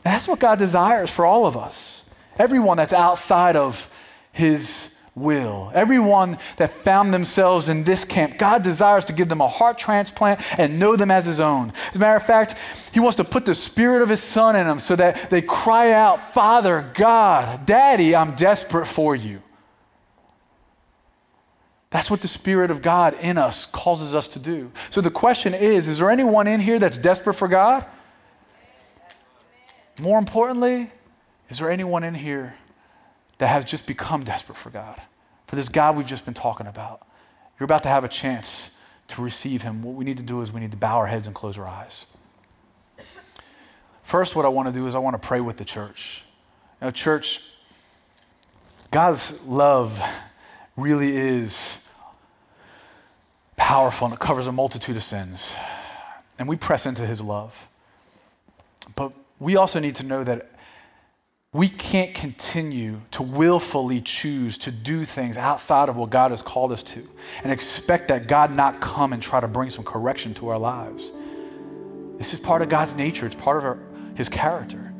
That's 0.01 0.27
what 0.27 0.39
God 0.39 0.57
desires 0.57 1.11
for 1.11 1.27
all 1.27 1.45
of 1.45 1.55
us. 1.55 2.09
Everyone 2.39 2.77
that's 2.77 2.91
outside 2.91 3.55
of 3.55 3.87
his 4.31 4.94
will. 5.15 5.71
Everyone 5.73 6.37
that 6.57 6.69
found 6.69 7.13
themselves 7.13 7.69
in 7.69 7.85
this 7.85 8.03
camp, 8.03 8.37
God 8.37 8.63
desires 8.63 9.05
to 9.05 9.13
give 9.13 9.29
them 9.29 9.41
a 9.41 9.47
heart 9.47 9.77
transplant 9.77 10.41
and 10.59 10.77
know 10.77 10.95
them 10.95 11.09
as 11.09 11.25
His 11.25 11.39
own. 11.39 11.71
As 11.89 11.95
a 11.95 11.99
matter 11.99 12.17
of 12.17 12.23
fact, 12.23 12.55
He 12.93 12.99
wants 12.99 13.15
to 13.17 13.23
put 13.23 13.45
the 13.45 13.53
Spirit 13.53 14.01
of 14.01 14.09
His 14.09 14.21
Son 14.21 14.55
in 14.55 14.67
them 14.67 14.79
so 14.79 14.95
that 14.97 15.29
they 15.29 15.41
cry 15.41 15.91
out, 15.91 16.19
Father, 16.19 16.91
God, 16.93 17.65
Daddy, 17.65 18.15
I'm 18.15 18.35
desperate 18.35 18.87
for 18.87 19.15
you. 19.15 19.41
That's 21.91 22.11
what 22.11 22.19
the 22.19 22.27
Spirit 22.27 22.71
of 22.71 22.81
God 22.81 23.13
in 23.21 23.37
us 23.37 23.65
causes 23.65 24.13
us 24.13 24.27
to 24.29 24.39
do. 24.39 24.71
So 24.89 24.99
the 24.99 25.09
question 25.09 25.53
is 25.53 25.87
is 25.87 25.99
there 25.99 26.11
anyone 26.11 26.45
in 26.45 26.59
here 26.59 26.77
that's 26.77 26.97
desperate 26.97 27.35
for 27.35 27.47
God? 27.47 27.85
More 30.01 30.19
importantly, 30.19 30.91
is 31.47 31.59
there 31.59 31.71
anyone 31.71 32.03
in 32.03 32.15
here 32.15 32.55
that 33.37 33.47
has 33.47 33.65
just 33.65 33.87
become 33.87 34.23
desperate 34.23 34.57
for 34.57 34.69
God, 34.69 35.01
for 35.47 35.55
this 35.55 35.69
God 35.69 35.95
we've 35.97 36.07
just 36.07 36.25
been 36.25 36.33
talking 36.33 36.67
about. 36.67 37.05
You're 37.59 37.65
about 37.65 37.83
to 37.83 37.89
have 37.89 38.03
a 38.03 38.09
chance 38.09 38.77
to 39.09 39.21
receive 39.21 39.61
Him. 39.61 39.83
What 39.83 39.95
we 39.95 40.05
need 40.05 40.17
to 40.17 40.23
do 40.23 40.41
is 40.41 40.51
we 40.51 40.59
need 40.59 40.71
to 40.71 40.77
bow 40.77 40.97
our 40.97 41.07
heads 41.07 41.27
and 41.27 41.35
close 41.35 41.57
our 41.57 41.67
eyes. 41.67 42.07
First, 44.03 44.35
what 44.35 44.45
I 44.45 44.49
want 44.49 44.67
to 44.67 44.73
do 44.73 44.87
is 44.87 44.95
I 44.95 44.99
want 44.99 45.19
to 45.21 45.27
pray 45.27 45.41
with 45.41 45.57
the 45.57 45.65
church. 45.65 46.23
Now, 46.81 46.91
church, 46.91 47.49
God's 48.91 49.43
love 49.45 50.01
really 50.77 51.15
is 51.15 51.79
powerful 53.57 54.05
and 54.05 54.13
it 54.13 54.19
covers 54.19 54.47
a 54.47 54.51
multitude 54.51 54.95
of 54.95 55.03
sins. 55.03 55.55
And 56.37 56.47
we 56.47 56.55
press 56.55 56.85
into 56.85 57.05
His 57.05 57.21
love. 57.21 57.67
But 58.95 59.11
we 59.39 59.55
also 59.55 59.79
need 59.79 59.95
to 59.95 60.03
know 60.03 60.23
that 60.23 60.51
we 61.55 61.69
can't 61.69 62.13
continue 62.13 62.99
to 63.11 63.23
willfully 63.23 64.01
choose 64.01 64.57
to 64.57 64.69
do 64.69 65.05
things 65.05 65.37
outside 65.37 65.87
of 65.87 65.95
what 65.95 66.09
God 66.09 66.31
has 66.31 66.41
called 66.41 66.73
us 66.73 66.83
to 66.83 67.01
and 67.43 67.49
expect 67.49 68.09
that 68.09 68.27
God 68.27 68.53
not 68.53 68.81
come 68.81 69.13
and 69.13 69.23
try 69.23 69.39
to 69.39 69.47
bring 69.47 69.69
some 69.69 69.85
correction 69.85 70.33
to 70.33 70.49
our 70.49 70.59
lives. 70.59 71.13
This 72.17 72.33
is 72.33 72.41
part 72.41 72.61
of 72.61 72.67
God's 72.67 72.95
nature, 72.95 73.25
it's 73.25 73.37
part 73.37 73.55
of 73.55 73.63
our, 73.63 73.79
His 74.15 74.27
character. 74.27 74.93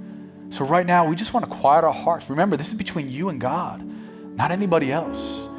So, 0.47 0.63
right 0.63 0.85
now, 0.85 1.05
we 1.09 1.17
just 1.17 1.33
want 1.33 1.43
to 1.43 1.51
quiet 1.51 1.83
our 1.83 1.93
hearts. 1.93 2.29
Remember, 2.29 2.55
this 2.55 2.69
is 2.69 2.75
between 2.75 3.09
you 3.11 3.27
and 3.27 3.41
God, 3.41 3.83
not 4.37 4.51
anybody 4.51 4.93
else. 4.93 5.49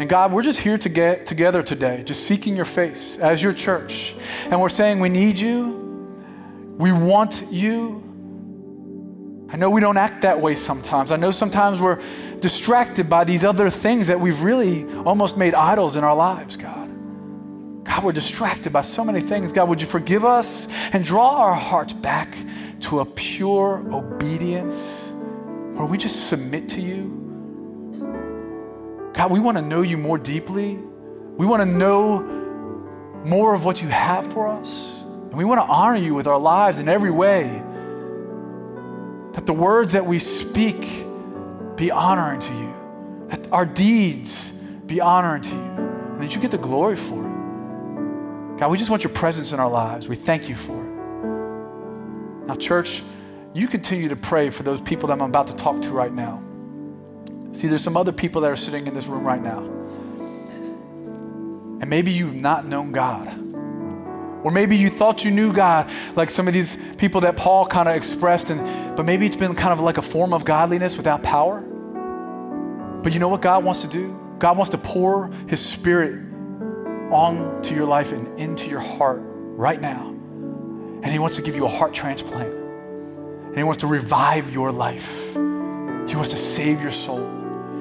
And 0.00 0.08
God, 0.08 0.32
we're 0.32 0.42
just 0.42 0.58
here 0.58 0.78
to 0.78 0.88
get 0.88 1.26
together 1.26 1.62
today, 1.62 2.02
just 2.04 2.26
seeking 2.26 2.56
your 2.56 2.64
face 2.64 3.18
as 3.18 3.40
your 3.40 3.52
church. 3.52 4.16
And 4.46 4.60
we're 4.60 4.68
saying 4.68 4.98
we 4.98 5.10
need 5.10 5.38
you, 5.38 6.16
we 6.76 6.90
want 6.90 7.44
you, 7.52 8.07
I 9.50 9.56
know 9.56 9.70
we 9.70 9.80
don't 9.80 9.96
act 9.96 10.22
that 10.22 10.40
way 10.40 10.54
sometimes. 10.54 11.10
I 11.10 11.16
know 11.16 11.30
sometimes 11.30 11.80
we're 11.80 12.02
distracted 12.40 13.08
by 13.08 13.24
these 13.24 13.44
other 13.44 13.70
things 13.70 14.08
that 14.08 14.20
we've 14.20 14.42
really 14.42 14.84
almost 15.04 15.38
made 15.38 15.54
idols 15.54 15.96
in 15.96 16.04
our 16.04 16.14
lives, 16.14 16.56
God. 16.56 16.88
God, 17.84 18.04
we're 18.04 18.12
distracted 18.12 18.72
by 18.72 18.82
so 18.82 19.02
many 19.02 19.20
things. 19.20 19.50
God, 19.50 19.70
would 19.70 19.80
you 19.80 19.86
forgive 19.86 20.24
us 20.24 20.68
and 20.92 21.02
draw 21.02 21.36
our 21.36 21.54
hearts 21.54 21.94
back 21.94 22.36
to 22.80 23.00
a 23.00 23.06
pure 23.06 23.82
obedience 23.90 25.10
where 25.72 25.86
we 25.86 25.96
just 25.96 26.28
submit 26.28 26.68
to 26.70 26.82
you? 26.82 27.14
God, 29.14 29.30
we 29.30 29.40
want 29.40 29.56
to 29.56 29.64
know 29.64 29.80
you 29.80 29.96
more 29.96 30.18
deeply. 30.18 30.78
We 31.38 31.46
want 31.46 31.62
to 31.62 31.68
know 31.68 32.20
more 33.24 33.54
of 33.54 33.64
what 33.64 33.82
you 33.82 33.88
have 33.88 34.30
for 34.30 34.46
us. 34.46 35.02
And 35.02 35.32
we 35.32 35.44
want 35.44 35.58
to 35.58 35.66
honor 35.66 35.96
you 35.96 36.14
with 36.14 36.26
our 36.26 36.38
lives 36.38 36.78
in 36.78 36.88
every 36.88 37.10
way. 37.10 37.62
That 39.38 39.46
the 39.46 39.52
words 39.52 39.92
that 39.92 40.04
we 40.04 40.18
speak 40.18 41.06
be 41.76 41.92
honoring 41.92 42.40
to 42.40 42.52
you. 42.52 42.74
That 43.28 43.52
our 43.52 43.64
deeds 43.64 44.50
be 44.50 45.00
honoring 45.00 45.42
to 45.42 45.54
you. 45.54 45.62
And 45.62 46.20
that 46.20 46.34
you 46.34 46.40
get 46.40 46.50
the 46.50 46.58
glory 46.58 46.96
for 46.96 47.24
it. 47.24 48.58
God, 48.58 48.68
we 48.72 48.78
just 48.78 48.90
want 48.90 49.04
your 49.04 49.12
presence 49.12 49.52
in 49.52 49.60
our 49.60 49.70
lives. 49.70 50.08
We 50.08 50.16
thank 50.16 50.48
you 50.48 50.56
for 50.56 50.72
it. 50.72 52.46
Now, 52.48 52.56
church, 52.56 53.04
you 53.54 53.68
continue 53.68 54.08
to 54.08 54.16
pray 54.16 54.50
for 54.50 54.64
those 54.64 54.80
people 54.80 55.06
that 55.06 55.12
I'm 55.12 55.20
about 55.20 55.46
to 55.46 55.54
talk 55.54 55.80
to 55.82 55.90
right 55.90 56.12
now. 56.12 56.42
See, 57.52 57.68
there's 57.68 57.84
some 57.84 57.96
other 57.96 58.10
people 58.10 58.40
that 58.40 58.50
are 58.50 58.56
sitting 58.56 58.88
in 58.88 58.94
this 58.94 59.06
room 59.06 59.22
right 59.22 59.40
now. 59.40 59.60
And 61.80 61.88
maybe 61.88 62.10
you've 62.10 62.34
not 62.34 62.66
known 62.66 62.90
God. 62.90 63.47
Or 64.44 64.50
maybe 64.50 64.76
you 64.76 64.88
thought 64.88 65.24
you 65.24 65.30
knew 65.30 65.52
God, 65.52 65.90
like 66.14 66.30
some 66.30 66.46
of 66.46 66.54
these 66.54 66.76
people 66.96 67.20
that 67.22 67.36
Paul 67.36 67.66
kind 67.66 67.88
of 67.88 67.96
expressed, 67.96 68.50
and, 68.50 68.96
but 68.96 69.04
maybe 69.04 69.26
it's 69.26 69.36
been 69.36 69.54
kind 69.54 69.72
of 69.72 69.80
like 69.80 69.98
a 69.98 70.02
form 70.02 70.32
of 70.32 70.44
godliness 70.44 70.96
without 70.96 71.22
power. 71.22 71.60
But 73.02 73.12
you 73.14 73.20
know 73.20 73.28
what 73.28 73.42
God 73.42 73.64
wants 73.64 73.80
to 73.80 73.88
do? 73.88 74.18
God 74.38 74.56
wants 74.56 74.70
to 74.70 74.78
pour 74.78 75.30
His 75.48 75.64
Spirit 75.64 76.24
onto 77.12 77.74
your 77.74 77.86
life 77.86 78.12
and 78.12 78.38
into 78.38 78.68
your 78.68 78.80
heart 78.80 79.20
right 79.22 79.80
now. 79.80 80.08
And 80.08 81.06
He 81.06 81.18
wants 81.18 81.36
to 81.36 81.42
give 81.42 81.56
you 81.56 81.64
a 81.64 81.68
heart 81.68 81.94
transplant. 81.94 82.54
And 82.54 83.56
He 83.56 83.62
wants 83.62 83.80
to 83.80 83.86
revive 83.86 84.52
your 84.52 84.70
life. 84.70 85.34
He 85.34 86.14
wants 86.14 86.30
to 86.30 86.36
save 86.36 86.80
your 86.80 86.90
soul 86.90 87.37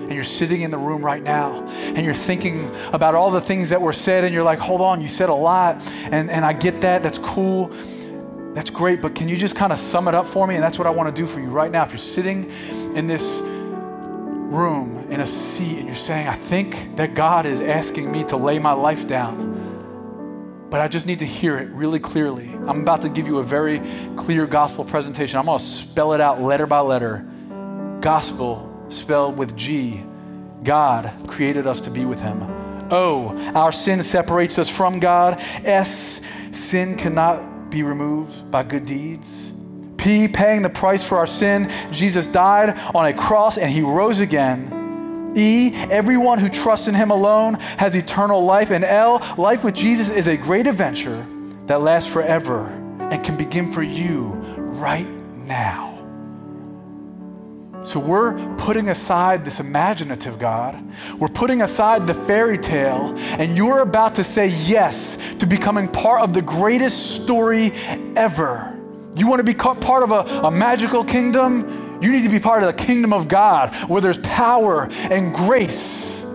and 0.08 0.16
you're 0.16 0.24
sitting 0.24 0.62
in 0.62 0.72
the 0.72 0.78
room 0.78 1.04
right 1.04 1.22
now 1.22 1.68
and 1.68 2.06
you're 2.06 2.14
thinking 2.14 2.72
about 2.94 3.14
all 3.14 3.30
the 3.30 3.42
things 3.42 3.70
that 3.70 3.82
were 3.82 3.92
said 3.92 4.24
and 4.24 4.34
you're 4.34 4.44
like, 4.44 4.60
hold 4.60 4.80
on, 4.80 5.02
you 5.02 5.10
said 5.10 5.28
a 5.28 5.34
lot 5.34 5.82
and, 6.12 6.30
and 6.30 6.46
I 6.46 6.54
get 6.54 6.80
that, 6.82 7.04
that's 7.04 7.18
cool, 7.18 7.68
that's 8.54 8.70
great, 8.70 9.02
but 9.02 9.16
can 9.16 9.28
you 9.28 9.36
just 9.36 9.58
kind 9.58 9.74
of 9.74 9.80
sum 9.80 10.08
it 10.08 10.16
up 10.16 10.26
for 10.26 10.48
me? 10.48 10.56
And 10.56 10.64
that's 10.64 10.80
what 10.80 10.88
I 10.88 10.92
want 10.92 11.14
to 11.14 11.22
do 11.22 11.28
for 11.28 11.42
you 11.42 11.48
right 11.48 11.72
now. 11.72 11.84
If 11.84 11.92
you're 11.92 11.98
sitting 11.98 12.50
in 12.96 13.06
this 13.08 13.42
room 13.42 15.06
in 15.12 15.20
a 15.20 15.28
seat 15.28 15.78
and 15.78 15.88
you're 15.88 15.96
saying, 15.96 16.28
I 16.28 16.34
think 16.34 16.96
that 16.96 17.14
God 17.14 17.46
is 17.46 17.60
asking 17.60 18.10
me 18.10 18.24
to 18.26 18.38
lay 18.38 18.60
my 18.60 18.72
life 18.72 19.08
down, 19.08 19.66
but 20.70 20.80
I 20.80 20.88
just 20.88 21.06
need 21.06 21.20
to 21.20 21.26
hear 21.26 21.58
it 21.58 21.70
really 21.70 22.00
clearly. 22.00 22.50
I'm 22.50 22.82
about 22.82 23.02
to 23.02 23.10
give 23.10 23.28
you 23.28 23.40
a 23.40 23.44
very 23.44 23.82
clear 24.16 24.48
gospel 24.48 24.86
presentation. 24.86 25.38
I'm 25.38 25.46
going 25.46 25.60
to 25.60 25.64
spell 25.64 26.14
it 26.14 26.22
out 26.22 26.42
letter 26.42 26.66
by 26.66 26.80
letter. 26.80 27.26
Gospel 28.00 28.74
spelled 28.90 29.38
with 29.38 29.56
G. 29.56 30.04
God 30.64 31.12
created 31.28 31.68
us 31.68 31.82
to 31.82 31.92
be 31.92 32.06
with 32.06 32.22
Him. 32.22 32.42
O, 32.92 33.38
our 33.54 33.72
sin 33.72 34.02
separates 34.04 34.58
us 34.58 34.70
from 34.70 35.00
God. 35.00 35.40
S, 35.64 36.22
sin 36.52 36.96
cannot 36.96 37.70
be 37.70 37.84
removed 37.84 38.50
by 38.50 38.64
good 38.64 38.86
deeds. 38.86 39.54
P, 39.98 40.28
paying 40.28 40.62
the 40.62 40.70
price 40.70 41.04
for 41.04 41.18
our 41.18 41.28
sin. 41.28 41.70
Jesus 41.92 42.28
died 42.28 42.78
on 42.96 43.06
a 43.06 43.14
cross 43.14 43.58
and 43.58 43.72
He 43.72 43.82
rose 43.82 44.20
again. 44.20 45.34
E, 45.36 45.72
everyone 45.92 46.40
who 46.40 46.50
trusts 46.50 46.88
in 46.88 46.96
him 46.96 47.12
alone 47.12 47.56
has 47.78 47.96
eternal 47.96 48.44
life. 48.44 48.72
And 48.72 48.84
L, 48.84 49.22
life 49.38 49.64
with 49.64 49.76
Jesus 49.76 50.10
is 50.10 50.28
a 50.28 50.36
great 50.36 50.66
adventure 50.66 51.26
that 51.68 51.82
lasts 51.82 52.12
forever 52.12 52.66
and 53.00 53.24
can 53.24 53.38
begin 53.38 53.72
for 53.72 53.84
you 53.84 54.30
right 54.80 55.08
now. 55.46 55.87
So 57.88 58.02
we're 58.02 58.56
putting 58.58 58.90
aside 58.90 59.46
this 59.46 59.62
imaginative 59.62 60.38
God. 60.38 60.78
We're 61.18 61.30
putting 61.30 61.62
aside 61.62 62.06
the 62.06 62.14
fairy 62.14 62.58
tale, 62.58 63.14
and 63.18 63.56
you're 63.56 63.80
about 63.80 64.16
to 64.16 64.26
say 64.26 64.48
yes 64.50 65.18
to 65.38 65.46
becoming 65.46 65.88
part 65.88 66.22
of 66.22 66.34
the 66.34 66.42
greatest 66.42 67.24
story 67.24 67.72
ever. 68.18 68.78
You 69.16 69.26
want 69.28 69.40
to 69.40 69.46
be 69.46 69.54
part 69.54 70.04
of 70.04 70.12
a, 70.12 70.48
a 70.48 70.52
magical 70.52 71.06
kingdom? 71.06 72.00
You 72.02 72.12
need 72.12 72.24
to 72.24 72.30
be 72.30 72.40
part 72.40 72.62
of 72.62 72.68
the 72.68 72.84
kingdom 72.84 73.14
of 73.14 73.30
God 73.30 73.74
where 73.90 74.02
there's 74.02 74.20
power 74.20 74.90
and 75.10 75.34
grace, 75.34 76.26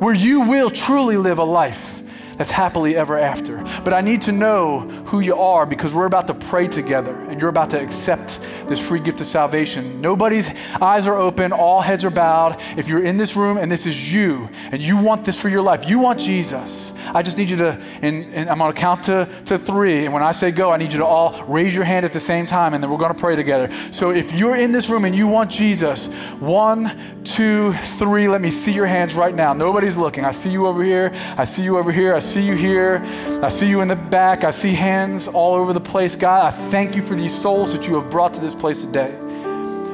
where 0.00 0.14
you 0.14 0.42
will 0.42 0.68
truly 0.68 1.16
live 1.16 1.38
a 1.38 1.44
life 1.44 2.02
that's 2.36 2.50
happily 2.50 2.96
ever 2.96 3.18
after. 3.18 3.64
But 3.82 3.94
I 3.94 4.02
need 4.02 4.20
to 4.22 4.32
know 4.32 4.80
who 5.06 5.20
you 5.20 5.34
are 5.36 5.64
because 5.64 5.94
we're 5.94 6.06
about 6.06 6.26
to 6.26 6.34
pray 6.34 6.68
together 6.68 7.18
you're 7.40 7.50
about 7.50 7.70
to 7.70 7.80
accept 7.80 8.40
this 8.68 8.86
free 8.86 9.00
gift 9.00 9.20
of 9.20 9.26
salvation. 9.26 10.00
Nobody's 10.00 10.50
eyes 10.80 11.06
are 11.06 11.16
open, 11.16 11.52
all 11.52 11.80
heads 11.80 12.04
are 12.04 12.10
bowed. 12.10 12.60
If 12.76 12.88
you're 12.88 13.02
in 13.02 13.16
this 13.16 13.36
room 13.36 13.56
and 13.56 13.70
this 13.70 13.86
is 13.86 14.12
you 14.12 14.48
and 14.70 14.80
you 14.80 14.96
want 14.96 15.24
this 15.24 15.40
for 15.40 15.48
your 15.48 15.62
life, 15.62 15.88
you 15.88 15.98
want 15.98 16.20
Jesus, 16.20 16.92
I 17.14 17.22
just 17.22 17.38
need 17.38 17.50
you 17.50 17.56
to, 17.56 17.82
and, 18.02 18.24
and 18.26 18.50
I'm 18.50 18.58
gonna 18.58 18.72
count 18.72 19.04
to, 19.04 19.28
to 19.46 19.58
three. 19.58 20.04
And 20.04 20.12
when 20.12 20.22
I 20.22 20.32
say 20.32 20.50
go, 20.50 20.70
I 20.70 20.76
need 20.76 20.92
you 20.92 20.98
to 20.98 21.06
all 21.06 21.42
raise 21.44 21.74
your 21.74 21.84
hand 21.84 22.04
at 22.04 22.12
the 22.12 22.20
same 22.20 22.46
time 22.46 22.74
and 22.74 22.82
then 22.82 22.90
we're 22.90 22.98
gonna 22.98 23.14
pray 23.14 23.36
together. 23.36 23.72
So 23.92 24.10
if 24.10 24.38
you're 24.38 24.56
in 24.56 24.72
this 24.72 24.88
room 24.88 25.04
and 25.04 25.14
you 25.14 25.26
want 25.26 25.50
Jesus, 25.50 26.12
one, 26.34 26.90
two, 27.24 27.72
three, 27.72 28.28
let 28.28 28.40
me 28.40 28.50
see 28.50 28.72
your 28.72 28.86
hands 28.86 29.14
right 29.14 29.34
now. 29.34 29.52
Nobody's 29.52 29.96
looking. 29.96 30.24
I 30.24 30.30
see 30.30 30.50
you 30.50 30.66
over 30.66 30.82
here. 30.82 31.12
I 31.36 31.44
see 31.44 31.62
you 31.62 31.78
over 31.78 31.92
here. 31.92 32.14
I 32.14 32.20
see 32.20 32.44
you 32.44 32.54
here. 32.54 33.02
I 33.42 33.48
see 33.48 33.68
you 33.68 33.80
in 33.80 33.88
the 33.88 33.96
back. 33.96 34.44
I 34.44 34.50
see 34.50 34.72
hands 34.72 35.28
all 35.28 35.54
over 35.54 35.72
the 35.72 35.80
place. 35.80 36.16
God, 36.16 36.52
I 36.52 36.56
thank 36.70 36.96
you 36.96 37.02
for 37.02 37.14
these 37.14 37.27
souls 37.28 37.76
that 37.76 37.86
you 37.86 38.00
have 38.00 38.10
brought 38.10 38.34
to 38.34 38.40
this 38.40 38.54
place 38.54 38.82
today. 38.82 39.14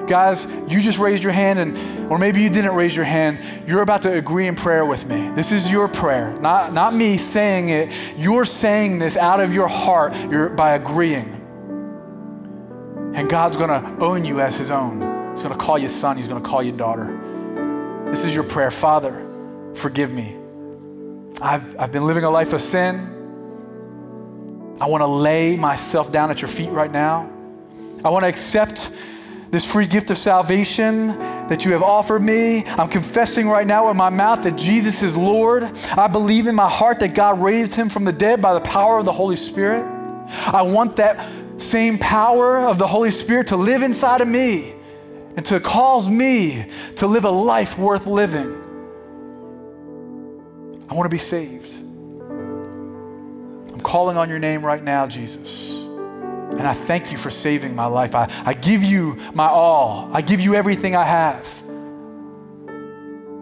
Guys, 0.07 0.47
you 0.69 0.81
just 0.81 0.99
raised 0.99 1.23
your 1.23 1.33
hand, 1.33 1.59
and 1.59 2.13
or 2.13 2.19
maybe 2.19 2.43
you 2.43 2.51
didn't 2.51 2.75
raise 2.75 2.95
your 2.95 3.07
hand. 3.07 3.41
You're 3.67 3.83
about 3.83 4.03
to 4.03 4.13
agree 4.13 4.47
in 4.47 4.55
prayer 4.55 4.85
with 4.85 5.07
me. 5.07 5.31
This 5.31 5.51
is 5.51 5.71
your 5.71 5.89
prayer, 5.89 6.35
not, 6.41 6.75
not 6.75 6.95
me 6.95 7.17
saying 7.17 7.71
it. 7.71 7.93
You're 8.17 8.45
saying 8.45 8.99
this 8.99 9.17
out 9.17 9.41
of 9.41 9.53
your 9.53 9.69
heart 9.69 10.15
you're, 10.31 10.51
by 10.51 10.75
agreeing. 10.75 11.41
And 13.15 13.31
God's 13.31 13.57
gonna 13.57 13.97
own 14.01 14.25
you 14.25 14.41
as 14.41 14.59
his 14.59 14.71
own. 14.71 15.31
He's 15.31 15.43
gonna 15.43 15.57
call 15.57 15.79
you 15.79 15.89
son, 15.89 16.17
he's 16.17 16.29
gonna 16.29 16.41
call 16.41 16.63
you 16.63 16.73
daughter. 16.73 17.21
This 18.07 18.25
is 18.25 18.35
your 18.35 18.45
prayer. 18.45 18.71
Father, 18.71 19.25
forgive 19.75 20.13
me. 20.13 20.37
I've, 21.41 21.79
I've 21.79 21.93
been 21.93 22.07
living 22.07 22.25
a 22.25 22.31
life 22.31 22.53
of 22.53 22.61
sin. 22.61 23.14
I 24.81 24.89
want 24.89 25.03
to 25.03 25.07
lay 25.07 25.57
myself 25.57 26.11
down 26.11 26.31
at 26.31 26.43
your 26.43 26.49
feet 26.49 26.71
right 26.71 26.91
now. 26.91 27.31
I 28.05 28.11
want 28.11 28.25
to 28.25 28.29
accept 28.29 28.91
this 29.51 29.71
free 29.71 29.87
gift 29.87 30.11
of 30.11 30.19
salvation 30.19 31.07
that 31.49 31.65
you 31.65 31.73
have 31.73 31.83
offered 31.83 32.23
me. 32.23 32.65
I'm 32.67 32.89
confessing 32.89 33.49
right 33.49 33.67
now 33.67 33.89
with 33.89 33.97
my 33.97 34.11
mouth 34.11 34.43
that 34.43 34.57
Jesus 34.57 35.03
is 35.03 35.17
Lord. 35.17 35.63
I 35.97 36.09
believe 36.09 36.49
in 36.49 36.55
my 36.55 36.69
heart 36.69 37.01
that 37.01 37.15
God 37.15 37.41
raised 37.41 37.75
him 37.75 37.89
from 37.89 38.05
the 38.05 38.13
dead 38.13 38.43
by 38.43 38.53
the 38.55 38.61
power 38.61 38.99
of 38.99 39.05
the 39.05 39.13
Holy 39.13 39.37
Spirit. 39.37 39.85
I 40.47 40.63
want 40.63 40.97
that 40.97 41.25
same 41.61 41.99
power 41.99 42.61
of 42.61 42.79
the 42.79 42.87
Holy 42.87 43.11
Spirit 43.11 43.49
to 43.49 43.57
live 43.57 43.83
inside 43.83 44.21
of 44.21 44.29
me 44.29 44.73
and 45.37 45.45
to 45.47 45.61
cause 45.61 46.11
me 46.11 46.67
to 46.97 47.07
live 47.07 47.25
a 47.25 47.31
life 47.31 47.79
worth 47.79 48.07
living. 48.07 48.61
I 50.89 50.95
want 50.95 51.07
to 51.07 51.15
be 51.15 51.19
saved. 51.19 51.84
Calling 53.85 54.17
on 54.17 54.31
your 54.31 54.39
name 54.39 54.65
right 54.65 54.83
now, 54.83 55.07
Jesus. 55.07 55.79
And 55.79 56.63
I 56.63 56.73
thank 56.73 57.13
you 57.13 57.19
for 57.19 57.31
saving 57.31 57.77
my 57.77 57.85
life. 57.85 58.15
I, 58.15 58.33
I 58.45 58.55
give 58.55 58.83
you 58.83 59.17
my 59.35 59.47
all, 59.47 60.11
I 60.13 60.23
give 60.23 60.41
you 60.41 60.55
everything 60.55 60.97
I 60.97 61.05
have. 61.05 61.63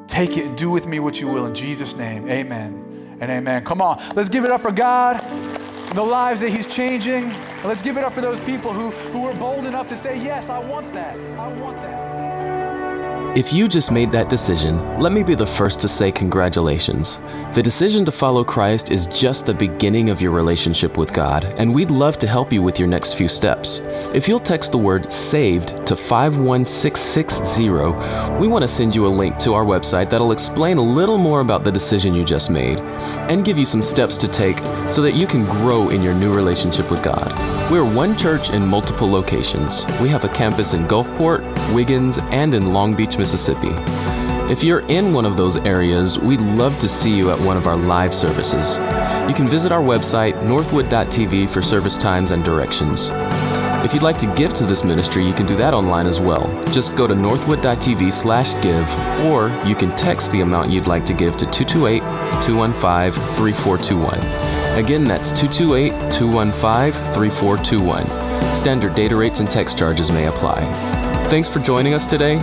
Take 0.09 0.37
it 0.37 0.45
and 0.45 0.59
do 0.59 0.69
with 0.69 0.87
me 0.87 0.99
what 0.99 1.21
you 1.21 1.29
will. 1.29 1.47
In 1.47 1.55
Jesus' 1.55 1.97
name, 1.97 2.29
amen 2.29 3.17
and 3.21 3.31
amen. 3.31 3.65
Come 3.65 3.81
on, 3.81 4.03
let's 4.17 4.29
give 4.29 4.45
it 4.45 4.51
up 4.51 4.61
for 4.61 4.73
God, 4.73 5.21
the 5.95 6.03
lives 6.03 6.41
that 6.41 6.51
He's 6.51 6.67
changing. 6.67 7.33
Let's 7.65 7.81
give 7.81 7.97
it 7.97 8.03
up 8.03 8.13
for 8.13 8.21
those 8.21 8.41
people 8.41 8.73
who, 8.73 8.91
who 8.91 9.21
were 9.21 9.35
bold 9.35 9.65
enough 9.65 9.89
to 9.89 9.97
say, 9.97 10.21
Yes, 10.21 10.51
I 10.51 10.59
want 10.59 10.93
that. 10.93 11.17
I 11.39 11.49
want 11.61 11.77
that. 11.83 12.12
If 13.35 13.51
you 13.51 13.67
just 13.67 13.91
made 13.91 14.13
that 14.13 14.29
decision, 14.29 15.01
let 15.01 15.11
me 15.11 15.23
be 15.23 15.35
the 15.35 15.47
first 15.47 15.81
to 15.81 15.89
say 15.89 16.13
congratulations. 16.13 17.19
The 17.55 17.63
decision 17.63 18.05
to 18.05 18.13
follow 18.13 18.45
Christ 18.45 18.91
is 18.91 19.07
just 19.07 19.47
the 19.47 19.55
beginning 19.55 20.11
of 20.11 20.21
your 20.21 20.33
relationship 20.33 20.99
with 20.99 21.15
God, 21.15 21.47
and 21.57 21.73
we'd 21.73 21.91
love 21.91 22.19
to 22.19 22.27
help 22.27 22.53
you 22.53 22.61
with 22.61 22.79
your 22.79 22.89
next 22.89 23.15
few 23.15 23.29
steps. 23.29 23.81
If 24.13 24.29
you'll 24.29 24.39
text 24.39 24.71
the 24.73 24.77
word 24.77 25.11
SAVED 25.11 25.87
to 25.87 25.97
51660, 25.97 27.71
we 28.39 28.49
want 28.49 28.65
to 28.65 28.69
send 28.69 28.95
you 28.95 29.07
a 29.07 29.09
link 29.09 29.39
to 29.39 29.55
our 29.55 29.65
website 29.65 30.11
that'll 30.11 30.33
explain 30.33 30.77
a 30.77 30.83
little 30.83 31.17
more 31.17 31.41
about 31.41 31.65
the 31.65 31.73
decision 31.73 32.15
you 32.15 32.25
just 32.25 32.51
made 32.51 32.81
and 33.31 33.47
give 33.47 33.57
you 33.57 33.65
some 33.65 33.81
steps 33.81 34.19
to 34.19 34.29
take 34.29 34.59
so 34.91 35.01
that 35.01 35.15
you 35.15 35.27
can 35.27 35.47
grow 35.47 35.89
in 35.89 36.03
your 36.03 36.13
new 36.15 36.35
relationship 36.35 36.91
with 36.91 37.03
God. 37.03 37.33
We're 37.71 37.91
one 37.95 38.15
church 38.19 38.51
in 38.51 38.67
multiple 38.67 39.11
locations. 39.11 39.87
We 40.03 40.11
have 40.11 40.25
a 40.25 40.29
campus 40.29 40.75
in 40.75 40.87
Gulfport, 40.87 41.43
Wiggins, 41.75 42.19
and 42.31 42.53
in 42.53 42.75
Long 42.75 42.95
Beach, 42.95 43.17
Mississippi. 43.23 43.71
If 44.51 44.65
you're 44.65 44.81
in 44.89 45.13
one 45.13 45.25
of 45.25 45.37
those 45.37 45.57
areas, 45.59 46.19
we'd 46.19 46.41
love 46.41 46.77
to 46.81 46.89
see 46.89 47.17
you 47.17 47.31
at 47.31 47.39
one 47.39 47.57
of 47.57 47.69
our 47.69 47.77
live 47.77 48.13
services. 48.13 48.79
You 49.29 49.35
can 49.35 49.49
visit 49.49 49.71
our 49.71 49.81
website, 49.81 50.35
northwood.tv, 50.45 51.49
for 51.49 51.63
service 51.63 51.97
times 51.97 52.33
and 52.33 52.45
directions. 52.45 53.11
If 53.85 53.95
you'd 53.95 54.03
like 54.03 54.19
to 54.19 54.35
give 54.35 54.53
to 54.55 54.67
this 54.67 54.83
ministry, 54.83 55.25
you 55.25 55.33
can 55.35 55.47
do 55.47 55.55
that 55.55 55.73
online 55.73 56.09
as 56.09 56.19
well. 56.19 56.45
Just 56.73 56.97
go 56.97 57.07
to 57.07 57.15
northwood.tv 57.15 58.13
slash 58.13 58.61
give, 58.61 58.89
or 59.31 59.57
you 59.65 59.77
can 59.77 59.95
text 59.95 60.33
the 60.33 60.41
amount 60.41 60.73
you'd 60.73 60.89
like 60.89 61.07
to 61.07 61.13
give 61.13 61.37
to 61.37 61.47
228 61.47 62.01
215 62.43 63.13
3421. 63.37 64.19
Again, 64.85 65.05
that's 65.05 65.31
228 65.31 65.91
215 66.11 67.15
3421. 67.15 68.05
Standard 68.57 68.97
data 68.97 69.15
rates 69.15 69.39
and 69.39 69.49
text 69.49 69.79
charges 69.79 70.11
may 70.11 70.27
apply. 70.27 70.59
Thanks 71.31 71.49
for 71.49 71.61
joining 71.61 71.95
us 71.95 72.05
today. 72.05 72.43